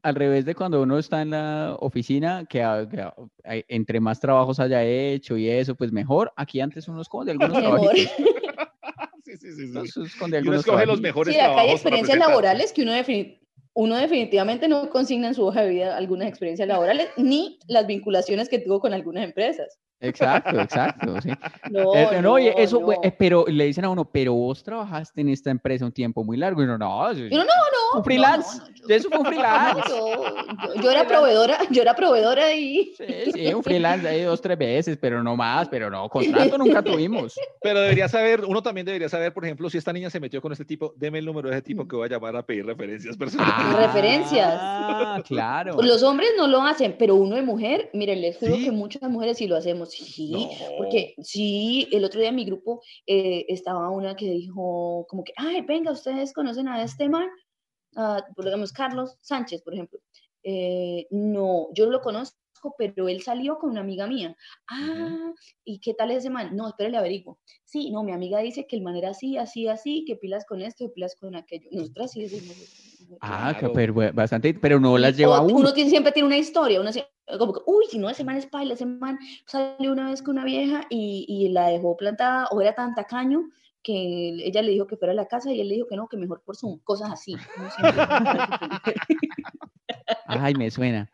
Al 0.03 0.15
revés 0.15 0.45
de 0.45 0.55
cuando 0.55 0.83
uno 0.83 0.99
está 0.99 1.23
en 1.23 1.31
la 1.31 1.77
oficina, 1.81 2.45
que, 2.49 2.63
hay- 2.63 3.65
entre 3.69 4.01
más 4.01 4.21
trabajos 4.21 4.61
haya 4.61 4.83
hecho 4.85 5.37
y 5.37 5.49
eso, 5.49 5.75
pues 5.75 5.93
mejor. 5.93 6.33
Aquí 6.37 6.61
antes 6.61 6.89
uno 6.89 7.03
esconde 7.03 7.33
algunos 7.33 7.57
mejor. 7.59 7.81
trabajitos. 7.81 8.13
Sí, 9.25 9.37
sí, 9.37 9.53
sí, 9.53 9.67
sí. 9.67 9.79
uno 9.99 10.07
esconde 10.07 10.39
Y 10.39 10.41
uno 10.41 10.53
algunos 10.53 10.61
escoge 10.61 10.87
los 10.87 11.01
mejores 11.03 11.35
Sí, 11.35 11.39
acá 11.41 11.49
hay 11.49 11.55
trabajos 11.55 11.75
experiencias 11.81 12.19
laborales 12.19 12.73
que 12.73 12.83
uno, 12.83 12.93
defini- 12.93 13.41
uno 13.75 13.97
definitivamente 13.97 14.69
no 14.69 14.89
consigna 14.89 15.29
en 15.29 15.35
su 15.35 15.45
hoja 15.45 15.63
de 15.63 15.69
vida 15.69 15.97
algunas 15.99 16.29
experiencias 16.29 16.67
laborales 16.67 17.09
ni 17.19 17.59
las 17.69 17.87
vinculaciones 17.87 18.49
que 18.49 18.59
tuvo 18.59 18.81
con 18.81 18.95
algunas 18.95 19.25
empresas. 19.25 19.79
Exacto, 20.01 20.61
exacto, 20.61 21.21
sí. 21.21 21.31
No, 21.71 21.95
Eh, 21.95 22.21
no, 22.23 22.33
oye, 22.35 22.53
no, 22.57 22.63
eso, 22.63 22.81
no. 22.81 22.93
eh, 23.03 23.13
pero 23.19 23.45
le 23.49 23.65
dicen 23.65 23.85
a 23.85 23.91
uno, 23.91 24.05
pero 24.05 24.33
vos 24.33 24.63
trabajaste 24.63 25.21
en 25.23 25.29
esta 25.31 25.51
empresa 25.51 25.85
un 25.85 25.93
tiempo 25.93 26.23
muy 26.25 26.37
largo. 26.37 26.61
Y 26.63 26.65
uno, 26.67 26.79
no, 26.79 27.13
yo- 27.13 27.27
uno, 27.27 27.39
no, 27.39 27.45
no. 27.45 27.99
un 27.99 28.05
freelance. 28.05 28.59
no, 28.59 28.65
no, 28.69 28.75
yo- 28.75 28.85
eso 28.95 29.09
fue 29.09 29.19
un 29.19 29.27
freelance. 29.27 29.83
yo, 29.89 30.25
yo- 30.75 30.83
yo 30.83 30.91
era 30.91 31.07
proveedora, 31.07 31.59
yo 31.71 31.83
era 31.83 31.95
proveedora 31.95 32.55
y 32.55 32.95
Sí, 32.97 33.33
sí, 33.35 33.53
un 33.55 33.63
freelance 33.63 34.07
ahí 34.09 34.23
dos, 34.23 34.41
tres 34.41 34.57
veces, 34.57 34.97
pero 35.01 35.23
no 35.23 35.37
más, 35.37 35.69
pero 35.69 35.91
no, 35.91 36.09
contrato 36.09 36.57
nunca 36.59 36.81
tuvimos. 36.83 37.35
Pero 37.61 37.81
debería 37.81 38.09
saber, 38.09 38.45
uno 38.45 38.63
también 38.63 38.87
debería 38.87 39.09
saber, 39.09 39.33
por 39.35 39.45
ejemplo, 39.45 39.69
si 39.69 39.79
esta 39.79 39.93
niña 39.93 40.11
se 40.11 40.21
metió 40.21 40.41
con 40.41 40.53
este 40.53 40.65
tipo, 40.65 40.95
deme 40.97 41.19
el 41.19 41.25
número 41.27 41.49
de 41.49 41.57
ese 41.57 41.63
tipo 41.63 41.89
que 41.89 41.97
voy 41.97 42.07
a 42.07 42.11
llamar 42.11 42.37
a 42.37 42.43
pedir 42.47 42.65
referencias 42.65 43.17
personales. 43.17 43.77
referencias. 43.77 44.55
Ah, 44.61 45.21
claro. 45.27 45.83
los 45.83 46.03
hombres 46.03 46.31
no 46.37 46.47
lo 46.47 46.63
hacen, 46.63 46.95
pero 46.99 47.17
uno 47.17 47.35
de 47.37 47.43
mujer, 47.43 47.91
miren, 47.95 48.21
les 48.21 48.37
juro 48.39 48.55
¿Sí? 48.57 48.65
que 48.65 48.71
muchas 48.71 49.03
mujeres 49.11 49.39
sí 49.39 49.47
lo 49.49 49.57
hacemos. 49.57 49.88
Sí, 49.89 50.31
No. 50.33 50.49
porque 50.79 51.15
sí, 51.23 51.89
el 51.93 52.05
otro 52.05 52.21
día 52.21 52.29
en 52.31 52.37
mi 52.37 52.45
grupo 52.45 52.81
eh, 53.07 53.45
estaba 53.49 53.91
una 53.91 54.15
que 54.17 54.31
dijo 54.31 55.07
como 55.09 55.25
que, 55.25 55.33
ay, 55.37 55.63
venga, 55.63 55.93
ustedes 55.93 56.33
conocen 56.33 56.69
a 56.69 56.83
este 56.83 57.09
man, 57.09 57.29
Ah, 57.97 58.23
por 58.37 58.45
digamos, 58.45 58.71
Carlos 58.73 59.17
Sánchez, 59.23 59.63
por 59.63 59.73
ejemplo. 59.75 59.99
Eh, 60.45 61.07
no, 61.11 61.69
yo 61.75 61.87
lo 61.91 62.01
conozco, 62.03 62.37
pero 62.77 63.09
él 63.09 63.23
salió 63.23 63.57
con 63.59 63.71
una 63.71 63.81
amiga 63.81 64.07
mía. 64.07 64.37
Ah, 64.71 65.33
¿y 65.65 65.81
qué 65.81 65.95
tal 65.95 66.11
ese 66.11 66.29
man? 66.29 66.55
No, 66.55 66.69
espérale, 66.69 66.99
averiguo. 66.99 67.39
Sí, 67.65 67.91
no, 67.91 68.05
mi 68.05 68.13
amiga 68.13 68.41
dice 68.41 68.67
que 68.67 68.77
el 68.77 68.83
man 68.83 68.95
era 68.95 69.11
así, 69.11 69.37
así, 69.39 69.69
así, 69.69 70.05
que 70.07 70.17
pilas 70.17 70.45
con 70.45 70.61
esto, 70.61 70.85
que 70.87 70.93
pilas 70.93 71.17
con 71.19 71.35
aquello. 71.35 71.69
Nosotras 71.73 72.13
sí 72.13 72.23
decimos. 72.23 72.57
Ah, 73.21 73.55
Claro. 73.59 73.73
pero 73.73 73.95
bastante, 74.13 74.53
pero 74.55 74.79
no 74.79 74.99
las 74.99 75.15
Y- 75.15 75.19
lleva 75.23 75.41
o 75.41 75.47
uno. 75.47 75.57
Uno 75.57 75.73
tiene, 75.73 75.89
siempre 75.91 76.13
tiene 76.13 76.27
una 76.27 76.39
historia, 76.39 76.81
uno 76.81 76.91
sie- 76.93 77.07
como 77.39 77.53
que, 77.53 77.61
uy, 77.67 77.85
si 77.91 77.99
no, 77.99 78.09
ese 78.09 78.25
man 78.25 78.37
es 78.37 78.47
paila, 78.47 78.75
ese 78.75 78.87
man 78.87 79.19
salió 79.47 79.93
una 79.93 80.11
vez 80.11 80.23
con 80.23 80.37
una 80.37 80.45
vieja 80.45 80.83
y, 80.89 81.25
y 81.29 81.49
la 81.49 81.69
dejó 81.69 81.97
plantada, 81.97 82.47
o 82.51 82.61
era 82.61 82.75
tan 82.75 82.95
tacaño 82.95 83.51
que 83.83 84.29
ella 84.45 84.63
le 84.63 84.73
dijo 84.73 84.87
que 84.87 84.97
fuera 84.97 85.13
a 85.13 85.17
la 85.17 85.27
casa 85.27 85.53
y 85.53 85.61
él 85.61 85.69
le 85.69 85.77
dijo 85.77 85.89
que 85.89 85.97
no, 85.97 86.09
que 86.09 86.17
mejor 86.17 86.43
por 86.43 86.57
Zoom, 86.57 86.79
cosas 86.81 87.13
así. 87.13 87.37
Ay, 90.27 90.55
me 90.55 90.71
suena. 90.71 91.11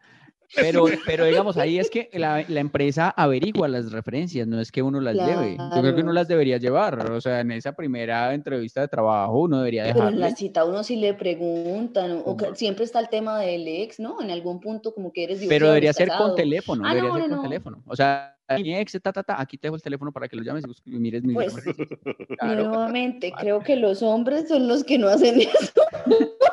Pero, 0.56 0.84
pero 1.06 1.24
digamos, 1.24 1.56
ahí 1.56 1.78
es 1.78 1.90
que 1.90 2.08
la, 2.12 2.44
la 2.48 2.60
empresa 2.60 3.10
averigua 3.16 3.68
las 3.68 3.92
referencias, 3.92 4.46
no 4.46 4.60
es 4.60 4.70
que 4.72 4.82
uno 4.82 5.00
las 5.00 5.14
lleve. 5.16 5.56
Yo 5.74 5.80
creo 5.80 5.94
que 5.94 6.02
uno 6.02 6.12
las 6.12 6.28
debería 6.28 6.58
llevar. 6.58 7.10
O 7.10 7.20
sea, 7.20 7.40
en 7.40 7.50
esa 7.52 7.72
primera 7.72 8.32
entrevista 8.34 8.80
de 8.80 8.88
trabajo 8.88 9.40
uno 9.40 9.58
debería 9.58 9.84
Pero 9.92 10.08
en 10.08 10.20
la 10.20 10.30
cita 10.34 10.64
uno 10.64 10.82
sí 10.84 10.96
le 10.96 11.14
preguntan, 11.14 12.22
o 12.24 12.36
que 12.36 12.54
siempre 12.54 12.84
está 12.84 13.00
el 13.00 13.08
tema 13.08 13.38
del 13.40 13.66
ex, 13.66 14.00
¿no? 14.00 14.20
En 14.22 14.30
algún 14.30 14.60
punto 14.60 14.94
como 14.94 15.12
que 15.12 15.24
eres 15.24 15.40
Pero 15.48 15.68
debería 15.68 15.92
ser 15.92 16.08
con 16.08 16.16
casado. 16.18 16.34
teléfono, 16.34 16.84
Ah, 16.86 16.94
debería 16.94 17.08
no, 17.10 17.14
ser 17.18 17.28
no, 17.28 17.36
con 17.36 17.44
no. 17.44 17.50
teléfono. 17.50 17.82
O 17.86 17.96
sea, 17.96 18.33
mi 18.62 18.76
ex, 18.76 18.92
ta, 19.02 19.12
ta, 19.12 19.22
ta, 19.22 19.40
aquí 19.40 19.56
te 19.58 19.66
dejo 19.68 19.76
el 19.76 19.82
teléfono 19.82 20.12
para 20.12 20.28
que 20.28 20.36
lo 20.36 20.42
llames 20.42 20.64
y 20.84 20.90
mires 20.98 21.22
mi 21.22 21.34
Pues, 21.34 21.54
Claro. 22.38 22.64
Nuevamente, 22.64 23.32
creo 23.38 23.60
que 23.60 23.76
los 23.76 24.02
hombres 24.02 24.48
son 24.48 24.68
los 24.68 24.84
que 24.84 24.98
no 24.98 25.08
hacen 25.08 25.40
eso. 25.40 25.72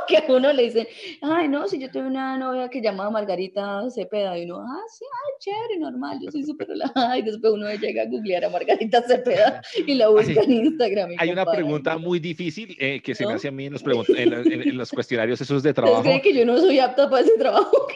que 0.08 0.18
a 0.18 0.24
uno 0.30 0.52
le 0.54 0.64
dicen, 0.64 0.88
ay, 1.22 1.48
no, 1.48 1.68
si 1.68 1.80
yo 1.80 1.90
tuve 1.92 2.08
una 2.08 2.38
novia 2.38 2.70
que 2.70 2.82
llamaba 2.82 3.10
Margarita 3.12 3.90
Cepeda, 3.90 4.38
y 4.38 4.46
uno, 4.46 4.60
ah, 4.62 4.82
sí, 4.90 5.06
ay, 5.06 5.34
chévere, 5.40 5.80
normal, 5.80 6.20
yo 6.22 6.32
soy 6.32 6.44
súper 6.44 6.68
relajada. 6.70 7.18
Y 7.18 7.22
después 7.24 7.54
uno 7.54 7.70
llega 7.76 8.04
a 8.04 8.06
googlear 8.06 8.46
a 8.46 8.50
Margarita 8.50 9.02
Cepeda 9.04 9.62
y 9.88 9.94
la 9.96 10.10
busca 10.10 10.42
en 10.42 10.52
Instagram. 10.52 11.12
Hay 11.18 11.30
una 11.30 11.46
pregunta 11.46 11.98
muy 11.98 12.20
difícil 12.20 12.76
eh, 12.80 13.02
que 13.02 13.16
se 13.16 13.26
me 13.26 13.32
¿No? 13.32 13.36
hace 13.38 13.48
a 13.50 13.52
mí 13.52 13.66
en 13.66 13.74
los, 13.74 13.84
en, 14.10 14.34
en- 14.34 14.62
en 14.70 14.78
los 14.78 14.92
cuestionarios 14.92 15.40
esos 15.42 15.62
de 15.64 15.70
¿Ustedes 15.72 15.76
trabajo. 15.76 16.04
creen 16.04 16.22
que 16.22 16.34
yo 16.34 16.46
no 16.46 16.58
soy 16.58 16.80
apta 16.80 17.10
para 17.10 17.24
ese 17.24 17.38
trabajo? 17.38 17.88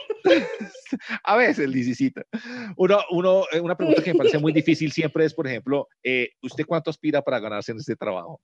A 1.24 1.36
veces, 1.36 1.70
Lisicita. 1.70 2.24
Uno, 2.78 3.00
uno, 3.12 3.44
eh, 3.52 3.60
una 3.60 3.76
pregunta 3.76 4.02
que 4.02 4.12
me 4.12 4.18
parece 4.18 4.38
muy 4.38 4.52
difícil 4.52 4.92
siempre 4.92 5.26
es, 5.26 5.34
por 5.34 5.48
ejemplo, 5.48 5.88
eh, 6.04 6.30
¿usted 6.42 6.66
cuánto 6.66 6.90
aspira 6.90 7.22
para 7.22 7.40
ganarse 7.40 7.72
en 7.72 7.78
este 7.80 7.96
trabajo? 7.96 8.42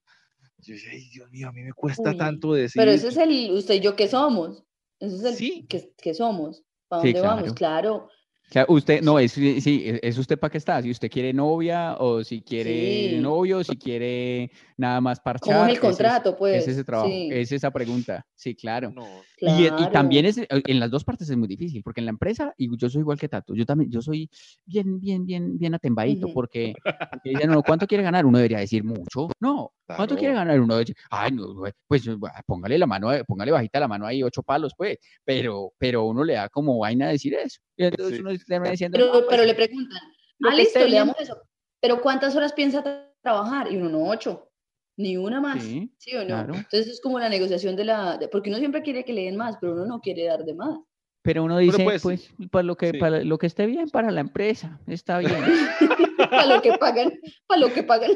Yo 0.58 0.74
decía, 0.74 0.90
ay, 0.92 1.08
Dios 1.10 1.30
mío, 1.30 1.48
a 1.48 1.52
mí 1.52 1.62
me 1.62 1.72
cuesta 1.72 2.10
Uy, 2.10 2.16
tanto 2.16 2.52
decir. 2.52 2.80
Pero 2.80 2.92
ese 2.92 3.08
es 3.08 3.16
el, 3.16 3.50
usted 3.52 3.74
y 3.74 3.80
yo 3.80 3.96
que 3.96 4.08
somos. 4.08 4.64
Ese 5.00 5.16
es 5.16 5.24
el 5.24 5.34
Sí. 5.34 5.66
que, 5.68 5.92
que 6.00 6.14
somos. 6.14 6.62
¿Para 6.88 7.02
Sí, 7.02 7.12
dónde 7.12 7.28
vamos? 7.28 7.54
Claro. 7.54 8.08
O 8.48 8.52
sea, 8.52 8.66
usted, 8.68 9.00
no, 9.00 9.18
es, 9.18 9.32
sí, 9.32 9.62
sí, 9.62 9.82
es 9.86 9.98
es 10.02 10.18
usted 10.18 10.38
para 10.38 10.50
qué 10.50 10.58
está. 10.58 10.82
Si 10.82 10.90
usted 10.90 11.10
quiere 11.10 11.32
novia 11.32 11.96
o 11.98 12.22
si 12.22 12.42
quiere 12.42 13.10
Sí. 13.12 13.16
novio, 13.16 13.64
si 13.64 13.76
quiere 13.78 14.50
nada 14.82 15.00
más 15.00 15.18
parchar. 15.20 15.54
¿Cómo 15.54 15.64
es 15.64 15.70
el 15.70 15.72
ese 15.76 15.80
contrato, 15.80 16.36
pues? 16.36 16.56
Es 16.56 16.68
ese 16.68 16.84
trabajo, 16.84 17.08
Sí. 17.08 17.28
es 17.32 17.50
esa 17.52 17.70
pregunta. 17.70 18.26
Sí, 18.34 18.54
claro. 18.54 18.90
No, 18.94 19.22
Y, 19.40 19.68
también 19.90 20.26
es, 20.26 20.38
eh, 20.38 20.46
en 20.50 20.78
las 20.78 20.90
dos 20.90 21.02
partes 21.04 21.28
es 21.30 21.36
muy 21.36 21.48
difícil, 21.48 21.82
porque 21.82 22.00
en 22.00 22.04
la 22.06 22.10
empresa, 22.10 22.52
y 22.56 22.68
yo 22.76 22.88
soy 22.90 23.00
igual 23.00 23.18
que 23.18 23.28
Tato, 23.28 23.54
yo 23.54 23.64
también, 23.64 23.90
yo 23.90 24.00
soy 24.02 24.28
bien, 24.66 25.00
bien, 25.00 25.24
bien, 25.24 25.58
bien 25.58 25.74
atembadito, 25.74 26.28
porque, 26.34 26.74
porque 27.10 27.30
dicen, 27.30 27.50
"No, 27.50 27.62
¿cuánto 27.62 27.86
quiere 27.86 28.04
ganar? 28.04 28.26
Uno 28.26 28.38
debería 28.38 28.58
decir 28.58 28.84
mucho. 28.84 29.28
No, 29.40 29.72
¿cuánto 29.86 30.16
quiere 30.16 30.34
ganar? 30.34 30.60
Uno 30.60 30.74
debería 30.74 30.94
decir, 30.94 31.06
ay, 31.10 31.32
no, 31.32 31.46
pues 31.88 32.06
eh, 32.06 32.16
póngale 32.46 32.78
la 32.78 32.86
mano, 32.86 33.12
eh, 33.12 33.24
póngale 33.24 33.50
bajita 33.52 33.80
la 33.80 33.88
mano 33.88 34.06
ahí, 34.06 34.22
ocho 34.22 34.42
palos, 34.42 34.74
pues, 34.76 34.98
pero, 35.24 35.72
pero 35.78 36.04
uno 36.04 36.22
le 36.24 36.34
da 36.34 36.48
como 36.48 36.78
vaina 36.78 37.08
decir 37.08 37.34
eso. 37.34 37.60
Y 37.76 37.84
entonces 37.84 38.16
Sí. 38.16 38.20
uno 38.20 38.30
termina 38.46 38.70
diciendo, 38.70 38.96
Pero, 38.98 39.06
"No, 39.06 39.12
pues, 39.20 39.26
pero 39.30 39.44
le 39.44 39.54
preguntan, 39.54 40.00
ah, 40.44 40.54
listo, 40.54 40.78
le 40.80 40.86
bien". 40.86 40.98
damos 40.98 41.16
eso. 41.20 41.36
Pero 41.80 42.00
¿cuántas 42.00 42.36
horas 42.36 42.52
piensa 42.52 42.84
tra- 42.84 43.08
trabajar? 43.22 43.72
Y 43.72 43.76
uno, 43.76 43.88
no, 43.88 44.04
ocho. 44.08 44.48
Ni 44.96 45.16
una 45.16 45.40
más. 45.40 45.62
Sí, 45.62 45.90
Sí, 45.98 46.14
o 46.16 46.20
no? 46.20 46.26
claro. 46.26 46.54
Entonces 46.54 46.88
es 46.88 47.00
como 47.00 47.18
la 47.18 47.28
negociación 47.28 47.76
de 47.76 47.84
la... 47.84 48.18
de- 48.18 48.28
porque 48.28 48.50
uno 48.50 48.58
siempre 48.58 48.82
quiere 48.82 49.04
que 49.04 49.12
le 49.12 49.24
den 49.24 49.36
más, 49.36 49.56
pero 49.60 49.72
uno 49.72 49.86
no 49.86 50.00
quiere 50.00 50.24
dar 50.24 50.44
de 50.44 50.54
más. 50.54 50.78
Pero 51.22 51.44
uno 51.44 51.58
dice, 51.58 51.84
pues, 51.84 52.02
pues, 52.02 52.30
para 52.50 52.64
lo 52.64 52.76
que, 52.76 52.90
sí. 52.90 52.98
para 52.98 53.22
lo 53.22 53.38
que 53.38 53.46
esté 53.46 53.66
bien 53.66 53.88
para 53.88 54.10
la 54.10 54.20
empresa, 54.20 54.80
está 54.88 55.18
bien. 55.18 55.32
Para 56.18 56.46
lo 56.46 56.62
que 56.62 56.72
pagan, 56.78 57.12
para 57.46 57.60
lo 57.60 57.72
que 57.72 57.82
pagan. 57.82 58.12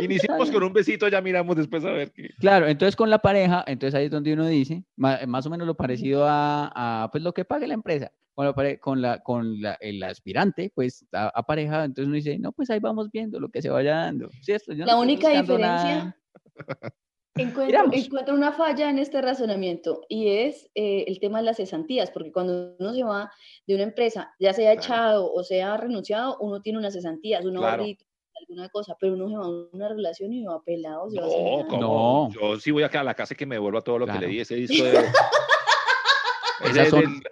Iniciamos 0.00 0.50
con 0.50 0.62
un 0.64 0.72
besito, 0.72 1.06
ya 1.08 1.20
miramos 1.20 1.56
después 1.56 1.84
a 1.84 1.90
ver 1.92 2.10
qué. 2.12 2.30
Claro, 2.40 2.66
entonces 2.66 2.96
con 2.96 3.10
la 3.10 3.18
pareja, 3.20 3.62
entonces 3.66 3.94
ahí 3.94 4.06
es 4.06 4.10
donde 4.10 4.32
uno 4.32 4.46
dice, 4.46 4.82
ma- 4.96 5.20
más, 5.26 5.46
o 5.46 5.50
menos 5.50 5.66
lo 5.66 5.74
parecido 5.76 6.24
a, 6.26 6.70
a, 7.04 7.10
pues 7.10 7.22
lo 7.22 7.32
que 7.32 7.44
pague 7.44 7.66
la 7.66 7.74
empresa. 7.74 8.10
Con 8.34 8.46
la, 8.46 8.78
con 8.80 9.00
la, 9.00 9.22
con 9.22 9.60
la, 9.62 9.74
el 9.74 10.02
aspirante, 10.02 10.72
pues 10.74 11.06
a, 11.12 11.28
a 11.28 11.42
pareja, 11.44 11.84
entonces 11.84 12.06
uno 12.08 12.16
dice, 12.16 12.36
no, 12.40 12.50
pues 12.50 12.68
ahí 12.68 12.80
vamos 12.80 13.08
viendo 13.12 13.38
lo 13.38 13.48
que 13.48 13.62
se 13.62 13.70
vaya 13.70 13.94
dando. 13.94 14.28
Yo 14.44 14.56
no 14.74 14.86
La 14.86 14.96
única 14.96 15.28
diferencia, 15.30 15.58
nada. 15.58 16.16
encuentro, 17.36 17.84
encuentro 17.92 18.34
una 18.34 18.50
falla 18.52 18.90
en 18.90 18.98
este 18.98 19.22
razonamiento 19.22 20.02
y 20.08 20.28
es 20.28 20.68
eh, 20.74 21.04
el 21.06 21.20
tema 21.20 21.38
de 21.38 21.44
las 21.44 21.58
cesantías, 21.58 22.10
porque 22.10 22.32
cuando 22.32 22.74
uno 22.78 22.92
se 22.92 23.04
va 23.04 23.30
de 23.68 23.74
una 23.76 23.84
empresa, 23.84 24.32
ya 24.40 24.52
sea 24.52 24.72
Claro. 24.72 24.80
echado 24.80 25.32
o 25.32 25.44
sea 25.44 25.76
renunciado, 25.76 26.36
uno 26.40 26.60
tiene 26.60 26.80
unas 26.80 26.94
cesantías, 26.94 27.44
un 27.44 27.54
Claro. 27.54 27.82
ahorrito, 27.82 28.04
alguna 28.40 28.68
cosa, 28.68 28.96
pero 29.00 29.14
uno 29.14 29.28
se 29.28 29.36
va 29.36 29.44
a 29.44 29.48
una 29.72 29.88
relación 29.88 30.32
y 30.32 30.44
va 30.44 30.60
pelado, 30.62 31.10
se 31.10 31.20
va 31.20 31.26
No. 31.26 31.78
No. 31.80 32.30
Yo 32.32 32.58
sí 32.60 32.70
voy 32.70 32.82
acá 32.82 33.00
a 33.00 33.04
la 33.04 33.14
casa 33.14 33.34
y 33.34 33.36
que 33.36 33.46
me 33.46 33.54
devuelva 33.56 33.80
todo 33.82 33.98
lo 33.98 34.06
que 34.06 34.18
le 34.18 34.26
di. 34.26 34.40
Ese 34.40 34.56
disco 34.56 34.84
de. 34.84 34.92
ese 36.64 36.90
son- 36.90 37.00
del- 37.00 37.22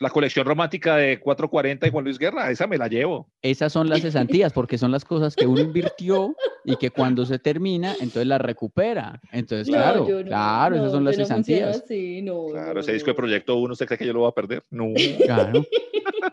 la 0.00 0.10
colección 0.10 0.46
romántica 0.46 0.94
de 0.94 1.18
440 1.18 1.88
y 1.88 1.90
Juan 1.90 2.04
Luis 2.04 2.20
Guerra, 2.20 2.48
esa 2.52 2.68
me 2.68 2.78
la 2.78 2.86
llevo. 2.86 3.32
Esas 3.42 3.72
son 3.72 3.88
las 3.88 4.00
cesantías, 4.00 4.52
porque 4.52 4.78
son 4.78 4.92
las 4.92 5.04
cosas 5.04 5.34
que 5.34 5.44
uno 5.44 5.60
invirtió 5.60 6.36
y 6.64 6.76
que 6.76 6.90
cuando 6.92 7.26
se 7.26 7.40
termina, 7.40 7.94
entonces 7.94 8.28
las 8.28 8.40
recupera. 8.40 9.20
Entonces, 9.32 9.66
No, 9.66 9.74
claro, 9.74 10.06
no, 10.08 10.22
claro, 10.22 10.76
esas 10.76 10.92
son 10.92 11.04
las 11.04 11.16
cesantías. 11.16 11.82
así, 11.82 12.22
no, 12.22 12.44
Claro, 12.52 12.74
no, 12.74 12.80
ese 12.80 12.92
disco 12.92 13.10
de. 13.10 13.14
Proyecto 13.14 13.56
1, 13.56 13.72
¿usted 13.72 13.86
cree 13.86 13.98
que 13.98 14.06
yo 14.06 14.12
lo 14.12 14.20
voy 14.20 14.28
a 14.28 14.32
perder? 14.32 14.62
No. 14.70 14.86
Claro. 15.24 15.64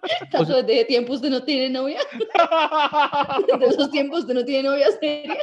Tanto 0.31 0.55
desde 0.57 0.75
ese 0.75 0.85
tiempo 0.85 1.13
usted 1.13 1.29
no 1.29 1.43
tiene 1.43 1.69
novia, 1.69 1.99
desde 3.47 3.65
esos 3.73 3.91
tiempos 3.91 4.19
usted 4.21 4.33
no 4.33 4.45
tiene 4.45 4.69
novia 4.69 4.87
seria. 4.99 5.37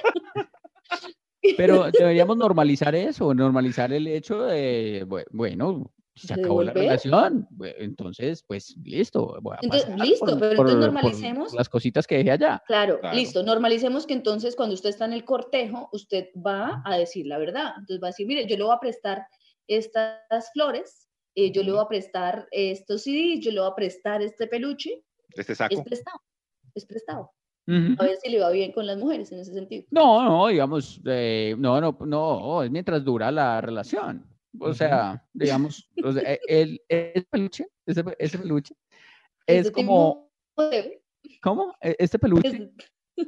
Pero 1.57 1.91
deberíamos 1.91 2.37
normalizar 2.37 2.95
eso, 2.95 3.35
normalizar 3.35 3.93
el 3.93 4.07
hecho 4.07 4.43
de, 4.45 5.05
bue- 5.07 5.25
bueno, 5.33 5.91
se 6.15 6.35
¿De 6.35 6.41
acabó 6.43 6.63
la 6.63 6.73
relación, 6.73 7.49
entonces, 7.79 8.45
pues 8.47 8.77
listo, 8.85 9.39
voy 9.41 9.57
a 9.57 9.61
Entonces, 9.63 9.89
pasar 9.91 10.07
listo, 10.07 10.27
por- 10.27 10.39
pero 10.39 10.57
por- 10.57 10.67
entonces 10.69 10.75
por 10.77 10.85
normalicemos. 10.95 11.55
las 11.55 11.69
cositas 11.69 12.07
que 12.07 12.19
dejé 12.19 12.31
allá. 12.33 12.63
Claro, 12.67 13.01
Claro. 13.01 13.17
listo. 13.17 13.43
Normalicemos 13.43 14.07
que 14.07 14.13
entonces 14.13 14.55
cuando 14.55 14.75
usted 14.75 14.91
está 14.91 15.07
en 15.07 15.15
el 15.15 15.25
cortejo, 15.25 15.89
usted 15.93 16.27
va 16.37 16.83
a 16.85 16.97
decir 16.97 17.27
la 17.27 17.39
verdad. 17.39 17.73
Entonces 17.79 18.01
va 18.03 18.09
a 18.09 18.11
decir, 18.11 18.27
mire, 18.27 18.47
yo 18.47 18.57
le 18.57 18.63
voy 18.65 18.75
a 18.75 18.79
prestar 18.79 19.27
estas 19.67 20.53
flores, 20.53 21.09
eh, 21.35 21.51
yo 21.53 21.63
le 21.63 21.73
voy 21.73 21.81
a 21.81 21.89
prestar 21.89 22.47
estos 22.51 23.03
CDs, 23.03 23.41
yo 23.41 23.51
le 23.53 23.61
voy 23.61 23.71
a 23.71 23.75
prestar 23.75 24.23
este 24.23 24.47
peluche. 24.47 25.03
Este 25.35 25.53
Es 25.53 25.59
saco. 25.59 25.85
prestado, 25.85 26.19
es 26.75 26.85
prestado. 26.87 27.31
Ujú. 27.67 27.95
A 27.99 28.05
ver 28.05 28.17
si 28.23 28.31
le 28.31 28.41
va 28.41 28.51
bien 28.51 28.73
con 28.73 28.87
las 28.87 28.99
mujeres 28.99 29.31
en 29.33 29.39
ese 29.41 29.53
sentido. 29.53 29.85
No, 29.91 30.23
no, 30.25 30.49
digamos, 30.49 31.01
eh, 31.07 31.55
no, 31.59 31.81
no, 31.81 31.97
no, 32.07 32.63
es 32.63 32.71
mientras 32.71 33.05
dura 33.05 33.31
la 33.31 33.61
relación. 33.61 34.27
O 34.61 34.75
sea, 34.75 35.25
digamos, 35.33 35.89
o 36.05 36.13
sea, 36.13 36.23
e- 36.31 36.41
el, 36.49 36.81
el 36.89 37.25
peluche, 37.31 37.67
ese, 37.87 38.05
ese 38.19 38.39
peluche, 38.39 38.75
es 39.47 39.67
Este 39.67 39.73
como, 39.73 40.31
de- 40.59 41.03
¿cómo? 41.41 41.75
E- 41.81 41.97
Este 41.99 42.19
peluche 42.19 42.49
es 43.17 43.27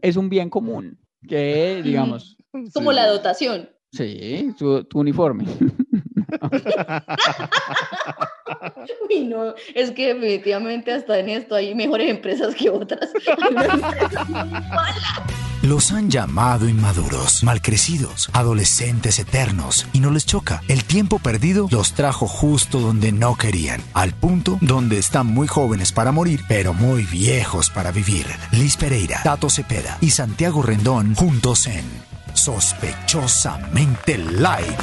es 0.00 0.16
un 0.16 0.28
bien 0.28 0.48
común, 0.48 0.98
que 1.28 1.82
digamos, 1.84 2.36
como 2.74 2.90
Sí, 2.90 2.96
la 2.96 3.06
dotación. 3.08 3.68
sí, 3.92 4.54
tu, 4.56 4.82
tu 4.84 5.00
uniforme. 5.00 5.44
No, 9.24 9.54
es 9.74 9.90
que 9.92 10.14
definitivamente 10.14 10.92
hasta 10.92 11.18
en 11.18 11.28
esto 11.28 11.54
hay 11.54 11.74
mejores 11.74 12.10
empresas 12.10 12.54
que 12.54 12.70
otras. 12.70 13.10
Los 15.62 15.92
han 15.92 16.10
llamado 16.10 16.68
inmaduros, 16.68 17.44
malcrecidos, 17.44 18.28
adolescentes 18.32 19.20
eternos, 19.20 19.86
y 19.92 20.00
no 20.00 20.10
les 20.10 20.26
choca. 20.26 20.60
El 20.66 20.82
tiempo 20.82 21.20
perdido 21.20 21.68
los 21.70 21.92
trajo 21.92 22.26
justo 22.26 22.80
donde 22.80 23.12
no 23.12 23.36
querían, 23.36 23.80
al 23.94 24.12
punto 24.12 24.58
donde 24.60 24.98
están 24.98 25.28
muy 25.28 25.46
jóvenes 25.46 25.92
para 25.92 26.10
morir, 26.10 26.40
pero 26.48 26.74
muy 26.74 27.04
viejos 27.04 27.70
para 27.70 27.92
vivir. 27.92 28.26
Liz 28.50 28.76
Pereira, 28.76 29.20
Tato 29.22 29.48
Cepeda 29.48 29.98
y 30.00 30.10
Santiago 30.10 30.62
Rendón 30.62 31.14
juntos 31.14 31.68
en 31.68 31.84
Sospechosamente 32.34 34.18
Light. 34.18 34.80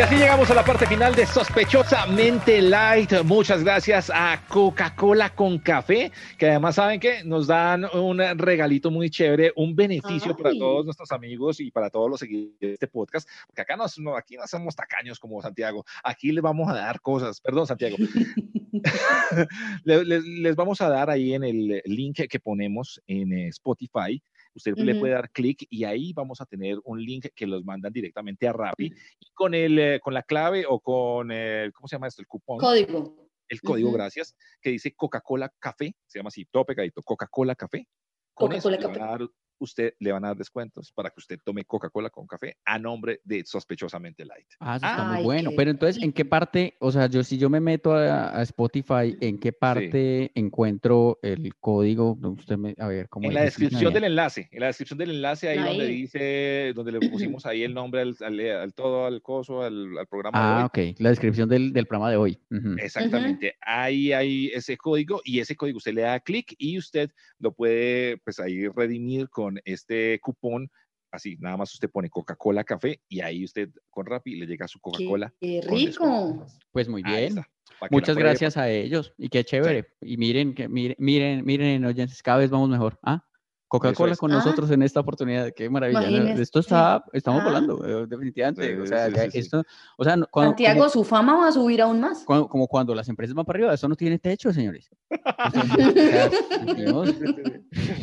Y 0.00 0.02
así 0.02 0.16
llegamos 0.16 0.50
a 0.50 0.54
la 0.54 0.64
parte 0.64 0.86
final 0.86 1.14
de 1.14 1.26
Sospechosamente 1.26 2.62
Light. 2.62 3.12
Muchas 3.22 3.62
gracias 3.62 4.10
a 4.12 4.42
Coca-Cola 4.48 5.34
con 5.34 5.58
café, 5.58 6.10
que 6.38 6.48
además 6.48 6.76
saben 6.76 6.98
que 6.98 7.22
nos 7.22 7.46
dan 7.48 7.84
un 7.92 8.18
regalito 8.38 8.90
muy 8.90 9.10
chévere, 9.10 9.52
un 9.56 9.76
beneficio 9.76 10.34
para 10.34 10.50
Ay. 10.52 10.58
todos 10.58 10.86
nuestros 10.86 11.12
amigos 11.12 11.60
y 11.60 11.70
para 11.70 11.90
todos 11.90 12.08
los 12.08 12.18
seguidores 12.18 12.58
de 12.60 12.72
este 12.72 12.88
podcast, 12.88 13.28
porque 13.46 13.60
acá 13.60 13.76
nos, 13.76 13.98
no, 13.98 14.16
aquí 14.16 14.36
no 14.36 14.46
somos 14.46 14.74
tacaños 14.74 15.18
como 15.18 15.42
Santiago, 15.42 15.84
aquí 16.02 16.32
les 16.32 16.42
vamos 16.42 16.70
a 16.70 16.74
dar 16.74 17.02
cosas, 17.02 17.38
perdón 17.38 17.66
Santiago, 17.66 17.98
Le- 19.84 20.04
le- 20.06 20.22
les, 20.22 20.56
vamos 20.56 20.80
a 20.80 20.88
dar 20.88 21.10
ahí 21.10 21.34
en 21.34 21.44
el 21.44 21.82
link 21.84 22.22
que 22.26 22.40
ponemos 22.40 23.02
en 23.06 23.32
Spotify. 23.48 24.22
Usted 24.54 24.74
le 24.76 24.94
puede 24.96 25.12
dar 25.12 25.30
clic 25.30 25.66
y 25.70 25.84
ahí 25.84 26.12
vamos 26.12 26.40
a 26.40 26.46
tener 26.46 26.78
un 26.84 27.00
link 27.02 27.26
que 27.34 27.46
los 27.46 27.64
mandan 27.64 27.92
directamente 27.92 28.48
a 28.48 28.52
Rappi 28.52 28.86
y 29.18 29.30
con 29.32 29.54
el 29.54 29.78
eh, 29.78 30.00
con 30.02 30.12
la 30.12 30.22
clave 30.22 30.64
o 30.68 30.80
con 30.80 31.30
el, 31.30 31.72
¿cómo 31.72 31.86
se 31.86 31.96
llama 31.96 32.08
esto? 32.08 32.20
El 32.22 32.26
cupón, 32.26 32.58
Código. 32.58 33.28
el 33.48 33.60
código 33.60 33.92
gracias, 33.92 34.36
que 34.60 34.70
dice 34.70 34.92
Coca-Cola 34.94 35.52
Café, 35.58 35.94
se 36.06 36.18
llama 36.18 36.28
así, 36.28 36.44
todo 36.46 36.64
pegadito, 36.64 37.00
Coca-Cola 37.02 37.54
Café. 37.54 37.86
Con 38.34 38.52
eso 38.52 38.70
Coca-Cola 38.70 38.92
le 38.92 38.98
van 38.98 39.08
a 39.08 39.10
dar- 39.18 39.28
usted 39.64 39.94
le 39.98 40.12
van 40.12 40.24
a 40.24 40.28
dar 40.28 40.36
descuentos 40.36 40.92
para 40.92 41.10
que 41.10 41.20
usted 41.20 41.38
tome 41.44 41.64
Coca-Cola 41.64 42.10
con 42.10 42.26
café 42.26 42.56
a 42.64 42.78
nombre 42.78 43.20
de 43.24 43.44
Sospechosamente 43.44 44.24
Light. 44.24 44.46
Ah, 44.58 44.76
eso 44.76 44.86
está 44.86 45.04
muy 45.04 45.18
Ay, 45.18 45.24
bueno. 45.24 45.50
qué 45.50 45.56
Pero 45.56 45.70
entonces, 45.70 46.02
¿en 46.02 46.12
qué 46.12 46.24
parte, 46.24 46.74
o 46.80 46.90
sea, 46.92 47.06
yo 47.06 47.22
si 47.22 47.38
yo 47.38 47.48
me 47.50 47.60
meto 47.60 47.92
a, 47.94 48.38
a 48.38 48.42
Spotify, 48.42 49.16
¿en 49.20 49.38
qué 49.38 49.52
parte 49.52 50.30
encuentro 50.34 51.18
el 51.22 51.54
código? 51.56 52.18
Usted 52.22 52.56
me, 52.56 52.74
a 52.78 52.86
ver, 52.88 53.08
¿cómo 53.08 53.28
En 53.28 53.34
la 53.34 53.42
descripción 53.42 53.92
del 53.92 54.04
enlace, 54.04 54.48
en 54.50 54.60
la 54.60 54.66
descripción 54.68 54.98
del 54.98 55.10
enlace, 55.10 55.48
ahí, 55.48 55.58
donde 55.62 55.84
Ahí. 55.84 55.94
dice, 56.02 56.72
donde 56.74 56.92
le 56.92 57.00
pusimos 57.10 57.46
ahí 57.46 57.62
el 57.62 57.74
nombre 57.74 58.00
al, 58.00 58.16
al- 58.20 58.40
al 58.40 58.74
todo, 58.74 59.06
al 59.06 59.20
coso, 59.22 59.62
al, 59.62 59.96
al 59.98 60.06
programa 60.06 60.38
de 60.40 60.44
Ah, 60.44 60.70
hoy. 60.74 60.90
ok, 60.92 61.00
la 61.00 61.10
descripción 61.10 61.48
del, 61.48 61.72
del 61.72 61.86
programa 61.86 62.10
de 62.10 62.16
hoy. 62.16 62.38
Ujú. 62.50 62.76
Exactamente, 62.78 63.56
ahí 63.60 64.12
hay 64.12 64.48
ese 64.54 64.76
código 64.76 65.20
y 65.24 65.40
ese 65.40 65.54
código 65.56 65.76
usted 65.78 65.92
le 65.94 66.02
da 66.02 66.18
clic 66.20 66.54
y 66.58 66.78
usted 66.78 67.10
lo 67.38 67.52
puede 67.52 68.18
pues 68.18 68.40
ahí 68.40 68.68
redimir 68.68 69.28
con 69.28 69.49
este 69.64 70.20
cupón. 70.20 70.70
Así, 71.12 71.36
nada 71.40 71.56
más 71.56 71.72
usted 71.74 71.90
pone 71.90 72.08
Coca-Cola 72.08 72.62
Café 72.62 73.00
y 73.08 73.20
ahí 73.20 73.44
usted 73.44 73.68
con 73.90 74.06
Rappi 74.06 74.36
le 74.36 74.46
llega 74.46 74.68
su 74.68 74.78
Coca-Cola. 74.78 75.34
Qué 75.40 75.60
rico. 75.66 76.46
Pues 76.70 76.88
muy 76.88 77.02
Ahí 77.04 77.22
bien. 77.22 77.38
está, 77.38 77.48
Muchas 77.90 78.16
gracias 78.16 78.56
a 78.56 78.70
ellos 78.70 79.12
y 79.18 79.28
qué 79.28 79.44
chévere. 79.44 79.88
Y 80.00 80.16
miren, 80.18 80.54
que 80.54 80.68
miren, 80.68 80.96
miren, 80.98 81.44
miren, 81.44 81.84
oyentes, 81.84 82.22
cada 82.22 82.38
vez 82.38 82.50
vamos 82.50 82.68
mejor. 82.68 82.98
Ah, 83.02 83.24
Coca-Cola 83.70 84.12
es. 84.14 84.18
con 84.18 84.32
Ah. 84.32 84.34
nosotros 84.34 84.68
en 84.72 84.82
esta 84.82 84.98
oportunidad, 84.98 85.52
qué 85.54 85.70
maravilla. 85.70 86.32
Esto 86.34 86.58
está, 86.58 87.04
estamos 87.12 87.40
Ah. 87.42 87.44
volando, 87.44 87.86
eh, 87.86 88.06
definitivamente. 88.08 88.66
Sí, 88.66 88.80
o 88.80 88.86
sea, 88.86 89.08
sí, 89.30 89.38
esto, 89.38 89.62
o 89.96 90.02
sea, 90.04 90.16
cuando- 90.30 90.50
Santiago, 90.50 90.78
como, 90.80 90.90
su 90.90 91.04
fama 91.04 91.36
va 91.36 91.48
a 91.48 91.52
subir 91.52 91.80
aún 91.80 92.00
más. 92.00 92.24
cuando- 92.24 92.48
como 92.48 92.66
cuando 92.66 92.94
las 92.96 93.08
empresas 93.08 93.32
van 93.34 93.46
para 93.46 93.58
arriba, 93.58 93.72
eso 93.72 93.88
no 93.88 93.94
tiene 93.94 94.18
techo, 94.18 94.52
señores. 94.52 94.90
O 95.10 95.50
sea, 95.52 95.62
o 95.62 95.92
sea, 95.92 96.74
Dios. 96.74 97.14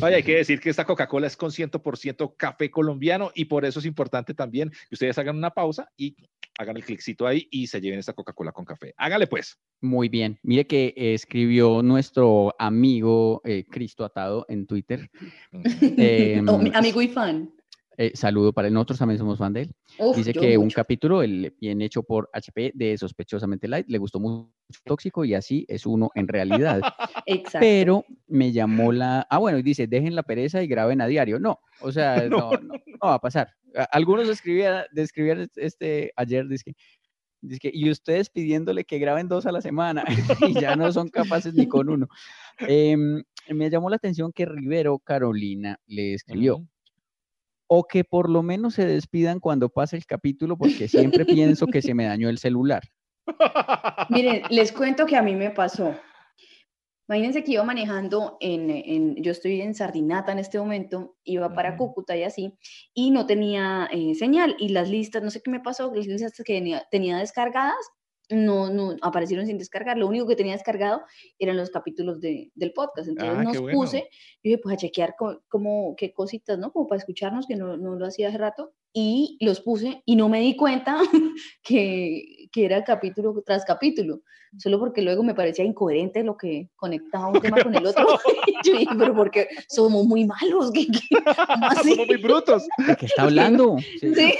Vaya, 0.00 0.16
hay 0.16 0.22
que 0.22 0.36
decir 0.36 0.58
que 0.60 0.70
esta 0.70 0.84
Coca-Cola 0.84 1.26
es 1.26 1.36
con 1.36 1.50
100% 1.52 2.34
café 2.36 2.70
colombiano 2.70 3.30
y 3.34 3.44
por 3.44 3.64
eso 3.64 3.78
es 3.80 3.86
importante 3.86 4.32
también 4.34 4.70
que 4.70 4.94
ustedes 4.94 5.18
hagan 5.18 5.36
una 5.36 5.50
pausa 5.50 5.88
y 5.96 6.16
hagan 6.58 6.76
el 6.76 6.84
cliccito 6.84 7.26
ahí 7.26 7.46
y 7.50 7.66
se 7.68 7.80
lleven 7.80 8.00
esta 8.00 8.12
Coca-Cola 8.12 8.52
con 8.52 8.64
café. 8.64 8.92
Hágale 8.96 9.26
pues. 9.26 9.58
Muy 9.80 10.08
bien. 10.08 10.38
Mire 10.42 10.66
que 10.66 10.92
eh, 10.96 11.14
escribió 11.14 11.82
nuestro 11.82 12.54
amigo 12.58 13.40
eh, 13.44 13.64
Cristo 13.70 14.04
Atado 14.04 14.44
en 14.48 14.66
Twitter. 14.66 15.08
Em, 15.52 16.46
Oh, 16.48 16.58
mi 16.58 16.70
amigo 16.74 17.00
y 17.00 17.08
fan. 17.08 17.50
eh, 17.96 18.10
saludo 18.14 18.52
para 18.52 18.68
él. 18.68 18.74
Nosotros 18.74 18.98
también 18.98 19.18
somos 19.18 19.38
fan 19.38 19.52
de 19.52 19.62
él. 19.62 19.70
Uf, 19.98 20.16
Dice 20.16 20.32
que 20.32 20.58
un 20.58 20.70
capítulo 20.70 21.22
el, 21.22 21.54
bien 21.60 21.80
hecho 21.80 22.02
por 22.02 22.28
HP 22.32 22.72
de 22.74 22.98
Sospechosamente 22.98 23.68
Light 23.68 23.86
le 23.88 23.98
gustó 23.98 24.18
mucho 24.20 24.50
tóxico 24.84 25.24
y 25.24 25.34
así 25.34 25.64
es 25.68 25.86
uno 25.86 26.10
en 26.14 26.26
realidad. 26.28 26.80
Exacto. 27.26 27.58
Pero 27.60 28.04
me 28.26 28.52
llamó 28.52 28.92
la... 28.92 29.26
Ah, 29.30 29.38
bueno, 29.38 29.58
y 29.58 29.62
dice, 29.62 29.86
dejen 29.86 30.14
la 30.14 30.22
pereza 30.24 30.62
y 30.62 30.66
graben 30.66 31.00
a 31.00 31.06
diario. 31.06 31.38
No, 31.38 31.60
o 31.80 31.92
sea, 31.92 32.16
no, 32.28 32.50
no, 32.52 32.74
no 32.74 32.98
va 33.02 33.14
a 33.14 33.20
pasar. 33.20 33.48
Algunos 33.92 34.28
escribían, 34.28 34.84
describían 34.92 35.40
es- 35.42 35.50
este 35.56 36.12
ayer, 36.16 36.46
dice 36.48 36.74
que, 37.60 37.70
y 37.72 37.90
ustedes 37.90 38.30
pidiéndole 38.30 38.84
que 38.84 38.98
graben 38.98 39.28
dos 39.28 39.46
a 39.46 39.52
la 39.52 39.60
semana 39.60 40.04
y 40.52 40.60
ya 40.60 40.74
no 40.76 40.90
son 40.92 41.08
capaces 41.08 41.54
ni 41.54 41.68
con 41.68 41.88
uno. 41.88 42.08
Em, 42.60 43.22
me 43.48 43.70
llamó 43.70 43.90
la 43.90 43.96
atención 43.96 44.32
que 44.32 44.44
Rivero 44.46 44.98
Carolina 44.98 45.78
le 45.86 46.14
escribió, 46.14 46.56
Ujú. 46.56 46.68
o 47.68 47.84
que 47.86 48.02
por 48.04 48.28
lo 48.28 48.42
menos 48.42 48.74
se 48.74 48.86
despidan 48.86 49.38
cuando 49.40 49.68
pase 49.68 49.96
el 49.96 50.06
capítulo 50.06 50.56
porque 50.58 50.88
siempre 50.88 51.24
pienso 51.24 51.66
que 51.66 51.80
se 51.82 51.94
me 51.94 52.04
dañó 52.06 52.28
el 52.28 52.38
celular. 52.38 52.82
Miren, 54.08 54.42
les 54.50 54.72
cuento 54.72 55.06
que 55.06 55.16
a 55.16 55.22
mí 55.22 55.34
me 55.34 55.50
pasó. 55.50 55.94
Imagínense 57.08 57.42
que 57.42 57.52
iba 57.52 57.64
manejando 57.64 58.36
en, 58.40 58.70
en- 58.70 59.16
yo 59.22 59.32
estoy 59.32 59.60
en 59.62 59.74
Sardinata 59.74 60.32
en 60.32 60.38
este 60.40 60.58
momento, 60.58 61.16
iba 61.24 61.52
para 61.54 61.70
Ujú. 61.70 61.78
Cúcuta 61.78 62.16
y 62.16 62.22
así, 62.22 62.54
y 62.94 63.10
no 63.10 63.26
tenía 63.26 63.88
eh, 63.92 64.14
señal, 64.14 64.56
y 64.58 64.68
las 64.70 64.90
listas, 64.90 65.22
no 65.22 65.30
sé 65.30 65.40
qué 65.42 65.50
me 65.50 65.60
pasó, 65.60 65.92
las 65.94 66.06
listas 66.06 66.32
que 66.36 66.44
tenía, 66.54 66.86
tenía 66.90 67.18
descargadas, 67.18 67.76
no, 68.30 68.68
no 68.68 68.94
aparecieron 69.00 69.46
sin 69.46 69.56
descargar, 69.56 69.96
lo 69.96 70.06
único 70.06 70.26
que 70.26 70.36
tenía 70.36 70.52
descargado 70.52 71.00
eran 71.38 71.56
los 71.56 71.70
capítulos 71.70 72.20
de- 72.20 72.52
del 72.54 72.74
podcast, 72.74 73.08
entonces 73.08 73.38
Ah, 73.38 73.42
nos 73.42 73.58
bueno. 73.58 73.78
puse, 73.78 74.00
yo 74.42 74.50
dije, 74.50 74.58
pues 74.58 74.74
a 74.74 74.76
chequear 74.76 75.14
co- 75.18 75.42
como 75.48 75.96
qué 75.96 76.12
cositas, 76.12 76.58
¿no? 76.58 76.70
Como 76.70 76.86
para 76.86 76.98
escucharnos, 76.98 77.46
que 77.46 77.56
no, 77.56 77.78
no 77.78 77.94
lo 77.94 78.04
hacía 78.06 78.28
hace 78.28 78.36
rato, 78.36 78.74
y 78.92 79.38
los 79.40 79.60
puse, 79.62 80.02
y 80.04 80.16
no 80.16 80.28
me 80.28 80.40
di 80.40 80.56
cuenta 80.56 80.98
que, 81.62 82.37
que 82.50 82.64
era 82.64 82.84
capítulo 82.84 83.42
tras 83.44 83.64
capítulo, 83.64 84.20
solo 84.56 84.78
porque 84.78 85.02
luego 85.02 85.22
me 85.22 85.34
parecía 85.34 85.64
incoherente 85.64 86.22
lo 86.22 86.36
que 86.36 86.68
conectaba 86.76 87.28
un 87.28 87.40
tema 87.40 87.62
con 87.62 87.74
el 87.74 87.86
otro. 87.86 88.06
Y 88.46 88.68
yo 88.68 88.78
dije, 88.78 88.94
pero 88.98 89.14
porque 89.14 89.48
somos 89.68 90.04
muy 90.04 90.24
malos, 90.24 90.70
¿qué, 90.74 90.86
qué? 90.86 91.22
¿Cómo 91.24 91.66
así? 91.70 91.90
Somos 91.90 92.06
muy 92.06 92.16
brutos. 92.16 92.66
¿De 92.86 92.96
qué 92.96 93.06
está 93.06 93.22
hablando? 93.22 93.76
Sí, 94.00 94.14
Sí. 94.14 94.34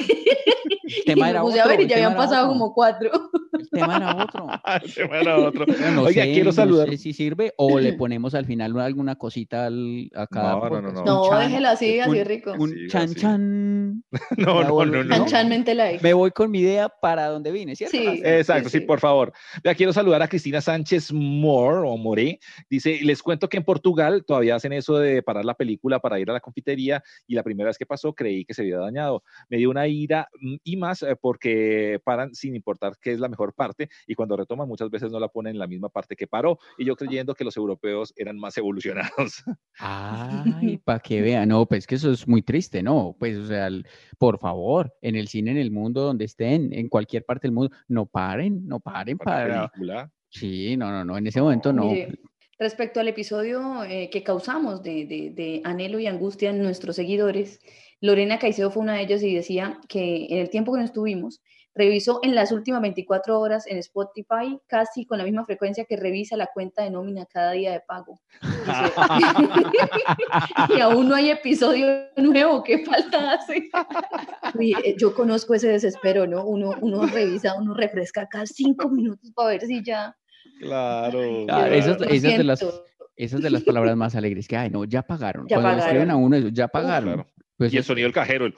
El 0.88 0.94
Y 1.02 1.04
tema 1.04 1.24
me 1.26 1.30
era 1.30 1.42
puse 1.42 1.60
a 1.60 1.64
otro, 1.64 1.70
ver 1.70 1.80
y 1.80 1.82
el 1.84 1.88
ya 1.88 1.94
tema 1.96 2.06
habían 2.08 2.18
era 2.20 2.28
pasado 2.28 2.46
otro. 2.46 2.58
como 2.58 2.74
cuatro. 2.74 3.10
El 3.58 3.70
tema 3.70 3.96
era 3.96 4.16
otro. 4.24 4.46
Se 4.88 5.04
van 5.06 5.28
a 5.28 5.36
otro. 5.38 5.66
Yo 5.80 5.90
no 5.92 6.02
Oiga, 6.02 6.24
sé, 6.24 6.32
quiero 6.32 6.44
no 6.46 6.52
saludar. 6.52 6.88
sé 6.90 6.96
si 6.98 7.12
sirve 7.12 7.52
o 7.56 7.78
le 7.78 7.92
ponemos 7.94 8.34
al 8.34 8.44
final 8.46 8.78
alguna 8.80 9.16
cosita 9.16 9.66
al- 9.66 10.10
a 10.14 10.26
cada 10.26 10.54
No, 10.56 10.70
no, 10.70 10.80
no, 10.82 10.92
no. 10.92 11.04
No, 11.04 11.28
chan, 11.28 11.40
déjela 11.48 11.70
así, 11.72 12.00
así 12.00 12.24
rico. 12.24 12.54
Un 12.58 12.70
Sí, 12.70 12.86
chan 12.88 13.02
así. 13.04 13.14
chan. 13.16 14.04
No, 14.36 14.62
no, 14.64 14.84
no, 14.86 15.04
no. 15.04 15.14
Chan 15.16 15.26
Chan 15.26 15.48
Mente 15.48 15.74
Live. 15.74 15.98
Me 16.02 16.12
voy 16.14 16.30
con 16.30 16.50
mi 16.50 16.60
idea 16.60 16.88
para 16.88 17.26
donde 17.28 17.50
vine, 17.52 17.74
¿cierto? 17.76 17.96
Sí. 17.96 18.20
Exacto, 18.24 18.68
sí, 18.68 18.78
sí. 18.78 18.84
por 18.84 19.00
favor. 19.00 19.32
Ya 19.64 19.74
quiero 19.74 19.92
saludar 19.92 20.22
a 20.22 20.28
Cristina 20.28 20.60
Sánchez 20.60 21.12
Moore 21.12 21.88
o 21.88 21.96
More. 21.96 22.38
Dice, 22.70 22.98
les 23.02 23.22
cuento 23.22 23.48
que 23.48 23.56
en 23.56 23.64
Portugal 23.64 24.24
todavía 24.26 24.54
hacen 24.54 24.72
eso 24.72 24.98
de 24.98 25.22
parar 25.22 25.44
la 25.44 25.54
película 25.54 25.98
para 26.00 26.18
ir 26.20 26.30
a 26.30 26.32
la 26.34 26.40
confitería 26.40 27.02
y 27.26 27.34
la 27.34 27.42
primera 27.42 27.68
vez 27.68 27.78
que 27.78 27.86
pasó 27.86 28.14
creí 28.14 28.44
que 28.44 28.54
se 28.54 28.62
había 28.62 28.78
dañado. 28.78 29.22
Me 29.48 29.56
dio 29.58 29.70
una 29.70 29.86
ira 29.88 30.28
mm, 30.40 30.56
y 30.64 30.76
más 30.78 31.02
eh, 31.02 31.16
porque 31.20 32.00
paran 32.04 32.34
sin 32.34 32.54
importar 32.56 32.94
qué 33.00 33.12
es 33.12 33.20
la 33.20 33.28
mejor 33.28 33.54
parte 33.54 33.88
y 34.06 34.14
cuando 34.14 34.36
retoman 34.36 34.68
muchas 34.68 34.90
veces 34.90 35.10
no 35.10 35.20
la 35.20 35.28
ponen 35.28 35.52
en 35.54 35.58
la 35.58 35.66
misma 35.66 35.88
parte 35.88 36.16
que 36.16 36.26
paró 36.26 36.58
y 36.78 36.84
yo 36.84 36.96
creyendo 36.96 37.34
que 37.34 37.44
los 37.44 37.56
europeos 37.56 38.12
eran 38.16 38.38
más 38.38 38.56
evolucionados. 38.58 39.42
Ay, 39.78 40.78
para 40.84 40.98
que 41.00 41.20
vean, 41.22 41.48
no, 41.48 41.66
pues 41.66 41.86
que 41.86 41.94
eso 41.94 42.10
es 42.12 42.26
muy 42.26 42.42
triste, 42.42 42.82
¿no? 42.82 43.14
Pues, 43.18 43.36
o 43.38 43.46
sea, 43.46 43.66
el- 43.68 43.86
por 44.18 44.38
favor, 44.38 44.92
en 45.02 45.16
el 45.16 45.28
cine, 45.28 45.50
en 45.52 45.58
el 45.58 45.70
mundo, 45.70 46.02
donde 46.02 46.24
estén, 46.24 46.72
en 46.72 46.88
cualquier 46.88 47.24
parte 47.24 47.46
del 47.46 47.52
mundo, 47.54 47.74
no 47.88 48.06
paren, 48.06 48.66
no 48.66 48.80
paren 48.80 49.18
Para 49.18 49.30
la 49.30 49.44
para... 49.46 49.68
película. 49.68 50.12
Sí, 50.30 50.76
no, 50.76 50.90
no, 50.90 51.04
no, 51.04 51.16
en 51.16 51.26
ese 51.26 51.40
momento 51.40 51.72
no. 51.72 51.86
Mire, 51.86 52.18
respecto 52.58 53.00
al 53.00 53.08
episodio 53.08 53.84
eh, 53.84 54.10
que 54.10 54.22
causamos 54.22 54.82
de, 54.82 55.06
de- 55.06 55.30
de 55.34 55.60
anhelo 55.64 55.98
y 55.98 56.06
angustia 56.06 56.50
en 56.50 56.62
nuestros 56.62 56.96
seguidores, 56.96 57.60
Lorena 58.00 58.38
Caicedo 58.38 58.70
fue 58.70 58.82
una 58.82 58.94
de 58.94 59.02
ellos 59.02 59.22
y 59.22 59.34
decía 59.34 59.78
que 59.88 60.26
en 60.30 60.38
el 60.38 60.50
tiempo 60.50 60.72
que 60.72 60.78
no 60.80 60.84
estuvimos, 60.84 61.40
revisó 61.74 62.18
en 62.24 62.34
las 62.34 62.50
últimas 62.50 62.80
24 62.80 63.38
horas 63.38 63.64
en 63.68 63.78
Spotify 63.78 64.58
casi 64.66 65.06
con 65.06 65.18
la 65.18 65.24
misma 65.24 65.44
frecuencia 65.44 65.84
que 65.84 65.96
revisa 65.96 66.36
la 66.36 66.48
cuenta 66.52 66.82
de 66.82 66.90
nómina 66.90 67.24
cada 67.26 67.52
día 67.52 67.70
de 67.72 67.80
pago. 67.80 68.20
Y 70.76 70.80
aún 70.80 71.08
no 71.08 71.14
hay 71.14 71.30
episodio 71.30 71.86
nuevo, 72.16 72.62
¿qué 72.62 72.84
falta 72.84 73.32
hace? 73.34 73.68
Eh, 74.60 74.96
yo 74.98 75.14
conozco 75.14 75.54
ese 75.54 75.68
desespero, 75.68 76.26
¿no? 76.26 76.44
Uno, 76.44 76.72
uno 76.80 77.06
revisa, 77.06 77.54
uno 77.54 77.74
refresca 77.74 78.26
cada 78.28 78.46
cinco 78.46 78.88
minutos 78.88 79.30
para 79.32 79.50
ver 79.50 79.60
si 79.62 79.84
ya... 79.84 80.16
Claro. 80.58 81.44
Claro, 81.46 81.74
esas, 81.74 82.00
esas 82.02 82.36
de 82.38 82.44
las, 82.44 82.82
esas 83.16 83.40
de 83.42 83.50
las 83.50 83.62
palabras 83.62 83.96
más 83.96 84.14
alegres 84.14 84.46
que, 84.48 84.56
ay, 84.56 84.70
no, 84.70 84.84
ya 84.84 85.02
pagaron. 85.02 85.46
Ya 85.48 85.56
Cuando 85.56 85.76
le 85.76 85.82
escriben 85.84 86.10
a 86.10 86.16
uno 86.16 86.36
eso, 86.36 86.48
ya 86.48 86.68
pagaron. 86.68 87.14
claro. 87.14 87.26
Pues 87.56 87.72
Y 87.72 87.76
el 87.78 87.84
sonido 87.84 88.06
del 88.06 88.12
cajero. 88.14 88.46
el- 88.46 88.54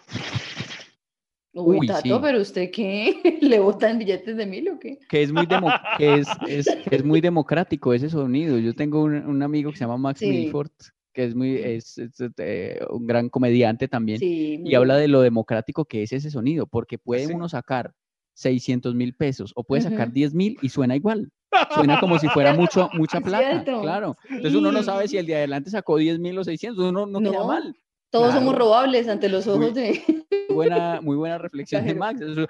Uy, 1.53 1.79
Uy, 1.81 1.87
Tato, 1.89 2.03
sí. 2.03 2.13
pero 2.23 2.41
usted 2.41 2.71
qué, 2.71 3.39
¿le 3.43 3.59
botan 3.59 3.99
billetes 3.99 4.37
de 4.37 4.47
mil 4.47 4.69
o 4.69 4.79
qué? 4.79 4.99
que 5.09 5.23
es 5.23 5.33
muy 5.33 5.47
demo- 5.47 5.73
que 5.99 6.15
es, 6.21 6.29
es, 6.47 6.67
que 6.89 6.95
es 6.97 7.05
muy 7.05 7.21
democrático 7.21 7.93
ese 7.93 8.09
sonido. 8.09 8.57
Yo 8.59 8.73
tengo 8.75 9.03
un, 9.03 9.15
un 9.17 9.43
amigo 9.43 9.73
que 9.73 9.77
se 9.79 9.85
llama 9.85 9.97
Max 9.99 10.21
Sí. 10.21 10.29
Milford, 10.29 10.71
que 11.13 11.25
es 11.25 11.35
muy, 11.35 11.57
es, 11.57 11.99
es, 11.99 12.13
eh, 12.39 12.79
un 12.91 13.05
gran 13.05 13.29
comediante 13.29 13.89
también, 13.89 14.21
Sí, 14.21 14.63
y 14.65 14.75
habla 14.77 14.97
de 14.97 15.09
lo 15.09 15.23
democrático 15.23 15.85
que 15.87 16.05
es 16.05 16.13
ese 16.13 16.31
sonido, 16.31 16.69
porque 16.69 16.99
puede 16.99 17.27
sí? 17.27 17.33
uno 17.33 17.49
sacar 17.49 17.95
600 18.35 18.95
mil 18.95 19.15
pesos 19.15 19.53
o 19.57 19.65
puede 19.65 19.83
sacar 19.83 20.07
Ujú. 20.09 20.15
10 20.15 20.35
mil 20.35 20.57
y 20.63 20.69
suena 20.69 20.95
igual. 20.95 21.33
Suena 21.75 21.99
como 22.01 22.19
si 22.19 22.29
fuera 22.29 22.55
mucho, 22.55 22.89
mucha 22.95 23.19
Es 23.19 23.25
plata, 23.25 23.51
cierto. 23.63 23.81
claro. 23.83 24.17
Entonces 24.29 24.55
uno 24.55 24.71
no 24.73 24.83
sabe 24.83 25.09
si 25.09 25.17
el 25.19 25.27
de 25.27 25.37
adelante 25.37 25.71
sacó 25.71 25.97
10 25.97 26.19
mil 26.19 26.39
o 26.39 26.45
600, 26.45 26.85
uno 26.91 27.07
no, 27.07 27.19
queda 27.21 27.33
No. 27.33 27.47
mal. 27.47 27.77
Todos 28.11 28.35
somos 28.35 28.55
robables 28.57 29.09
ante 29.09 29.29
los 29.29 29.47
Muy- 29.47 29.57
ojos 29.57 29.75
de... 29.75 30.03
Muy 30.49 30.55
buena, 30.57 31.01
muy 31.01 31.17
buena 31.17 31.39
reflexión 31.39 31.87
de. 31.87 31.95
Max. 31.95 32.21
eso- 32.21 32.47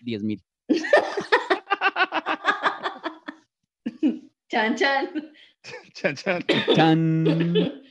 10 0.00 0.22
mil. 0.22 0.42
Chan, 4.48 4.74
chan. 4.76 5.10
Chan, 5.92 6.14
chan. 6.16 6.42
Chan. 6.74 7.82